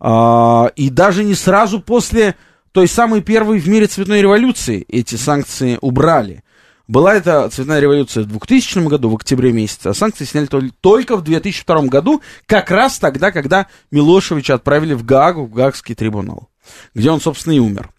а, 0.00 0.70
и 0.76 0.90
даже 0.90 1.24
не 1.24 1.34
сразу 1.34 1.80
после 1.80 2.36
той 2.72 2.88
самой 2.88 3.22
первой 3.22 3.58
в 3.58 3.68
мире 3.68 3.86
цветной 3.86 4.20
революции 4.20 4.84
эти 4.88 5.14
санкции 5.16 5.78
убрали. 5.80 6.42
Была 6.86 7.14
эта 7.14 7.48
цветная 7.48 7.80
революция 7.80 8.24
в 8.24 8.26
2000 8.26 8.86
году, 8.88 9.08
в 9.08 9.14
октябре 9.14 9.52
месяце, 9.52 9.88
а 9.88 9.94
санкции 9.94 10.24
сняли 10.24 10.48
только 10.80 11.16
в 11.16 11.22
2002 11.22 11.82
году, 11.84 12.20
как 12.46 12.70
раз 12.70 12.98
тогда, 12.98 13.32
когда 13.32 13.68
Милошевича 13.90 14.54
отправили 14.54 14.92
в 14.92 15.04
Гаагу, 15.04 15.46
в 15.46 15.52
Гаагский 15.52 15.94
трибунал, 15.94 16.50
где 16.94 17.10
он, 17.10 17.20
собственно, 17.20 17.54
и 17.54 17.58
умер 17.58 17.93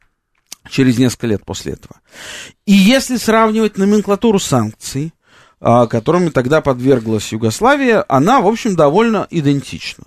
через 0.70 0.98
несколько 0.98 1.28
лет 1.28 1.46
после 1.46 1.74
этого. 1.74 1.96
И 2.66 2.74
если 2.74 3.18
сравнивать 3.18 3.78
номенклатуру 3.78 4.40
санкций, 4.40 5.14
а, 5.60 5.88
которыми 5.88 6.30
тогда 6.30 6.62
подверглась 6.62 7.32
Югославия, 7.32 8.04
она, 8.08 8.42
в 8.42 8.48
общем, 8.48 8.76
довольно 8.76 9.28
идентична. 9.30 10.06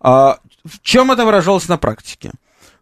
А, 0.00 0.38
в 0.64 0.80
чем 0.82 1.12
это 1.12 1.24
выражалось 1.24 1.68
на 1.68 1.78
практике? 1.78 2.32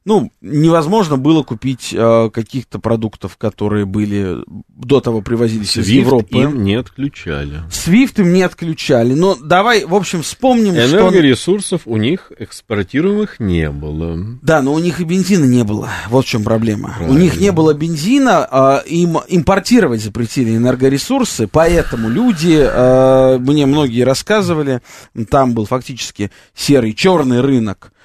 Ну, 0.06 0.30
невозможно 0.40 1.16
было 1.16 1.42
купить 1.42 1.92
э, 1.92 2.30
каких-то 2.32 2.78
продуктов, 2.78 3.36
которые 3.36 3.86
были 3.86 4.36
до 4.68 5.00
того 5.00 5.20
привозились 5.20 5.72
Свифт 5.72 5.88
из 5.88 5.92
Европы. 5.92 6.38
им 6.38 6.62
не 6.62 6.76
отключали. 6.76 7.62
Свифт 7.72 8.20
им 8.20 8.32
не 8.32 8.42
отключали. 8.42 9.14
Но 9.14 9.34
давай, 9.34 9.84
в 9.84 9.96
общем, 9.96 10.22
вспомним, 10.22 10.74
что... 10.74 11.00
Энергоресурсов 11.00 11.82
у 11.86 11.96
них 11.96 12.30
экспортируемых 12.38 13.40
не 13.40 13.68
было. 13.68 14.16
Да, 14.42 14.62
но 14.62 14.74
у 14.74 14.78
них 14.78 15.00
и 15.00 15.04
бензина 15.04 15.44
не 15.44 15.64
было. 15.64 15.90
Вот 16.08 16.24
в 16.24 16.28
чем 16.28 16.44
проблема. 16.44 16.90
У 16.90 16.98
Правильно. 16.98 17.18
них 17.18 17.40
не 17.40 17.50
было 17.50 17.74
бензина, 17.74 18.46
а 18.48 18.82
им 18.86 19.18
импортировать 19.26 20.02
запретили 20.02 20.56
энергоресурсы, 20.56 21.48
поэтому 21.48 22.08
люди, 22.08 22.56
э, 22.56 23.38
мне 23.40 23.66
многие 23.66 24.02
рассказывали, 24.02 24.82
там 25.30 25.52
был 25.52 25.66
фактически 25.66 26.30
серый, 26.54 26.94
черный 26.94 27.40
рынок 27.40 27.90
э, 27.90 27.95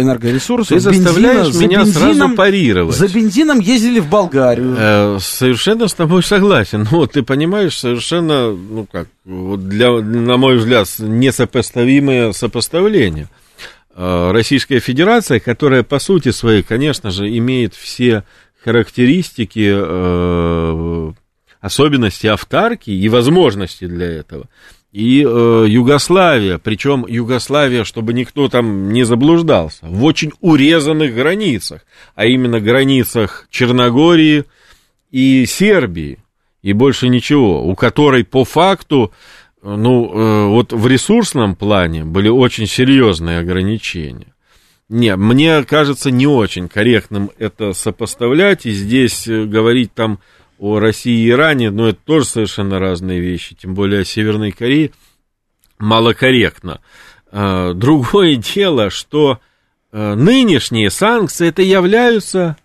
энергоресурсов. 0.00 0.68
Ты 0.68 0.80
заставляешь 0.80 1.48
Бензина- 1.48 1.52
за 1.52 1.66
меня 1.66 1.84
сразу 1.86 2.08
бензином- 2.20 2.34
парировать. 2.36 2.96
За 2.96 3.08
бензином 3.08 3.60
ездили 3.60 4.00
в 4.00 4.08
Болгарию. 4.08 4.74
Э, 4.76 5.18
Совершенно 5.20 5.86
с 5.88 5.94
тобой 5.94 6.22
согласен. 6.22 6.86
Ну, 6.90 6.98
вот 6.98 7.12
ты 7.12 7.22
понимаешь, 7.22 7.78
совершенно, 7.78 8.50
ну 8.50 8.86
как, 8.90 9.08
вот 9.24 9.68
для, 9.68 9.90
на 10.00 10.36
мой 10.36 10.56
взгляд, 10.56 10.88
несопоставимые 10.98 12.32
сопоставления. 12.32 13.28
Э, 13.94 14.30
Российская 14.32 14.80
Федерация, 14.80 15.38
которая 15.38 15.82
по 15.84 15.98
сути 15.98 16.30
своей, 16.30 16.62
конечно 16.62 17.10
же, 17.10 17.28
имеет 17.38 17.74
все 17.74 18.24
характеристики, 18.64 19.72
э, 19.74 21.12
особенности 21.60 22.26
автарки 22.26 22.90
и 22.90 23.08
возможности 23.08 23.86
для 23.86 24.06
этого. 24.06 24.48
И 24.92 25.24
э, 25.26 25.64
Югославия, 25.68 26.58
причем 26.58 27.06
Югославия, 27.08 27.82
чтобы 27.82 28.12
никто 28.12 28.48
там 28.48 28.92
не 28.92 29.04
заблуждался, 29.04 29.86
в 29.86 30.04
очень 30.04 30.32
урезанных 30.40 31.14
границах, 31.14 31.86
а 32.14 32.26
именно 32.26 32.60
границах 32.60 33.46
Черногории 33.50 34.44
и 35.10 35.46
Сербии, 35.46 36.18
и 36.60 36.74
больше 36.74 37.08
ничего, 37.08 37.66
у 37.66 37.74
которой 37.74 38.22
по 38.22 38.44
факту, 38.44 39.12
э, 39.62 39.74
ну, 39.74 40.12
э, 40.12 40.46
вот 40.48 40.74
в 40.74 40.86
ресурсном 40.86 41.56
плане 41.56 42.04
были 42.04 42.28
очень 42.28 42.66
серьезные 42.66 43.38
ограничения. 43.38 44.34
Не, 44.90 45.16
мне 45.16 45.64
кажется 45.64 46.10
не 46.10 46.26
очень 46.26 46.68
корректным 46.68 47.30
это 47.38 47.72
сопоставлять, 47.72 48.66
и 48.66 48.72
здесь 48.72 49.26
э, 49.26 49.44
говорить 49.44 49.94
там 49.94 50.18
о 50.62 50.78
России 50.78 51.26
и 51.26 51.30
Иране, 51.30 51.70
но 51.72 51.88
это 51.88 51.98
тоже 52.04 52.24
совершенно 52.24 52.78
разные 52.78 53.18
вещи, 53.18 53.56
тем 53.56 53.74
более 53.74 54.02
о 54.02 54.04
Северной 54.04 54.52
Корее, 54.52 54.92
малокорректно. 55.78 56.80
Э, 57.32 57.72
Другое 57.74 58.36
дело, 58.54 58.88
что 58.88 59.40
э, 59.90 60.14
нынешние 60.14 60.90
санкции 60.90 61.48
это 61.48 61.62
являются 61.62 62.56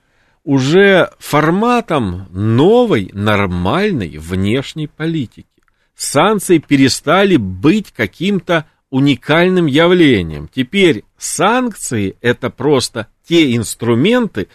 уже 0.44 1.10
форматом 1.18 2.28
новой 2.30 3.10
нормальной 3.14 4.20
внешней 4.20 4.86
политики. 4.86 5.48
Санкции 5.96 6.60
перестали 6.60 7.38
быть 7.38 7.92
каким-то 7.92 8.68
уникальным 8.92 9.66
явлением. 9.66 10.48
Теперь 10.54 11.04
санкции 11.18 12.16
это 12.22 12.52
просто 12.52 13.08
те 13.28 13.56
инструменты, 13.56 14.50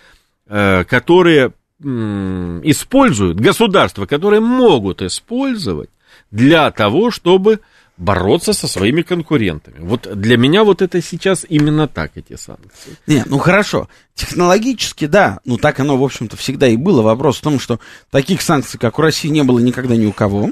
э, 0.46 0.84
которые 0.84 1.54
используют 1.82 3.40
государства, 3.40 4.06
которые 4.06 4.40
могут 4.40 5.02
использовать 5.02 5.90
для 6.30 6.70
того, 6.70 7.10
чтобы 7.10 7.60
бороться 7.98 8.52
со 8.52 8.66
своими 8.66 9.02
конкурентами. 9.02 9.76
Вот 9.80 10.08
для 10.14 10.36
меня 10.36 10.64
вот 10.64 10.82
это 10.82 11.00
сейчас 11.02 11.44
именно 11.48 11.86
так, 11.88 12.12
эти 12.16 12.36
санкции. 12.36 12.96
Не, 13.06 13.22
ну 13.26 13.38
хорошо. 13.38 13.88
Технологически, 14.14 15.06
да. 15.06 15.40
Ну 15.44 15.56
так 15.56 15.78
оно, 15.78 15.96
в 15.96 16.02
общем-то, 16.02 16.36
всегда 16.36 16.68
и 16.68 16.76
было. 16.76 17.02
Вопрос 17.02 17.38
в 17.38 17.42
том, 17.42 17.60
что 17.60 17.80
таких 18.10 18.42
санкций, 18.42 18.78
как 18.80 18.98
у 18.98 19.02
России, 19.02 19.28
не 19.28 19.42
было 19.42 19.58
никогда 19.58 19.96
ни 19.96 20.06
у 20.06 20.12
кого. 20.12 20.50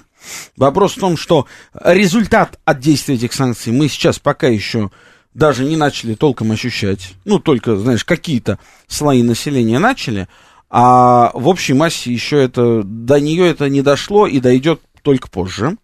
Вопрос 0.57 0.97
в 0.97 1.01
том, 1.01 1.17
что 1.17 1.47
результат 1.83 2.59
от 2.65 2.81
действия 2.81 3.17
этих 3.17 3.33
санкций 3.33 3.73
мы 3.73 3.89
сейчас 3.89 4.19
пока 4.19 4.47
еще 4.47 4.91
даже 5.35 5.65
не 5.65 5.77
начали 5.77 6.15
толком 6.15 6.53
ощущать. 6.53 7.15
Ну, 7.25 7.39
только, 7.39 7.77
знаешь, 7.77 8.05
какие-то 8.05 8.59
слои 8.87 9.23
населения 9.23 9.79
начали, 9.79 10.29
а 10.71 11.33
в 11.35 11.49
общей 11.49 11.75
массе 11.75 12.13
еще 12.13 12.43
это, 12.43 12.83
до 12.85 13.19
нее 13.19 13.49
это 13.49 13.69
не 13.69 13.83
дошло 13.83 14.27
и 14.27 14.39
дойдет 14.39 14.81
только 15.03 15.29
позже. 15.29 15.77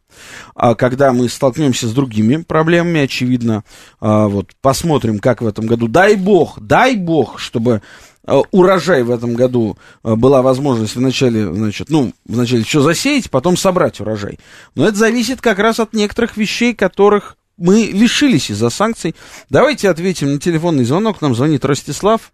А 0.55 0.75
когда 0.75 1.13
мы 1.13 1.29
столкнемся 1.29 1.89
с 1.89 1.93
другими 1.93 2.37
проблемами, 2.37 3.01
очевидно, 3.01 3.65
а, 4.01 4.29
вот 4.29 4.53
посмотрим, 4.63 5.19
как 5.19 5.43
в 5.43 5.47
этом 5.47 5.67
году. 5.67 5.89
Дай 5.89 6.17
бог, 6.17 6.61
дай 6.61 6.97
бог, 6.97 7.39
чтобы 7.39 7.83
а, 8.25 8.43
урожай 8.51 9.03
в 9.03 9.11
этом 9.11 9.35
году 9.35 9.77
была 10.03 10.41
возможность 10.43 10.97
вначале, 10.97 11.53
значит, 11.53 11.91
ну, 11.91 12.13
вначале 12.25 12.63
все 12.65 12.81
засеять, 12.81 13.31
потом 13.31 13.57
собрать 13.57 14.01
урожай. 14.01 14.39
Но 14.75 14.87
это 14.87 14.97
зависит 14.97 15.41
как 15.41 15.59
раз 15.59 15.81
от 15.81 15.93
некоторых 15.93 16.37
вещей, 16.37 16.75
которых 16.75 17.37
мы 17.59 17.91
лишились 17.93 18.51
из-за 18.51 18.71
санкций. 18.71 19.15
Давайте 19.51 19.89
ответим 19.89 20.33
на 20.35 20.39
телефонный 20.39 20.85
звонок. 20.85 21.21
Нам 21.21 21.35
звонит 21.35 21.65
Ростислав. 21.65 22.33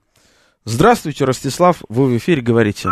Здравствуйте, 0.64 1.25
Ростислав, 1.25 1.79
вы 1.88 2.07
в 2.07 2.16
эфире 2.18 2.40
говорите. 2.40 2.88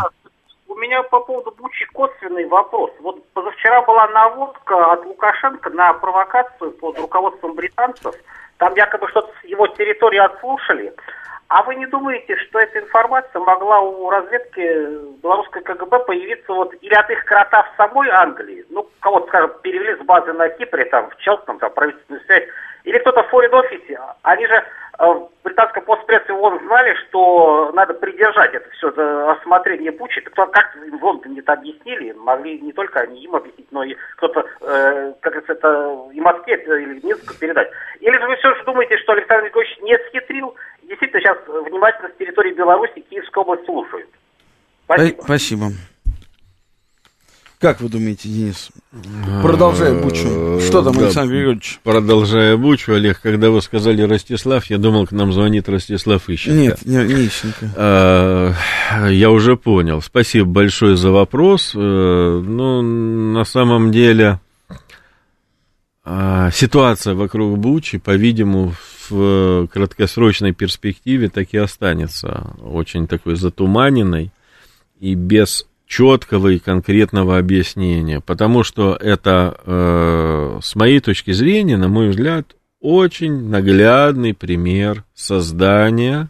У 0.66 0.74
меня 0.74 1.04
по 1.04 1.20
поводу 1.20 1.52
Бучи 1.52 1.87
косвенный 1.92 2.44
вопрос. 2.46 2.90
Вот 2.98 3.24
позавчера 3.33 3.83
была 3.83 4.09
наводка 4.09 4.92
от 4.92 5.06
Лукашенко 5.06 5.70
на 5.70 5.92
провокацию 5.92 6.72
под 6.72 6.98
руководством 6.98 7.54
британцев. 7.54 8.12
Там 8.56 8.74
якобы 8.74 9.06
что-то 9.09 9.33
с 9.40 9.44
его 9.44 9.68
территории 9.68 10.18
отслушали. 10.18 10.92
А 11.46 11.62
вы 11.62 11.76
не 11.76 11.87
думаете, 11.87 12.37
что 12.38 12.59
эта 12.59 12.80
информация 12.80 13.40
могла 13.40 13.78
у 13.80 14.11
разведки 14.11 15.20
белорусской 15.22 15.62
КГБ 15.62 16.00
появиться 16.06 16.52
вот 16.52 16.74
или 16.80 16.94
от 16.94 17.09
их 17.09 17.24
крота 17.24 17.62
в 17.62 17.76
самой 17.76 18.09
Англии, 18.09 18.64
ну, 18.70 18.88
кого-то, 18.98 19.28
скажем, 19.28 19.52
перевели 19.62 19.94
с 19.94 20.04
базы 20.04 20.33
на 20.33 20.48
Кипре, 20.48 20.87
там, 20.87 21.09
в 21.11 21.16
Челтном, 21.18 21.61
там, 21.61 21.72
правительственную 21.72 22.24
связь, 22.24 22.44
или 22.83 22.98
кто-то 22.98 23.22
в 23.22 23.28
форин-офисе, 23.28 23.98
они 24.22 24.46
же 24.46 24.64
в 25.01 25.31
британском 25.45 25.85
постпрессе 25.85 26.33
ООН 26.33 26.61
знали, 26.67 26.95
что 27.09 27.73
надо 27.73 27.95
придержать 27.95 28.53
это 28.53 28.69
все, 28.71 28.89
это 28.89 29.35
рассмотрение 29.35 29.93
Бучи. 29.93 30.21
Это 30.21 30.47
как 30.47 30.77
им 30.77 30.99
в 30.99 31.05
Лондоне 31.05 31.41
это 31.41 31.55
объяснили, 31.55 32.13
могли 32.13 32.61
не 32.61 32.73
только 32.73 33.01
они 33.01 33.25
им 33.25 33.35
объяснить, 33.35 33.67
но 33.71 33.83
и 33.83 33.97
кто-то, 34.17 34.45
э, 34.61 35.15
как 35.21 35.33
говорится, 35.33 35.53
это 35.55 36.11
и 36.13 36.21
Москве 36.21 36.55
это 36.55 36.75
или 36.75 37.01
Минску 37.03 37.35
передать. 37.35 37.71
Или 38.01 38.19
же 38.19 38.27
вы 38.27 38.37
все 38.37 38.55
же 38.55 38.65
думаете, 38.65 38.99
что 38.99 39.13
Александр 39.13 39.47
Николаевич 39.47 39.79
не 39.81 39.97
схитрил, 40.09 40.55
действительно 40.83 41.21
сейчас 41.23 41.39
внимательно 41.47 42.11
с 42.11 42.19
территории 42.19 42.53
Беларуси 42.53 43.01
Киевской 43.09 43.39
области 43.39 43.65
слушают. 43.65 44.11
Спасибо. 44.85 45.23
Спасибо. 45.23 45.65
Как 47.61 47.83
вы 47.83 47.90
думаете, 47.90 48.27
Денис? 48.31 48.70
Продолжай 49.42 49.92
Бучу. 50.01 50.61
Что 50.62 50.83
там, 50.83 50.94
Да, 50.94 51.05
Александр 51.05 51.35
Григорьевич? 51.35 51.79
Продолжая 51.85 52.57
Бучу, 52.57 52.94
Олег, 52.94 53.20
когда 53.20 53.51
вы 53.51 53.61
сказали 53.61 54.01
Ростислав, 54.01 54.64
я 54.70 54.79
думал, 54.79 55.07
к 55.07 55.12
нам 55.12 55.31
звонит 55.35 55.68
Ростислав 55.68 56.31
Ищенко. 56.31 56.59
Нет, 56.59 56.87
не, 56.87 56.96
не 57.05 57.27
Ищенко. 57.27 57.70
А, 57.77 59.09
Я 59.11 59.31
уже 59.31 59.57
понял. 59.57 60.01
Спасибо 60.01 60.46
большое 60.46 60.96
за 60.96 61.11
вопрос. 61.11 61.73
Э, 61.75 62.42
Ну, 62.42 62.81
на 62.81 63.44
самом 63.44 63.92
деле, 63.92 64.40
а, 66.03 66.51
ситуация 66.53 67.14
вокруг 67.14 67.59
Бучи, 67.59 67.99
по-видимому, 67.99 68.75
в 69.11 69.66
краткосрочной 69.66 70.53
перспективе 70.53 71.29
так 71.29 71.49
и 71.53 71.59
останется 71.59 72.55
очень 72.62 73.07
такой 73.07 73.37
затуманенной 73.37 74.31
и 74.99 75.14
без 75.14 75.66
четкого 75.90 76.48
и 76.48 76.61
конкретного 76.61 77.37
объяснения, 77.37 78.20
потому 78.20 78.62
что 78.62 78.94
это, 78.94 79.59
э, 79.66 80.61
с 80.62 80.76
моей 80.76 81.00
точки 81.00 81.33
зрения, 81.33 81.76
на 81.76 81.88
мой 81.88 82.11
взгляд, 82.11 82.55
очень 82.81 83.48
наглядный 83.48 84.33
пример 84.33 85.05
создания 85.14 86.29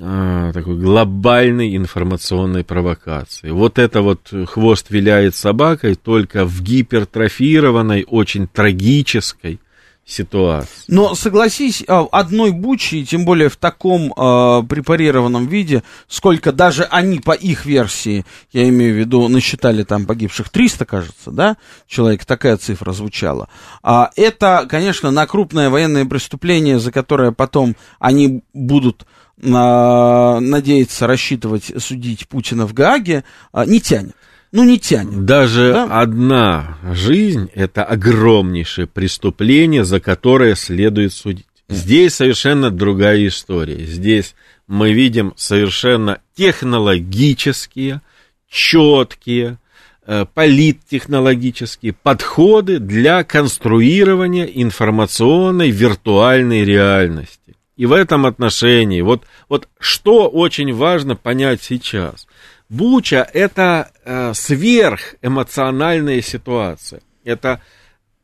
э, 0.00 0.50
такой 0.52 0.76
глобальной 0.76 1.76
информационной 1.76 2.64
провокации. 2.64 3.50
Вот 3.50 3.78
это 3.78 4.02
вот 4.02 4.32
хвост 4.46 4.90
виляет 4.90 5.36
собакой 5.36 5.94
только 5.94 6.44
в 6.44 6.60
гипертрофированной, 6.60 8.06
очень 8.08 8.48
трагической 8.48 9.60
ситуации. 10.08 10.84
Но 10.88 11.14
согласись, 11.14 11.84
а, 11.86 12.06
одной 12.10 12.50
бучи, 12.50 13.04
тем 13.04 13.24
более 13.24 13.48
в 13.48 13.56
таком 13.56 14.12
а, 14.16 14.62
препарированном 14.62 15.46
виде, 15.46 15.82
сколько 16.08 16.50
даже 16.50 16.84
они 16.84 17.20
по 17.20 17.32
их 17.32 17.66
версии, 17.66 18.24
я 18.52 18.68
имею 18.68 18.94
в 18.94 18.98
виду, 18.98 19.28
насчитали 19.28 19.84
там 19.84 20.06
погибших 20.06 20.48
300, 20.48 20.86
кажется, 20.86 21.30
да, 21.30 21.56
человек, 21.86 22.24
такая 22.24 22.56
цифра 22.56 22.92
звучала. 22.92 23.48
А, 23.82 24.10
это, 24.16 24.66
конечно, 24.68 25.10
на 25.10 25.26
крупное 25.26 25.68
военное 25.68 26.06
преступление, 26.06 26.78
за 26.78 26.90
которое 26.90 27.32
потом 27.32 27.76
они 27.98 28.42
будут 28.54 29.06
а, 29.44 30.40
надеяться, 30.40 31.06
рассчитывать, 31.06 31.70
судить 31.78 32.28
Путина 32.28 32.66
в 32.66 32.72
Гааге, 32.72 33.24
а, 33.52 33.66
не 33.66 33.80
тянет. 33.80 34.16
Ну, 34.52 34.64
не 34.64 34.78
тянет. 34.78 35.24
Даже 35.24 35.72
Да. 35.72 36.00
одна 36.00 36.78
жизнь– 36.92 37.50
это 37.54 37.84
огромнейшее 37.84 38.86
преступление, 38.86 39.84
за 39.84 40.00
которое 40.00 40.54
следует 40.54 41.12
судить. 41.12 41.46
Здесь 41.68 42.14
совершенно 42.14 42.70
другая 42.70 43.26
история. 43.26 43.84
Здесь 43.84 44.34
мы 44.66 44.92
видим 44.92 45.34
совершенно 45.36 46.20
технологические, 46.34 48.00
четкие, 48.48 49.58
э, 50.06 50.24
политтехнологические 50.32 51.92
подходы 51.92 52.78
для 52.78 53.24
конструирования 53.24 54.46
информационной 54.46 55.70
виртуальной 55.70 56.64
реальности. 56.64 57.56
И 57.76 57.84
в 57.86 57.92
этом 57.92 58.24
отношении, 58.26 59.02
вот, 59.02 59.24
вот 59.48 59.68
что 59.78 60.28
очень 60.28 60.72
важно 60.74 61.14
понять 61.14 61.62
сейчас. 61.62 62.26
Буча– 62.68 63.26
это 63.32 63.90
э, 64.04 64.32
сверхэмоциональная 64.34 66.20
ситуация. 66.20 67.00
Это 67.24 67.62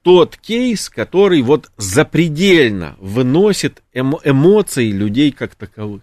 тот 0.03 0.37
кейс, 0.37 0.91
который 0.91 1.41
вот 1.41 1.71
запредельно 1.79 2.97
выносит 2.99 3.83
эмо, 3.95 4.21
эмоции 4.23 4.91
людей 4.91 5.33
как 5.33 5.55
таковых. 5.55 6.03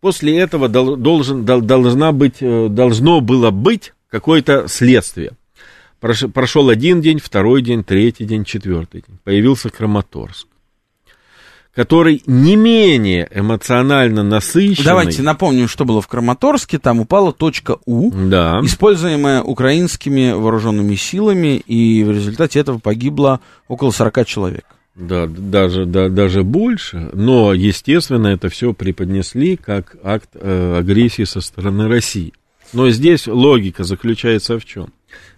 После 0.00 0.38
этого 0.38 0.68
должен, 0.68 1.44
должна 1.44 2.12
быть, 2.12 2.36
э, 2.40 2.68
должно 2.68 3.20
было 3.20 3.50
быть 3.50 3.92
какое-то 4.08 4.68
следствие. 4.68 5.32
Прошел 5.98 6.68
один 6.68 7.00
день, 7.00 7.18
второй 7.18 7.62
день, 7.62 7.82
третий 7.82 8.24
день, 8.24 8.44
четвертый 8.44 9.02
день. 9.06 9.18
Появился 9.24 9.70
Краматорск 9.70 10.46
который 11.74 12.22
не 12.26 12.56
менее 12.56 13.28
эмоционально 13.34 14.22
насыщенный. 14.22 14.84
Давайте 14.84 15.22
напомним, 15.22 15.68
что 15.68 15.84
было 15.84 16.00
в 16.00 16.06
Краматорске. 16.06 16.78
Там 16.78 17.00
упала 17.00 17.32
точка 17.32 17.78
У, 17.84 18.10
да. 18.12 18.60
используемая 18.62 19.42
украинскими 19.42 20.32
вооруженными 20.32 20.94
силами, 20.94 21.56
и 21.56 22.04
в 22.04 22.12
результате 22.12 22.60
этого 22.60 22.78
погибло 22.78 23.40
около 23.68 23.90
40 23.90 24.26
человек. 24.26 24.64
Да, 24.94 25.26
даже, 25.26 25.86
да, 25.86 26.08
даже 26.08 26.44
больше, 26.44 27.10
но, 27.12 27.52
естественно, 27.52 28.28
это 28.28 28.48
все 28.48 28.72
преподнесли 28.72 29.56
как 29.56 29.96
акт 30.04 30.30
э, 30.34 30.76
агрессии 30.78 31.24
со 31.24 31.40
стороны 31.40 31.88
России. 31.88 32.32
Но 32.72 32.88
здесь 32.90 33.26
логика 33.26 33.82
заключается 33.82 34.58
в 34.60 34.64
чем? 34.64 34.92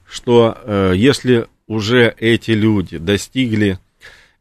Что 0.07 0.59
э, 0.63 0.93
если 0.97 1.47
уже 1.67 2.15
эти 2.19 2.51
люди 2.51 2.99
достигли 2.99 3.79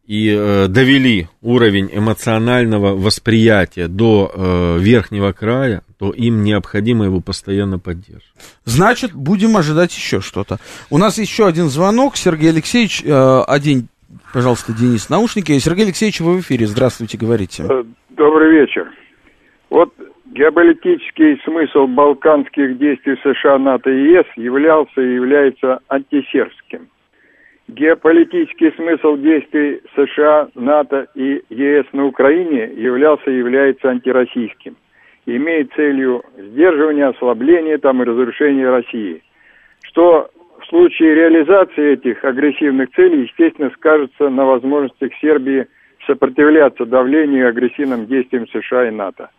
и 0.07 0.29
э, 0.29 0.67
довели 0.67 1.27
уровень 1.41 1.89
эмоционального 1.91 2.95
восприятия 2.95 3.87
до 3.87 4.31
э, 4.31 4.77
верхнего 4.79 5.31
края, 5.31 5.81
то 5.97 6.11
им 6.11 6.43
необходимо 6.43 7.05
его 7.05 7.21
постоянно 7.21 7.79
поддерживать. 7.79 8.23
Значит, 8.65 9.13
будем 9.13 9.57
ожидать 9.57 9.95
еще 9.95 10.21
что-то. 10.21 10.57
У 10.91 10.97
нас 10.97 11.17
еще 11.17 11.47
один 11.47 11.65
звонок. 11.65 12.17
Сергей 12.17 12.51
Алексеевич, 12.51 13.03
э, 13.03 13.41
один, 13.47 13.87
пожалуйста, 14.31 14.73
Денис, 14.73 15.09
наушники. 15.09 15.57
Сергей 15.57 15.85
Алексеевич, 15.85 16.19
вы 16.19 16.37
в 16.37 16.41
эфире. 16.41 16.67
Здравствуйте, 16.67 17.17
говорите. 17.17 17.63
Э, 17.67 17.83
добрый 18.09 18.51
вечер. 18.51 18.91
Вот 19.71 19.91
геополитический 20.25 21.41
смысл 21.43 21.87
балканских 21.87 22.77
действий 22.77 23.15
США, 23.23 23.57
НАТО 23.57 23.89
и 23.89 24.11
ЕС 24.11 24.25
являлся 24.35 25.01
и 25.01 25.15
является 25.15 25.79
антисербским. 25.89 26.89
Геополитический 27.67 28.71
смысл 28.73 29.17
действий 29.17 29.81
США, 29.95 30.49
НАТО 30.53 31.07
и 31.15 31.41
ЕС 31.49 31.85
на 31.93 32.05
Украине 32.05 32.69
являлся 32.75 33.31
и 33.31 33.37
является 33.37 33.89
антироссийским, 33.89 34.75
имеет 35.25 35.73
целью 35.73 36.23
сдерживания, 36.37 37.07
ослабления 37.07 37.79
там, 37.79 38.03
и 38.03 38.05
разрушения 38.05 38.69
России, 38.69 39.23
что 39.81 40.29
в 40.59 40.65
случае 40.67 41.15
реализации 41.15 41.93
этих 41.93 42.23
агрессивных 42.23 42.91
целей, 42.91 43.23
естественно, 43.23 43.71
скажется 43.71 44.29
на 44.29 44.45
возможностях 44.45 45.11
Сербии 45.19 45.65
сопротивляться 46.05 46.85
давлению 46.85 47.45
и 47.45 47.49
агрессивным 47.49 48.05
действиям 48.05 48.47
США 48.47 48.89
и 48.89 48.91
НАТО. 48.91 49.31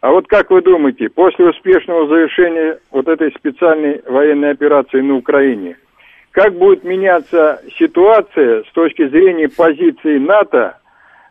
А 0.00 0.12
вот 0.12 0.26
как 0.28 0.50
вы 0.50 0.62
думаете, 0.62 1.10
после 1.10 1.50
успешного 1.50 2.08
завершения 2.08 2.78
вот 2.90 3.06
этой 3.06 3.30
специальной 3.32 4.00
военной 4.06 4.52
операции 4.52 5.02
на 5.02 5.16
Украине– 5.16 5.76
как 6.32 6.56
будет 6.56 6.84
меняться 6.84 7.60
ситуация 7.78 8.62
с 8.64 8.72
точки 8.72 9.08
зрения 9.08 9.48
позиции 9.48 10.18
НАТО 10.18 10.76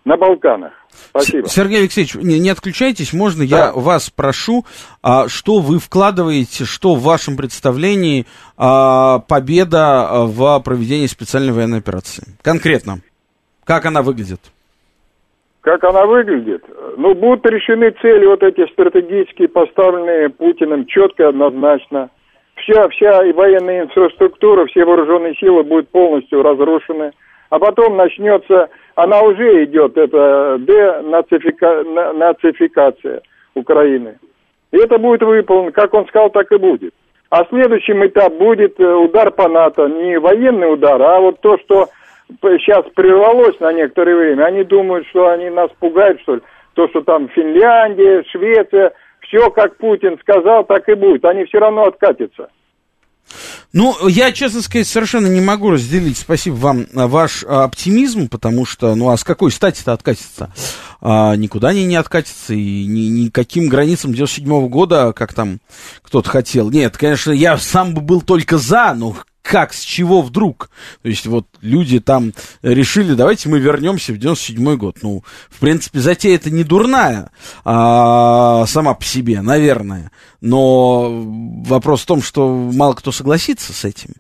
на 0.06 0.18
Балканах. 0.18 0.74
Спасибо. 0.90 1.48
Сергей 1.48 1.80
Алексеевич, 1.80 2.16
не, 2.16 2.40
не 2.40 2.50
отключайтесь, 2.50 3.14
можно 3.14 3.48
да. 3.48 3.58
я 3.58 3.72
вас 3.72 4.10
прошу, 4.10 4.66
а, 5.02 5.28
что 5.28 5.60
вы 5.60 5.80
вкладываете, 5.80 6.66
что 6.66 6.96
в 6.96 7.04
вашем 7.04 7.38
представлении 7.38 8.26
а, 8.58 9.20
победа 9.20 10.26
в 10.26 10.60
проведении 10.60 11.06
специальной 11.06 11.54
военной 11.54 11.80
операции? 11.80 12.24
Конкретно, 12.42 13.00
как 13.64 13.86
она 13.86 14.02
выглядит? 14.02 14.42
Как 15.62 15.84
она 15.84 16.06
выглядит? 16.06 16.64
Ну, 16.98 17.14
будут 17.14 17.46
решены 17.46 17.92
цели 18.02 18.26
вот 18.26 18.42
эти 18.44 18.66
стратегические, 18.72 19.48
поставленные 19.50 20.30
Путиным 20.30 20.86
четко 20.86 21.24
и 21.24 21.28
однозначно 21.28 22.10
вся, 22.60 22.88
вся 22.90 23.26
и 23.26 23.34
военная 23.34 23.82
инфраструктура, 23.84 24.66
все 24.68 24.86
вооруженные 24.86 25.34
силы 25.36 25.64
будут 25.64 25.90
полностью 25.90 26.44
разрушены. 26.44 27.12
А 27.50 27.60
потом 27.60 27.98
начнется, 27.98 28.70
она 28.96 29.22
уже 29.22 29.66
идет, 29.66 29.98
это 29.98 30.58
денацификация 30.60 33.22
Украины. 33.56 34.18
И 34.72 34.78
это 34.78 34.98
будет 35.00 35.24
выполнено, 35.24 35.72
как 35.72 35.94
он 35.94 36.08
сказал, 36.08 36.30
так 36.30 36.50
и 36.52 36.58
будет. 36.58 36.94
А 37.32 37.46
следующим 37.46 38.06
этап 38.06 38.34
будет 38.34 38.80
э, 38.80 38.84
удар 38.84 39.32
по 39.32 39.48
НАТО. 39.48 39.88
Не 39.88 40.20
военный 40.20 40.74
удар, 40.74 41.02
а 41.02 41.20
вот 41.20 41.40
то, 41.42 41.58
что 41.60 41.88
сейчас 42.42 42.86
прервалось 42.96 43.60
на 43.60 43.74
некоторое 43.74 44.16
время. 44.16 44.46
Они 44.46 44.64
думают, 44.64 45.08
что 45.08 45.28
они 45.28 45.50
нас 45.50 45.70
пугают, 45.80 46.22
что 46.22 46.36
ли. 46.36 46.42
То, 46.74 46.88
что 46.90 47.02
там 47.02 47.30
Финляндия, 47.30 48.24
Швеция, 48.32 48.94
все, 49.30 49.50
как 49.52 49.78
Путин 49.78 50.18
сказал, 50.20 50.66
так 50.66 50.90
и 50.90 50.96
будет. 50.96 51.24
Они 51.24 51.46
все 51.46 51.60
равно 51.60 51.86
откатятся. 51.86 52.50
Ну, 53.72 53.96
я, 54.08 54.32
честно 54.32 54.64
сказать, 54.64 54.88
совершенно 54.88 55.28
не 55.28 55.40
могу 55.40 55.70
разделить, 55.70 56.18
спасибо 56.18 56.56
вам, 56.56 56.88
а, 56.96 57.08
ваш 57.08 57.46
а, 57.48 57.66
оптимизм, 57.66 58.28
потому 58.28 58.66
что, 58.66 58.96
ну, 58.96 59.10
а 59.10 59.18
с 59.18 59.24
какой 59.24 59.52
стати-то 59.52 59.94
откатится? 59.94 60.52
А, 61.00 61.36
никуда 61.36 61.68
они 61.68 61.86
не 61.86 61.96
откатятся, 61.96 62.56
и 62.56 62.86
ни, 62.88 63.26
никаким 63.26 63.70
границам 63.70 64.14
97 64.14 64.52
-го 64.52 64.68
года, 64.68 65.14
как 65.14 65.36
там 65.36 65.60
кто-то 66.02 66.28
хотел. 66.28 66.72
Нет, 66.72 66.98
конечно, 66.98 67.32
я 67.32 67.58
сам 67.58 67.94
бы 67.94 68.02
был 68.02 68.22
только 68.22 68.58
за, 68.58 68.96
но 68.96 69.16
как, 69.50 69.74
с 69.74 69.82
чего 69.82 70.22
вдруг? 70.22 70.70
То 71.02 71.10
есть 71.10 71.26
вот 71.26 71.48
люди 71.62 72.00
там 72.00 72.34
решили, 72.62 73.16
давайте 73.16 73.50
мы 73.50 73.58
вернемся 73.58 74.14
в 74.14 74.20
97 74.20 74.76
год. 74.78 74.98
Ну, 75.02 75.24
в 75.50 75.58
принципе, 75.58 76.00
затея 76.00 76.36
это 76.36 76.52
не 76.52 76.64
дурная 76.64 77.32
а, 77.66 78.68
сама 78.68 78.94
по 78.94 79.04
себе, 79.04 79.42
наверное. 79.42 80.12
Но 80.40 81.24
вопрос 81.66 82.04
в 82.04 82.06
том, 82.06 82.22
что 82.22 82.54
мало 82.54 82.94
кто 82.94 83.12
согласится 83.12 83.74
с 83.74 83.86
этим. 83.86 84.14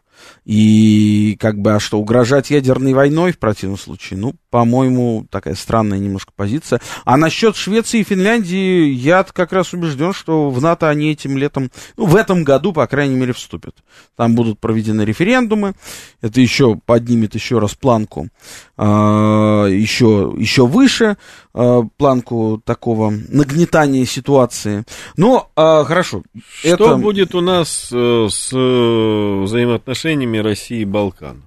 И 0.50 1.38
как 1.40 1.60
бы, 1.60 1.76
а 1.76 1.80
что, 1.80 2.00
угрожать 2.00 2.50
ядерной 2.50 2.96
войной 2.96 3.34
в 3.34 3.38
противном 3.38 3.78
случае? 3.78 4.20
Ну, 4.20 4.34
по-моему, 4.50 5.28
такая 5.30 5.54
странная 5.54 6.00
немножко 6.00 6.32
позиция. 6.36 6.82
А 7.06 7.18
насчет 7.18 7.56
Швеции 7.56 8.00
и 8.00 8.04
Финляндии, 8.04 8.90
я 8.90 9.24
как 9.24 9.54
раз 9.54 9.74
убежден, 9.74 10.12
что 10.12 10.50
в 10.50 10.60
НАТО 10.60 10.90
они 10.90 11.12
этим 11.12 11.38
летом, 11.38 11.70
ну, 11.98 12.08
в 12.08 12.16
этом 12.16 12.44
году, 12.44 12.74
по 12.74 12.88
крайней 12.88 13.14
мере, 13.14 13.34
вступят. 13.34 13.76
Там 14.16 14.34
будут 14.34 14.60
проведены 14.60 15.04
референдумы, 15.04 15.76
это 16.20 16.42
еще 16.42 16.80
поднимет 16.84 17.36
еще 17.36 17.60
раз 17.60 17.76
планку 17.76 18.30
э, 18.80 19.68
еще, 19.72 20.34
еще 20.38 20.66
выше, 20.66 21.18
э, 21.54 21.82
планку 21.98 22.62
такого 22.64 23.12
нагнетания 23.12 24.06
ситуации. 24.06 24.86
Но, 25.18 25.52
э, 25.56 25.84
хорошо. 25.84 26.24
Что 26.60 26.70
это... 26.70 26.96
будет 26.96 27.36
у 27.36 27.42
нас 27.42 27.90
э, 27.92 28.28
с 28.30 28.52
э, 28.54 29.46
взаимоотношениями 30.40 30.42
России 30.42 30.82
и 30.82 30.86
Балкан? 30.86 31.44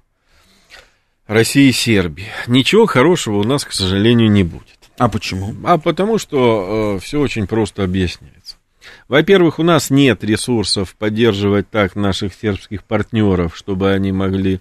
России 1.27 1.69
и 1.69 1.73
Сербии. 1.73 2.27
Ничего 2.47 2.87
хорошего 2.87 3.39
у 3.39 3.45
нас, 3.45 3.65
к 3.65 3.73
сожалению, 3.73 4.31
не 4.31 4.45
будет. 4.45 4.79
А 4.99 5.09
почему? 5.09 5.55
А 5.65 5.79
потому 5.79 6.19
что 6.19 6.97
э, 6.97 7.01
все 7.01 7.21
очень 7.21 7.47
просто 7.47 7.85
объясняется. 7.85 8.57
Во-первых, 9.09 9.59
у 9.59 9.63
нас 9.63 9.91
нет 9.91 10.25
ресурсов 10.25 10.95
поддерживать 10.97 11.71
так 11.71 11.97
наших 11.97 12.35
сербских 12.35 12.85
партнеров, 12.85 13.57
чтобы 13.57 13.93
они 13.93 14.13
могли 14.13 14.61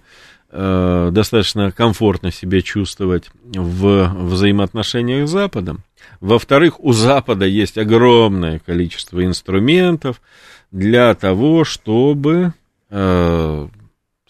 э, 0.50 1.10
достаточно 1.12 1.72
комфортно 1.72 2.30
себя 2.30 2.62
чувствовать 2.62 3.30
в 3.44 4.14
взаимоотношениях 4.30 5.28
с 5.28 5.32
Западом. 5.32 5.82
Во-вторых, 6.20 6.80
у 6.80 6.92
Запада 6.92 7.44
есть 7.44 7.76
огромное 7.78 8.60
количество 8.60 9.24
инструментов 9.24 10.22
для 10.70 11.14
того, 11.14 11.64
чтобы 11.64 12.52
э, 12.90 13.68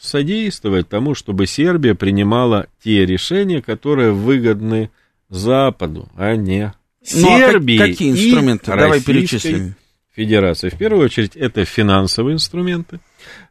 содействовать 0.03 0.89
тому, 0.89 1.15
чтобы 1.15 1.47
Сербия 1.47 1.95
принимала 1.95 2.67
те 2.83 3.07
решения, 3.07 3.63
которые 3.63 4.13
выгодны 4.13 4.91
Западу, 5.29 6.09
а 6.17 6.35
не 6.35 6.75
Сербии. 7.03 7.79
Ну, 7.79 7.85
а 7.85 7.87
какие 7.87 8.11
инструменты? 8.11 8.73
И 8.73 8.77
Давай 8.77 9.01
перечислим. 9.01 9.75
Федерации. 10.15 10.69
В 10.69 10.77
первую 10.77 11.07
очередь, 11.07 11.37
это 11.37 11.65
финансовые 11.65 12.35
инструменты, 12.35 13.01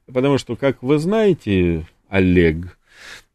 потому 0.05 0.37
что, 0.37 0.55
как 0.55 0.83
вы 0.83 0.99
знаете, 0.99 1.87
Олег, 2.07 2.77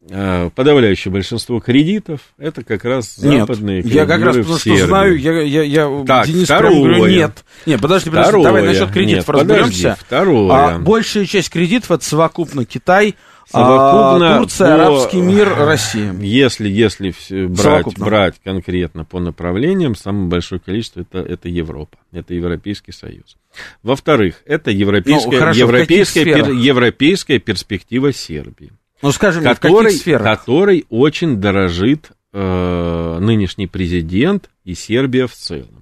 подавляющее 0.07 1.11
большинство 1.11 1.59
кредитов 1.59 2.21
это 2.37 2.63
как 2.63 2.85
раз 2.85 3.15
западные 3.15 3.83
нет, 3.83 3.93
я 3.93 4.05
как 4.05 4.21
раз 4.21 4.37
потому 4.37 4.57
что 4.57 4.85
знаю, 4.85 5.19
я, 5.19 5.41
я, 5.41 5.63
я 5.63 6.03
так, 6.05 6.27
Денис 6.27 6.45
второе. 6.45 6.75
говорю, 6.75 7.05
нет. 7.07 7.43
Нет, 7.65 7.81
подожди, 7.81 8.09
подожди, 8.09 8.29
второе. 8.29 8.43
давай 8.45 8.63
насчет 8.63 8.91
кредитов 8.91 9.27
нет, 9.27 9.35
разберемся. 9.35 9.81
Подожди, 9.81 10.05
второе. 10.05 10.51
А, 10.51 10.79
большая 10.79 11.25
часть 11.25 11.49
кредитов 11.49 11.91
это 11.91 12.05
совокупно 12.05 12.65
Китай, 12.65 13.15
Совокупно 13.49 14.35
а, 14.35 14.39
Турция, 14.39 14.67
по, 14.67 14.73
арабский 14.73 15.21
мир, 15.21 15.55
Россия. 15.55 16.11
Если, 16.13 16.67
если 16.67 17.13
брать, 17.47 17.97
брать 17.97 18.35
конкретно 18.43 19.05
по 19.05 19.21
направлениям, 19.21 19.95
самое 19.95 20.27
большое 20.27 20.59
количество 20.59 21.01
это, 21.01 21.19
это 21.19 21.47
Европа, 21.47 21.97
это 22.11 22.33
Европейский 22.33 22.91
Союз. 22.91 23.37
Во-вторых, 23.83 24.41
это 24.45 24.69
европейская, 24.69 25.31
ну, 25.31 25.39
хорошо, 25.39 25.59
европейская, 25.59 26.25
пер, 26.25 26.51
европейская 26.51 27.39
перспектива 27.39 28.11
Сербии. 28.11 28.71
Ну, 29.01 29.11
скажем, 29.11 29.43
который, 29.43 29.95
в 29.95 30.03
каких? 30.03 30.17
Который 30.21 30.85
очень 30.89 31.37
дорожит 31.37 32.11
э, 32.33 33.17
нынешний 33.19 33.67
президент 33.67 34.49
и 34.63 34.73
Сербия 34.73 35.27
в 35.27 35.33
целом. 35.33 35.77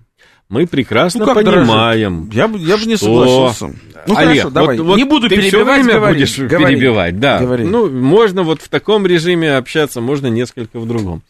Мы 0.48 0.68
прекрасно 0.68 1.26
ну, 1.26 1.34
понимаем. 1.34 2.30
Я, 2.32 2.48
бы, 2.48 2.60
я 2.60 2.78
бы 2.78 2.86
не 2.86 2.98
согласился. 2.98 3.76
Ну 4.08 4.16
Олег, 4.16 4.30
хорошо, 4.30 4.50
давай. 4.52 4.78
Вот, 4.78 4.96
не 4.96 5.04
буду 5.04 5.28
ты 5.28 5.38
перебивать. 5.38 5.50
Все 5.50 5.64
время 5.64 5.94
говори, 5.96 6.14
будешь 6.14 6.38
говори, 6.38 6.76
перебивать, 6.76 7.20
да. 7.20 7.40
Говори. 7.40 7.64
Ну, 7.64 7.90
можно 7.90 8.44
вот 8.44 8.62
в 8.62 8.70
таком 8.70 9.08
режиме 9.08 9.56
общаться, 9.58 10.02
можно 10.02 10.28
несколько 10.28 10.80
в 10.80 10.88
другом. 10.88 11.24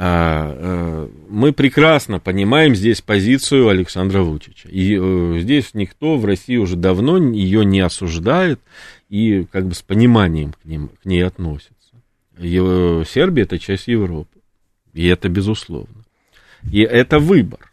А, 0.00 0.56
а, 0.56 1.10
мы 1.28 1.52
прекрасно 1.52 2.20
понимаем 2.20 2.74
здесь 2.74 3.02
позицию 3.02 3.68
Александра 3.68 4.22
Вучича. 4.22 4.68
И 4.68 4.96
э, 4.98 5.40
здесь 5.40 5.74
никто 5.74 6.16
в 6.16 6.24
России 6.24 6.56
уже 6.56 6.76
давно 6.76 7.18
ее 7.18 7.64
не 7.66 7.80
осуждает 7.80 8.60
и 9.08 9.44
как 9.44 9.66
бы 9.66 9.74
с 9.74 9.82
пониманием 9.82 10.52
к, 10.52 10.64
ним, 10.64 10.90
к 11.02 11.04
ней 11.04 11.22
относится. 11.22 11.74
Сербия 12.38 13.42
это 13.42 13.58
часть 13.58 13.88
Европы. 13.88 14.38
И 14.92 15.06
это 15.06 15.28
безусловно. 15.28 16.04
И 16.70 16.80
это 16.80 17.18
выбор. 17.18 17.72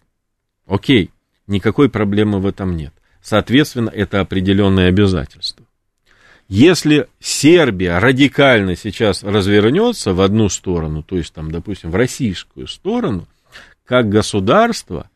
Окей, 0.67 1.11
никакой 1.47 1.89
проблемы 1.89 2.39
в 2.39 2.45
этом 2.45 2.75
нет. 2.75 2.93
Соответственно, 3.21 3.89
это 3.89 4.21
определенные 4.21 4.87
обязательства. 4.87 5.65
Если 6.47 7.07
Сербия 7.19 7.97
радикально 7.97 8.75
сейчас 8.75 9.23
развернется 9.23 10.13
в 10.13 10.21
одну 10.21 10.49
сторону, 10.49 11.01
то 11.01 11.17
есть 11.17 11.33
там, 11.33 11.49
допустим, 11.49 11.89
в 11.89 11.95
российскую 11.95 12.67
сторону, 12.67 13.27
как 13.83 14.09
государство, 14.09 15.09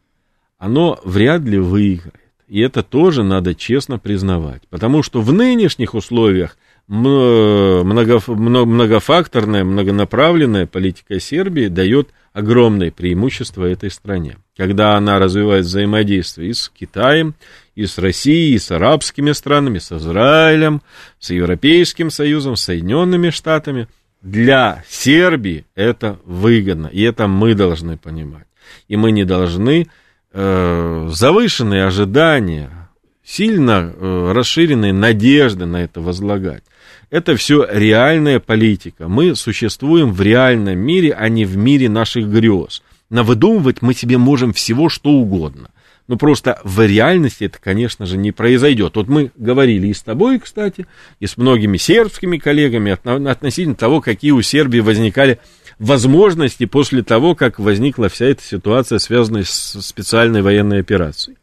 оно 0.57 0.99
вряд 1.03 1.41
ли 1.43 1.59
выиграет. 1.59 2.18
И 2.49 2.59
это 2.61 2.83
тоже 2.83 3.23
надо 3.23 3.53
честно 3.53 3.99
признавать. 3.99 4.63
Потому 4.69 5.03
что 5.03 5.21
в 5.21 5.31
нынешних 5.31 5.93
условиях 5.93 6.57
многофакторная, 6.87 9.63
многонаправленная 9.63 10.65
политика 10.65 11.19
Сербии 11.19 11.67
дает 11.67 12.09
огромное 12.33 12.89
преимущество 12.89 13.65
этой 13.65 13.91
стране. 13.91 14.37
Когда 14.57 14.97
она 14.97 15.19
развивает 15.19 15.65
взаимодействие 15.65 16.49
и 16.49 16.53
с 16.53 16.69
Китаем, 16.69 17.35
и 17.75 17.85
с 17.85 17.99
Россией, 17.99 18.55
и 18.55 18.59
с 18.59 18.71
арабскими 18.71 19.33
странами, 19.33 19.77
с 19.77 19.91
Израилем, 19.91 20.81
с 21.19 21.29
Европейским 21.29 22.09
Союзом, 22.09 22.55
с 22.55 22.63
Соединенными 22.63 23.29
Штатами, 23.29 23.87
для 24.23 24.83
Сербии 24.89 25.65
это 25.75 26.17
выгодно, 26.25 26.87
и 26.87 27.03
это 27.03 27.27
мы 27.27 27.53
должны 27.53 27.97
понимать. 27.97 28.47
И 28.87 28.97
мы 28.97 29.11
не 29.11 29.25
должны 29.25 29.87
э, 30.33 31.09
завышенные 31.11 31.85
ожидания, 31.85 32.89
сильно 33.23 33.93
э, 33.93 34.31
расширенные 34.33 34.93
надежды 34.93 35.65
на 35.65 35.83
это 35.83 36.01
возлагать. 36.01 36.63
Это 37.09 37.35
все 37.35 37.67
реальная 37.69 38.39
политика. 38.39 39.07
Мы 39.07 39.35
существуем 39.35 40.13
в 40.13 40.21
реальном 40.21 40.77
мире, 40.79 41.13
а 41.13 41.27
не 41.29 41.45
в 41.45 41.57
мире 41.57 41.89
наших 41.89 42.27
грез. 42.27 42.83
Навыдумывать 43.09 43.81
мы 43.81 43.93
себе 43.93 44.17
можем 44.17 44.53
всего, 44.53 44.89
что 44.89 45.09
угодно. 45.09 45.71
Но 46.07 46.17
просто 46.17 46.59
в 46.63 46.83
реальности 46.85 47.43
это, 47.43 47.59
конечно 47.59 48.07
же, 48.07 48.17
не 48.17 48.31
произойдет. 48.31 48.95
Вот 48.95 49.07
мы 49.07 49.31
говорили 49.35 49.87
и 49.87 49.93
с 49.93 50.01
тобой, 50.01 50.39
кстати, 50.39 50.87
и 51.19 51.27
с 51.27 51.37
многими 51.37 51.77
сербскими 51.77 52.37
коллегами 52.37 52.97
относительно 53.29 53.75
того, 53.75 54.01
какие 54.01 54.31
у 54.31 54.41
Сербии 54.41 54.79
возникали 54.79 55.39
возможности 55.79 56.65
после 56.65 57.03
того, 57.03 57.35
как 57.35 57.57
возникла 57.57 58.09
вся 58.09 58.25
эта 58.25 58.43
ситуация, 58.43 58.99
связанная 58.99 59.43
с 59.43 59.81
специальной 59.81 60.41
военной 60.41 60.81
операцией. 60.81 61.37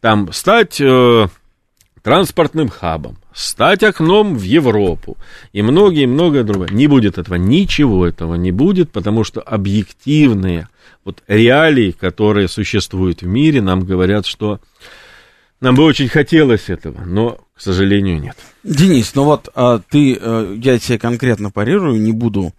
Там 0.00 0.32
стать 0.32 0.80
э, 0.80 1.28
транспортным 2.02 2.68
хабом, 2.68 3.18
стать 3.32 3.82
окном 3.82 4.36
в 4.36 4.42
Европу 4.42 5.16
и 5.52 5.62
многие-многое 5.62 6.44
другое. 6.44 6.68
Не 6.70 6.86
будет 6.86 7.18
этого, 7.18 7.36
ничего 7.36 8.06
этого 8.06 8.34
не 8.34 8.52
будет, 8.52 8.90
потому 8.90 9.24
что 9.24 9.40
объективные 9.40 10.68
вот 11.04 11.22
реалии, 11.28 11.90
которые 11.92 12.48
существуют 12.48 13.22
в 13.22 13.26
мире, 13.26 13.60
нам 13.60 13.84
говорят, 13.84 14.26
что 14.26 14.60
нам 15.60 15.74
бы 15.74 15.84
очень 15.84 16.08
хотелось 16.08 16.68
этого, 16.68 17.00
но, 17.04 17.38
к 17.54 17.60
сожалению, 17.60 18.20
нет. 18.20 18.36
Денис, 18.62 19.14
ну 19.14 19.24
вот 19.24 19.48
а, 19.54 19.80
ты, 19.90 20.18
а, 20.20 20.54
я 20.54 20.78
тебе 20.78 20.98
конкретно 20.98 21.50
парирую, 21.50 22.00
не 22.00 22.12
буду 22.12 22.52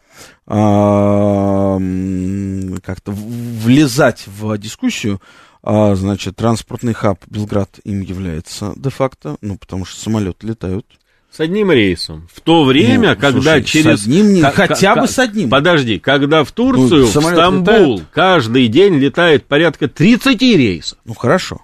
как-то 2.82 3.11
влезать 3.11 4.24
в 4.28 4.57
дискуссию, 4.57 5.22
а, 5.63 5.95
значит, 5.95 6.36
транспортный 6.36 6.93
хаб 6.93 7.20
Белград 7.28 7.80
им 7.84 8.01
является 8.01 8.74
де-факто, 8.76 9.38
ну, 9.41 9.57
потому 9.57 9.86
что 9.86 9.99
самолеты 9.99 10.47
летают. 10.47 10.86
С 11.32 11.39
одним 11.39 11.72
рейсом. 11.72 12.30
В 12.34 12.39
то 12.39 12.63
время, 12.63 13.09
ну, 13.16 13.20
когда 13.20 13.41
слушай, 13.55 13.63
через... 13.63 14.01
С 14.01 14.03
одним, 14.03 14.41
к- 14.41 14.53
хотя 14.53 14.95
к- 14.95 15.01
бы 15.01 15.07
с 15.07 15.20
одним. 15.20 15.49
Подожди, 15.49 15.99
когда 15.99 16.43
в 16.45 16.51
Турцию, 16.51 17.01
ну, 17.01 17.05
в 17.07 17.09
Стамбул 17.09 17.63
летает... 17.95 18.07
каждый 18.13 18.68
день 18.68 18.95
летает 18.99 19.45
порядка 19.45 19.89
30 19.89 20.41
рейсов. 20.41 20.97
Ну, 21.03 21.13
хорошо, 21.13 21.61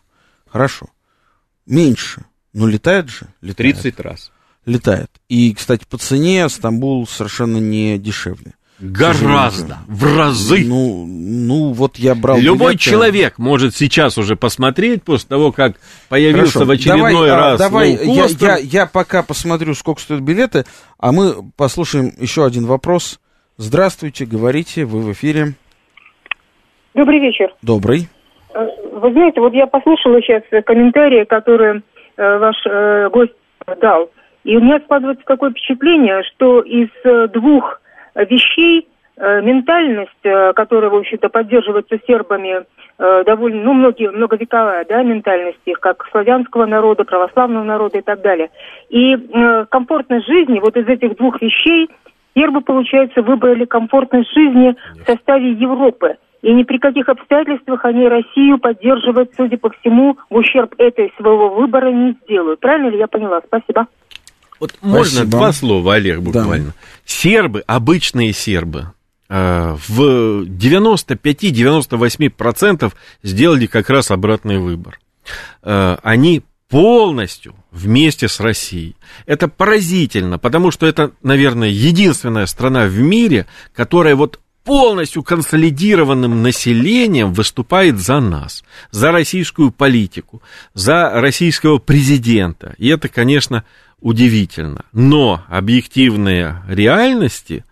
хорошо. 0.47 0.87
Меньше. 1.65 2.25
Но 2.53 2.67
летает 2.67 3.07
же. 3.09 3.27
Летает. 3.41 3.75
30 3.81 3.99
раз. 4.01 4.31
Летает. 4.65 5.09
И, 5.27 5.53
кстати, 5.53 5.85
по 5.89 5.97
цене 5.97 6.47
Стамбул 6.49 7.07
совершенно 7.07 7.57
не 7.57 7.97
дешевле. 7.97 8.53
Гораздо, 8.81 9.77
в 9.87 10.17
разы. 10.17 10.65
Ну, 10.65 11.05
ну, 11.05 11.71
вот 11.71 11.97
я 11.97 12.15
брал... 12.15 12.39
Любой 12.39 12.73
билеты. 12.73 12.83
человек 12.83 13.37
может 13.37 13.75
сейчас 13.75 14.17
уже 14.17 14.35
посмотреть 14.35 15.03
после 15.03 15.29
того, 15.29 15.51
как 15.51 15.73
появился 16.09 16.53
Хорошо. 16.53 16.65
в 16.65 16.71
очередной 16.71 17.13
давай, 17.13 17.29
раз. 17.29 17.61
А, 17.61 17.63
давай, 17.63 17.91
я, 17.91 18.25
я, 18.39 18.57
я 18.57 18.85
пока 18.87 19.21
посмотрю, 19.21 19.75
сколько 19.75 20.01
стоят 20.01 20.23
билеты, 20.23 20.65
а 20.97 21.11
мы 21.11 21.51
послушаем 21.55 22.11
еще 22.19 22.43
один 22.43 22.65
вопрос. 22.65 23.19
Здравствуйте, 23.57 24.25
говорите, 24.25 24.85
вы 24.85 25.01
в 25.01 25.11
эфире. 25.11 25.53
Добрый 26.95 27.19
вечер. 27.19 27.53
Добрый. 27.61 28.09
Э, 28.55 28.65
вы 28.93 29.11
знаете, 29.11 29.41
вот 29.41 29.53
я 29.53 29.67
послушала 29.67 30.19
сейчас 30.21 30.41
комментарии, 30.65 31.23
которые 31.25 31.83
э, 32.17 32.37
ваш 32.39 32.55
э, 32.65 33.09
гость 33.09 33.33
дал. 33.79 34.09
И 34.43 34.57
у 34.57 34.61
меня 34.61 34.79
складывается 34.79 35.23
такое 35.25 35.51
впечатление, 35.51 36.23
что 36.23 36.61
из 36.61 36.89
э, 37.03 37.27
двух 37.27 37.81
вещей, 38.15 38.87
э, 39.17 39.41
ментальность, 39.41 40.11
э, 40.23 40.53
которая, 40.53 40.89
в 40.89 40.95
общем-то, 40.95 41.29
поддерживается 41.29 41.97
сербами 42.07 42.63
э, 42.97 43.23
довольно, 43.25 43.63
ну, 43.63 43.73
многие, 43.73 44.11
многовековая, 44.11 44.85
да, 44.85 45.03
ментальность 45.03 45.59
их, 45.65 45.79
как 45.79 46.07
славянского 46.11 46.65
народа, 46.65 47.03
православного 47.03 47.63
народа 47.63 47.99
и 47.99 48.01
так 48.01 48.21
далее. 48.21 48.49
И 48.89 49.15
комфортность 49.69 50.27
жизни, 50.27 50.59
вот 50.59 50.75
из 50.75 50.87
этих 50.87 51.17
двух 51.17 51.41
вещей, 51.41 51.89
сербы, 52.35 52.61
получается, 52.61 53.21
выбрали 53.21 53.65
комфортность 53.65 54.33
жизни 54.33 54.75
в 55.01 55.05
составе 55.05 55.51
Европы. 55.51 56.17
И 56.41 56.51
ни 56.53 56.63
при 56.63 56.79
каких 56.79 57.07
обстоятельствах 57.07 57.85
они 57.85 58.07
Россию 58.07 58.57
поддерживать, 58.57 59.29
судя 59.37 59.57
по 59.57 59.69
всему, 59.69 60.17
в 60.29 60.35
ущерб 60.35 60.73
этой 60.79 61.13
своего 61.17 61.49
выбора 61.49 61.91
не 61.91 62.17
сделают. 62.23 62.59
Правильно 62.59 62.87
ли 62.87 62.97
я 62.97 63.07
поняла? 63.07 63.41
Спасибо. 63.45 63.87
Вот 64.61 64.71
можно 64.81 65.25
два 65.25 65.51
слова, 65.53 65.95
Олег, 65.95 66.19
буквально. 66.19 66.67
Да. 66.67 66.73
Сербы, 67.03 67.63
обычные 67.65 68.31
сербы, 68.31 68.93
э, 69.27 69.75
в 69.87 70.45
95-98% 70.45 72.93
сделали 73.23 73.65
как 73.65 73.89
раз 73.89 74.11
обратный 74.11 74.59
выбор. 74.59 74.99
Э, 75.63 75.97
они 76.03 76.43
полностью 76.69 77.55
вместе 77.71 78.27
с 78.27 78.39
Россией. 78.39 78.95
Это 79.25 79.47
поразительно, 79.47 80.37
потому 80.37 80.69
что 80.69 80.85
это, 80.85 81.13
наверное, 81.23 81.69
единственная 81.69 82.45
страна 82.45 82.85
в 82.85 82.99
мире, 82.99 83.47
которая 83.73 84.15
вот 84.15 84.39
полностью 84.63 85.23
консолидированным 85.23 86.43
населением 86.43 87.33
выступает 87.33 87.99
за 87.99 88.19
нас, 88.19 88.63
за 88.91 89.11
российскую 89.11 89.71
политику, 89.71 90.43
за 90.75 91.09
российского 91.15 91.79
президента. 91.79 92.75
И 92.77 92.89
это, 92.89 93.09
конечно, 93.09 93.63
удивительно. 94.01 94.85
Но 94.91 95.43
объективные 95.47 96.61
реальности, 96.67 97.63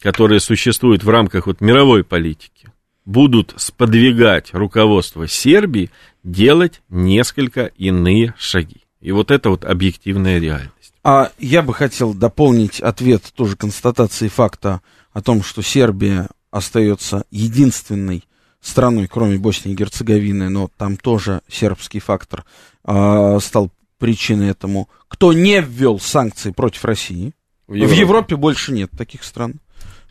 которые 0.00 0.40
существуют 0.40 1.04
в 1.04 1.08
рамках 1.08 1.46
вот 1.46 1.60
мировой 1.60 2.04
политики, 2.04 2.68
будут 3.04 3.54
сподвигать 3.56 4.52
руководство 4.52 5.26
Сербии 5.26 5.90
делать 6.22 6.82
несколько 6.90 7.66
иные 7.76 8.34
шаги. 8.36 8.82
И 9.00 9.12
вот 9.12 9.30
это 9.30 9.50
вот 9.50 9.64
объективная 9.64 10.38
реальность. 10.40 10.92
А 11.04 11.30
я 11.38 11.62
бы 11.62 11.72
хотел 11.72 12.12
дополнить 12.12 12.80
ответ 12.80 13.22
тоже 13.34 13.56
констатации 13.56 14.26
факта 14.26 14.80
о 15.12 15.22
том, 15.22 15.42
что 15.44 15.62
Сербия 15.62 16.28
остается 16.50 17.24
единственной 17.30 18.24
страной, 18.60 19.06
кроме 19.06 19.38
Боснии 19.38 19.72
и 19.72 19.76
Герцеговины, 19.76 20.48
но 20.48 20.68
там 20.76 20.96
тоже 20.96 21.42
сербский 21.48 22.00
фактор 22.00 22.44
э, 22.84 23.38
стал 23.40 23.70
причиной 23.98 24.50
этому, 24.50 24.88
кто 25.08 25.32
не 25.32 25.60
ввел 25.60 25.98
санкции 26.00 26.50
против 26.50 26.84
России. 26.84 27.32
В 27.66 27.74
Европе. 27.74 27.94
в 27.94 27.98
Европе 27.98 28.36
больше 28.36 28.72
нет 28.72 28.90
таких 28.96 29.24
стран. 29.24 29.60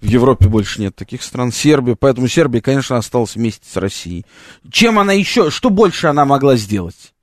В 0.02 0.08
Европе 0.08 0.48
больше 0.48 0.82
нет 0.82 0.96
таких 0.96 1.24
стран. 1.24 1.52
Сербия, 1.52 1.96
поэтому 1.96 2.28
Сербия, 2.28 2.62
конечно, 2.62 2.98
осталась 2.98 3.36
вместе 3.36 3.68
с 3.68 3.76
Россией. 3.78 4.26
Чем 4.70 5.00
она 5.00 5.14
еще, 5.14 5.50
что 5.50 5.70
больше 5.70 6.08
она 6.08 6.26
могла 6.26 6.58
сделать? 6.58 7.15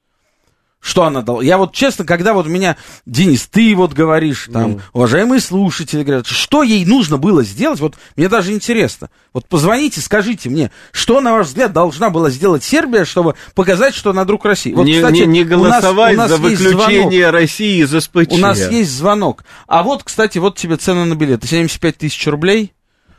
Что 0.83 1.05
она 1.05 1.23
дала? 1.23 1.41
Я 1.43 1.59
вот 1.59 1.73
честно, 1.73 2.05
когда 2.05 2.35
вот 2.35 2.49
меня, 2.49 2.77
Денис, 3.07 3.47
ты 3.47 3.73
вот 3.77 3.93
говоришь, 3.93 4.49
там, 4.53 4.73
mm. 4.73 4.81
уважаемые 4.93 5.41
слушатели 5.41 6.03
говорят, 6.03 6.27
что 6.27 6.65
ей 6.65 6.85
нужно 6.85 7.19
было 7.19 7.45
сделать, 7.45 7.79
вот 7.79 7.95
мне 8.17 8.29
даже 8.29 8.53
интересно. 8.53 9.09
Вот 9.33 9.47
позвоните, 9.47 10.01
скажите 10.01 10.51
мне, 10.51 10.73
что, 10.91 11.21
на 11.21 11.35
ваш 11.35 11.47
взгляд, 11.47 11.73
должна 11.73 12.11
была 12.11 12.31
сделать 12.31 12.65
Сербия, 12.65 13.05
чтобы 13.05 13.37
показать, 13.55 13.95
что 13.95 14.11
она 14.11 14.25
друг 14.25 14.45
России? 14.45 14.73
Вот, 14.73 14.85
не, 14.85 14.95
кстати, 14.95 15.21
не, 15.21 15.27
не 15.27 15.45
голосовать 15.45 16.15
у 16.15 16.19
нас, 16.19 16.33
у 16.33 16.33
нас 16.33 16.41
за 16.41 16.49
выключение 16.49 17.31
России 17.31 17.85
из 17.85 17.91
СПЧ. 17.93 18.33
У 18.33 18.39
нас 18.39 18.59
есть 18.69 18.91
звонок. 18.91 19.45
А 19.69 19.85
вот, 19.85 20.03
кстати, 20.03 20.39
вот 20.39 20.59
тебе 20.59 20.79
цены 20.79 21.05
на 21.05 21.15
билеты. 21.15 21.47
75 21.47 21.97
тысяч 21.97 22.27
рублей. 22.27 22.73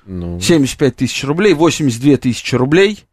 Ну. 0.05 0.37
75 0.37 0.97
тысяч 0.97 1.23
рублей, 1.23 1.53
82 1.53 2.17
тысячи 2.17 2.55
рублей. 2.55 3.05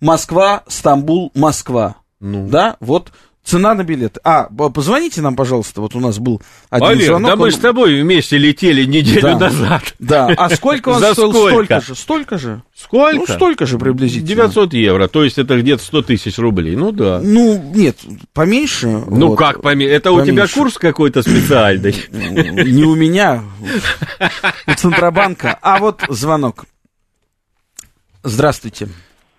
Москва, 0.00 0.62
Стамбул, 0.68 1.32
Москва. 1.34 1.96
Ну. 2.20 2.46
Да, 2.46 2.76
вот 2.78 3.10
Цена 3.46 3.74
на 3.74 3.84
билет. 3.84 4.18
А, 4.24 4.48
позвоните 4.48 5.22
нам, 5.22 5.36
пожалуйста, 5.36 5.80
вот 5.80 5.94
у 5.94 6.00
нас 6.00 6.18
был 6.18 6.42
один 6.68 6.88
Олег, 6.88 7.06
звонок. 7.06 7.30
да 7.30 7.36
мы 7.36 7.44
он... 7.44 7.52
с 7.52 7.58
тобой 7.58 8.02
вместе 8.02 8.38
летели 8.38 8.84
неделю 8.84 9.22
да, 9.22 9.38
назад. 9.38 9.94
Да, 10.00 10.26
а 10.36 10.50
сколько 10.56 10.88
он 10.88 11.00
стоил? 11.00 11.32
Сколько? 11.32 11.80
Столько 11.80 11.80
же, 11.80 11.94
столько 11.94 12.38
же. 12.38 12.62
Сколько? 12.74 13.16
Ну, 13.16 13.26
столько 13.28 13.66
же 13.66 13.78
приблизительно. 13.78 14.48
900 14.48 14.74
евро, 14.74 15.06
то 15.06 15.22
есть 15.22 15.38
это 15.38 15.60
где-то 15.60 15.80
100 15.80 16.02
тысяч 16.02 16.38
рублей, 16.38 16.74
ну 16.74 16.90
да. 16.90 17.20
Ну, 17.22 17.72
нет, 17.72 17.98
поменьше. 18.34 18.88
Ну 18.88 19.28
вот, 19.28 19.36
как 19.36 19.62
поменьше? 19.62 19.94
Это 19.94 20.10
поменьше. 20.10 20.32
у 20.32 20.34
тебя 20.34 20.46
курс 20.48 20.76
какой-то 20.76 21.22
специальный? 21.22 21.94
Не 22.10 22.82
у 22.82 22.96
меня, 22.96 23.44
у 24.66 24.72
Центробанка. 24.72 25.56
А 25.62 25.78
вот 25.78 26.02
звонок. 26.08 26.64
Здравствуйте. 28.24 28.88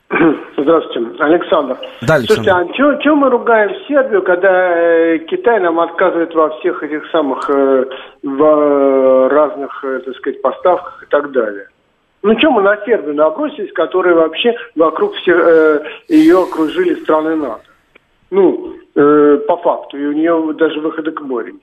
Здравствуйте, 0.59 1.23
Александр. 1.23 1.77
Да, 2.01 2.15
Александр. 2.15 2.25
Слушайте, 2.25 2.51
а 2.51 2.99
что 2.99 3.15
мы 3.15 3.29
ругаем 3.29 3.69
Сербию, 3.87 4.23
когда 4.23 4.75
э, 4.75 5.19
Китай 5.19 5.59
нам 5.59 5.79
отказывает 5.79 6.33
во 6.33 6.49
всех 6.57 6.81
этих 6.81 7.07
самых 7.11 7.47
э, 7.47 7.85
в 8.23 8.43
э, 8.43 9.27
разных, 9.27 9.85
э, 9.85 9.99
так 9.99 10.15
сказать, 10.15 10.41
поставках 10.41 11.03
и 11.03 11.05
так 11.11 11.31
далее? 11.31 11.67
Ну, 12.23 12.35
что 12.39 12.49
мы 12.49 12.63
на 12.63 12.75
Сербию 12.85 13.13
набросились, 13.13 13.71
которые 13.73 14.15
вообще 14.15 14.55
вокруг 14.75 15.13
все, 15.17 15.33
э, 15.33 15.83
ее 16.07 16.41
окружили 16.41 16.95
страны 17.01 17.35
НАТО? 17.35 17.61
Ну, 18.31 18.73
э, 18.95 19.37
по 19.47 19.57
факту, 19.57 19.97
и 19.97 20.05
у 20.07 20.11
нее 20.11 20.53
даже 20.57 20.79
выхода 20.79 21.11
к 21.11 21.21
морю 21.21 21.53
нет. 21.53 21.61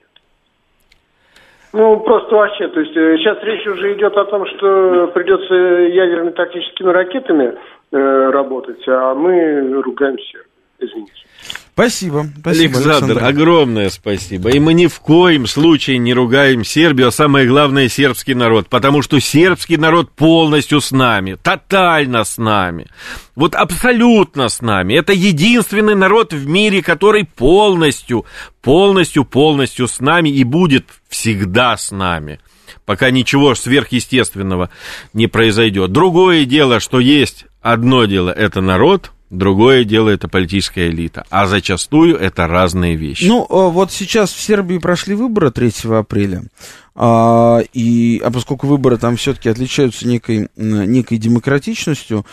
Ну, 1.73 1.99
просто 1.99 2.33
вообще, 2.33 2.69
то 2.69 2.79
есть 2.79 2.95
сейчас 2.95 3.43
речь 3.43 3.67
уже 3.67 3.95
идет 3.95 4.17
о 4.17 4.25
том, 4.27 4.47
что 4.47 5.11
придется 5.13 5.53
ядерными 5.53 6.31
тактическими 6.31 6.91
ракетами 6.91 7.55
работать, 7.99 8.87
а 8.89 9.15
мы 9.15 9.83
ругаемся. 9.83 10.39
Извините. 10.79 11.13
Спасибо, 11.75 12.25
спасибо, 12.39 12.77
Александр, 12.77 13.19
Александр, 13.19 13.25
огромное 13.25 13.91
спасибо. 13.91 14.51
И 14.51 14.61
мы 14.61 14.75
ни 14.75 14.87
в 14.87 15.01
коем 15.01 15.49
случае 15.49 15.99
не 15.99 16.15
ругаем 16.15 16.63
Сербию, 16.63 17.09
а 17.09 17.11
самое 17.11 17.49
главное 17.49 17.89
сербский 17.89 18.35
народ, 18.35 18.69
потому 18.69 19.03
что 19.03 19.19
сербский 19.19 19.77
народ 19.77 20.13
полностью 20.13 20.81
с 20.81 20.93
нами, 20.93 21.37
тотально 21.43 22.23
с 22.23 22.39
нами, 22.39 22.87
вот 23.35 23.57
абсолютно 23.57 24.49
с 24.49 24.63
нами. 24.63 24.95
Это 24.95 25.13
единственный 25.13 25.97
народ 25.97 26.33
в 26.33 26.47
мире, 26.47 26.81
который 26.81 27.25
полностью, 27.25 28.25
полностью, 28.63 29.25
полностью 29.25 29.89
с 29.89 29.99
нами 29.99 30.29
и 30.29 30.45
будет 30.45 30.85
всегда 31.09 31.77
с 31.77 31.91
нами 31.91 32.39
пока 32.85 33.11
ничего 33.11 33.55
сверхъестественного 33.55 34.71
не 35.13 35.27
произойдет. 35.27 35.93
Другое 35.93 36.45
дело, 36.45 36.81
что 36.81 37.01
есть 37.01 37.47
одно 37.63 38.05
дело 38.05 38.31
это 38.31 38.61
народ, 38.61 39.13
другое 39.31 39.85
дело 39.85 40.11
это 40.11 40.29
политическая 40.29 40.89
элита, 40.89 41.25
а 41.31 41.47
зачастую 41.47 42.17
это 42.17 42.47
разные 42.47 42.97
вещи. 42.97 43.25
Ну, 43.27 43.43
э, 43.43 43.71
вот 43.71 43.93
сейчас 43.93 44.33
в 44.33 44.41
Сербии 44.41 44.79
прошли 44.79 45.15
выборы 45.15 45.51
3 45.51 45.73
апреля. 45.99 46.43
А, 46.97 47.61
и, 47.73 48.21
а 48.25 48.31
поскольку 48.31 48.67
выборы 48.67 48.99
там 48.99 49.17
все-таки 49.17 49.49
отличаются 49.49 50.07
некой, 50.07 50.49
некой 50.57 51.19
демократичностью, 51.19 52.25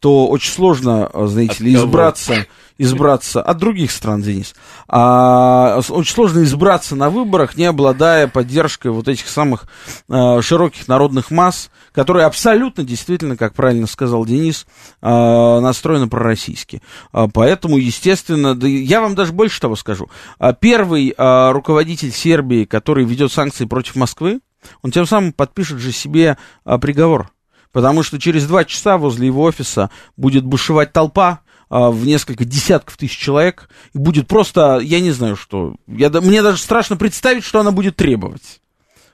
то 0.00 0.26
очень 0.28 0.52
сложно, 0.52 1.10
знаете 1.26 1.64
ли, 1.64 1.74
избраться, 1.74 2.46
избраться 2.78 3.42
от 3.42 3.58
других 3.58 3.90
стран, 3.90 4.22
Денис. 4.22 4.54
А, 4.88 5.80
очень 5.88 6.14
сложно 6.14 6.42
избраться 6.44 6.94
на 6.96 7.10
выборах, 7.10 7.56
не 7.56 7.64
обладая 7.64 8.28
поддержкой 8.28 8.90
вот 8.90 9.08
этих 9.08 9.28
самых 9.28 9.66
а, 10.08 10.40
широких 10.42 10.88
народных 10.88 11.30
масс, 11.30 11.70
которые 11.92 12.26
абсолютно, 12.26 12.84
действительно, 12.84 13.36
как 13.36 13.54
правильно 13.54 13.86
сказал 13.86 14.24
Денис, 14.26 14.66
а, 15.00 15.60
настроены 15.60 16.08
пророссийски. 16.08 16.82
А, 17.12 17.28
поэтому, 17.28 17.78
естественно, 17.78 18.54
да, 18.54 18.66
я 18.66 19.00
вам 19.00 19.14
даже 19.14 19.32
больше 19.32 19.60
того 19.60 19.76
скажу. 19.76 20.10
А, 20.38 20.52
первый 20.52 21.14
а, 21.16 21.52
руководитель 21.52 22.12
Сербии, 22.12 22.64
который 22.64 23.04
ведет 23.04 23.32
санкции 23.32 23.64
против 23.64 23.96
Москвы, 23.96 24.05
Москвы, 24.06 24.40
он 24.82 24.92
тем 24.92 25.04
самым 25.04 25.32
подпишет 25.32 25.78
же 25.78 25.90
себе 25.90 26.38
а, 26.64 26.78
приговор. 26.78 27.32
Потому 27.72 28.04
что 28.04 28.20
через 28.20 28.46
два 28.46 28.64
часа 28.64 28.98
возле 28.98 29.26
его 29.26 29.42
офиса 29.42 29.90
будет 30.16 30.44
бушевать 30.44 30.92
толпа, 30.92 31.40
а, 31.68 31.90
в 31.90 32.06
несколько 32.06 32.44
десятков 32.44 32.96
тысяч 32.96 33.18
человек, 33.18 33.68
и 33.92 33.98
будет 33.98 34.28
просто, 34.28 34.78
я 34.78 35.00
не 35.00 35.10
знаю 35.10 35.34
что, 35.34 35.74
я, 35.88 36.08
мне 36.10 36.40
даже 36.40 36.58
страшно 36.58 36.96
представить, 36.96 37.42
что 37.42 37.58
она 37.58 37.72
будет 37.72 37.96
требовать. 37.96 38.60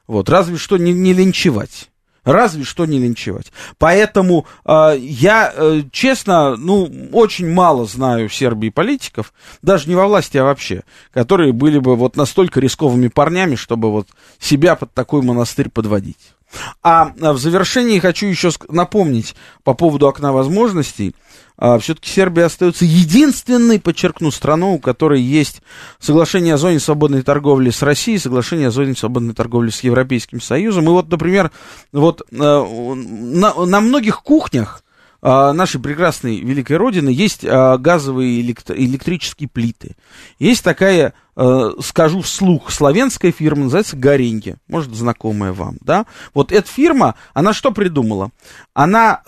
Вот, 0.06 0.28
разве 0.28 0.58
что 0.58 0.76
не, 0.76 0.92
не 0.92 1.14
линчевать. 1.14 1.88
Разве 2.24 2.62
что 2.64 2.86
не 2.86 2.98
линчевать. 2.98 3.52
Поэтому 3.78 4.46
э, 4.64 4.96
я, 4.98 5.52
э, 5.54 5.82
честно, 5.90 6.56
ну, 6.56 6.90
очень 7.12 7.50
мало 7.50 7.84
знаю 7.84 8.28
в 8.28 8.34
Сербии 8.34 8.68
политиков, 8.68 9.32
даже 9.60 9.88
не 9.88 9.96
во 9.96 10.06
власти, 10.06 10.36
а 10.36 10.44
вообще, 10.44 10.82
которые 11.12 11.52
были 11.52 11.78
бы 11.78 11.96
вот 11.96 12.16
настолько 12.16 12.60
рисковыми 12.60 13.08
парнями, 13.08 13.56
чтобы 13.56 13.90
вот 13.90 14.08
себя 14.38 14.76
под 14.76 14.94
такой 14.94 15.22
монастырь 15.22 15.68
подводить. 15.68 16.34
А, 16.82 17.12
а 17.20 17.32
в 17.32 17.38
завершении 17.38 17.98
хочу 17.98 18.26
еще 18.26 18.50
напомнить 18.68 19.34
по 19.64 19.74
поводу 19.74 20.08
окна 20.08 20.32
возможностей. 20.32 21.14
А, 21.56 21.78
все-таки 21.78 22.10
Сербия 22.10 22.44
остается 22.44 22.84
единственной, 22.84 23.78
подчеркну, 23.78 24.30
страной, 24.30 24.74
у 24.74 24.78
которой 24.78 25.20
есть 25.20 25.62
соглашение 25.98 26.54
о 26.54 26.58
зоне 26.58 26.80
свободной 26.80 27.22
торговли 27.22 27.70
с 27.70 27.82
Россией, 27.82 28.18
соглашение 28.18 28.68
о 28.68 28.72
зоне 28.72 28.94
свободной 28.94 29.34
торговли 29.34 29.70
с 29.70 29.80
Европейским 29.80 30.40
Союзом. 30.40 30.84
И 30.84 30.88
вот, 30.88 31.10
например, 31.10 31.50
вот 31.92 32.22
а, 32.32 32.64
на, 32.64 33.54
на 33.54 33.80
многих 33.80 34.22
кухнях 34.22 34.82
а, 35.20 35.52
нашей 35.52 35.80
прекрасной 35.80 36.40
великой 36.40 36.78
родины 36.78 37.10
есть 37.10 37.44
газовые 37.44 38.40
электро- 38.40 38.76
электрические 38.76 39.48
плиты. 39.48 39.96
Есть 40.38 40.64
такая, 40.64 41.14
скажу 41.34 42.20
вслух, 42.20 42.70
славянская 42.70 43.32
фирма, 43.32 43.64
называется 43.64 43.96
Гореньки, 43.96 44.56
может, 44.68 44.94
знакомая 44.94 45.52
вам, 45.52 45.78
да? 45.80 46.06
Вот 46.34 46.52
эта 46.52 46.68
фирма, 46.68 47.14
она 47.34 47.52
что 47.52 47.70
придумала? 47.72 48.30
Она 48.74 49.22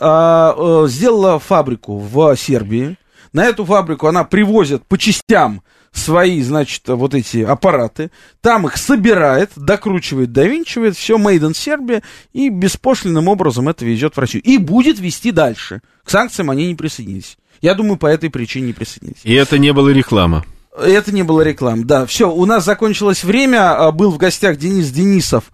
сделала 0.87 1.39
фабрику 1.39 1.99
в 1.99 2.37
Сербии, 2.37 2.99
на 3.33 3.45
эту 3.45 3.65
фабрику 3.65 4.07
она 4.07 4.25
привозит 4.25 4.85
по 4.87 4.99
частям 4.99 5.63
свои, 5.93 6.43
значит, 6.43 6.83
вот 6.89 7.15
эти 7.15 7.43
аппараты, 7.43 8.11
там 8.41 8.67
их 8.67 8.77
собирает, 8.77 9.53
докручивает, 9.55 10.33
довинчивает, 10.33 10.97
все 10.97 11.17
made 11.19 11.41
in 11.41 11.53
Serbia, 11.53 12.03
и 12.33 12.49
беспошлинным 12.49 13.29
образом 13.29 13.69
это 13.69 13.85
везет 13.85 14.17
в 14.17 14.19
Россию. 14.19 14.43
И 14.43 14.59
будет 14.59 14.99
вести 14.99 15.31
дальше. 15.31 15.83
К 16.03 16.11
санкциям 16.11 16.51
они 16.51 16.67
не 16.67 16.75
присоединились. 16.75 17.39
Я 17.61 17.75
думаю, 17.75 17.97
по 17.97 18.07
этой 18.07 18.29
причине 18.29 18.67
не 18.67 18.73
присоединились. 18.73 19.21
И 19.23 19.33
это 19.35 19.57
не 19.57 19.73
было 19.73 19.89
реклама. 19.89 20.45
Это 20.77 21.15
не 21.15 21.23
было 21.23 21.43
реклам, 21.43 21.87
да. 21.87 22.05
Все, 22.05 22.31
у 22.31 22.45
нас 22.47 22.65
закончилось 22.65 23.23
время. 23.23 23.77
А, 23.77 23.93
был 23.93 24.11
в 24.11 24.19
гостях 24.19 24.57
Денис 24.57 24.91
Денисов, 24.91 25.45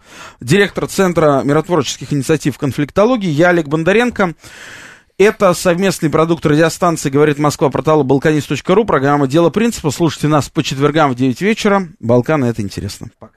директор 0.41 0.87
Центра 0.87 1.43
миротворческих 1.45 2.13
инициатив 2.13 2.57
конфликтологии. 2.57 3.29
Я 3.29 3.51
Олег 3.51 3.69
Бондаренко. 3.69 4.35
Это 5.19 5.53
совместный 5.53 6.09
продукт 6.09 6.47
радиостанции 6.47 7.11
«Говорит 7.11 7.39
Москва» 7.39 7.69
портала 7.69 8.03
balkanist.ru. 8.03 8.87
Программа 8.87 9.27
«Дело 9.27 9.51
принципа». 9.51 9.91
Слушайте 9.91 10.29
нас 10.29 10.49
по 10.49 10.63
четвергам 10.63 11.13
в 11.13 11.15
9 11.15 11.43
вечера. 11.43 11.89
Балканы— 12.01 12.45
это 12.47 12.63
интересно. 12.63 13.11
Пока. 13.19 13.35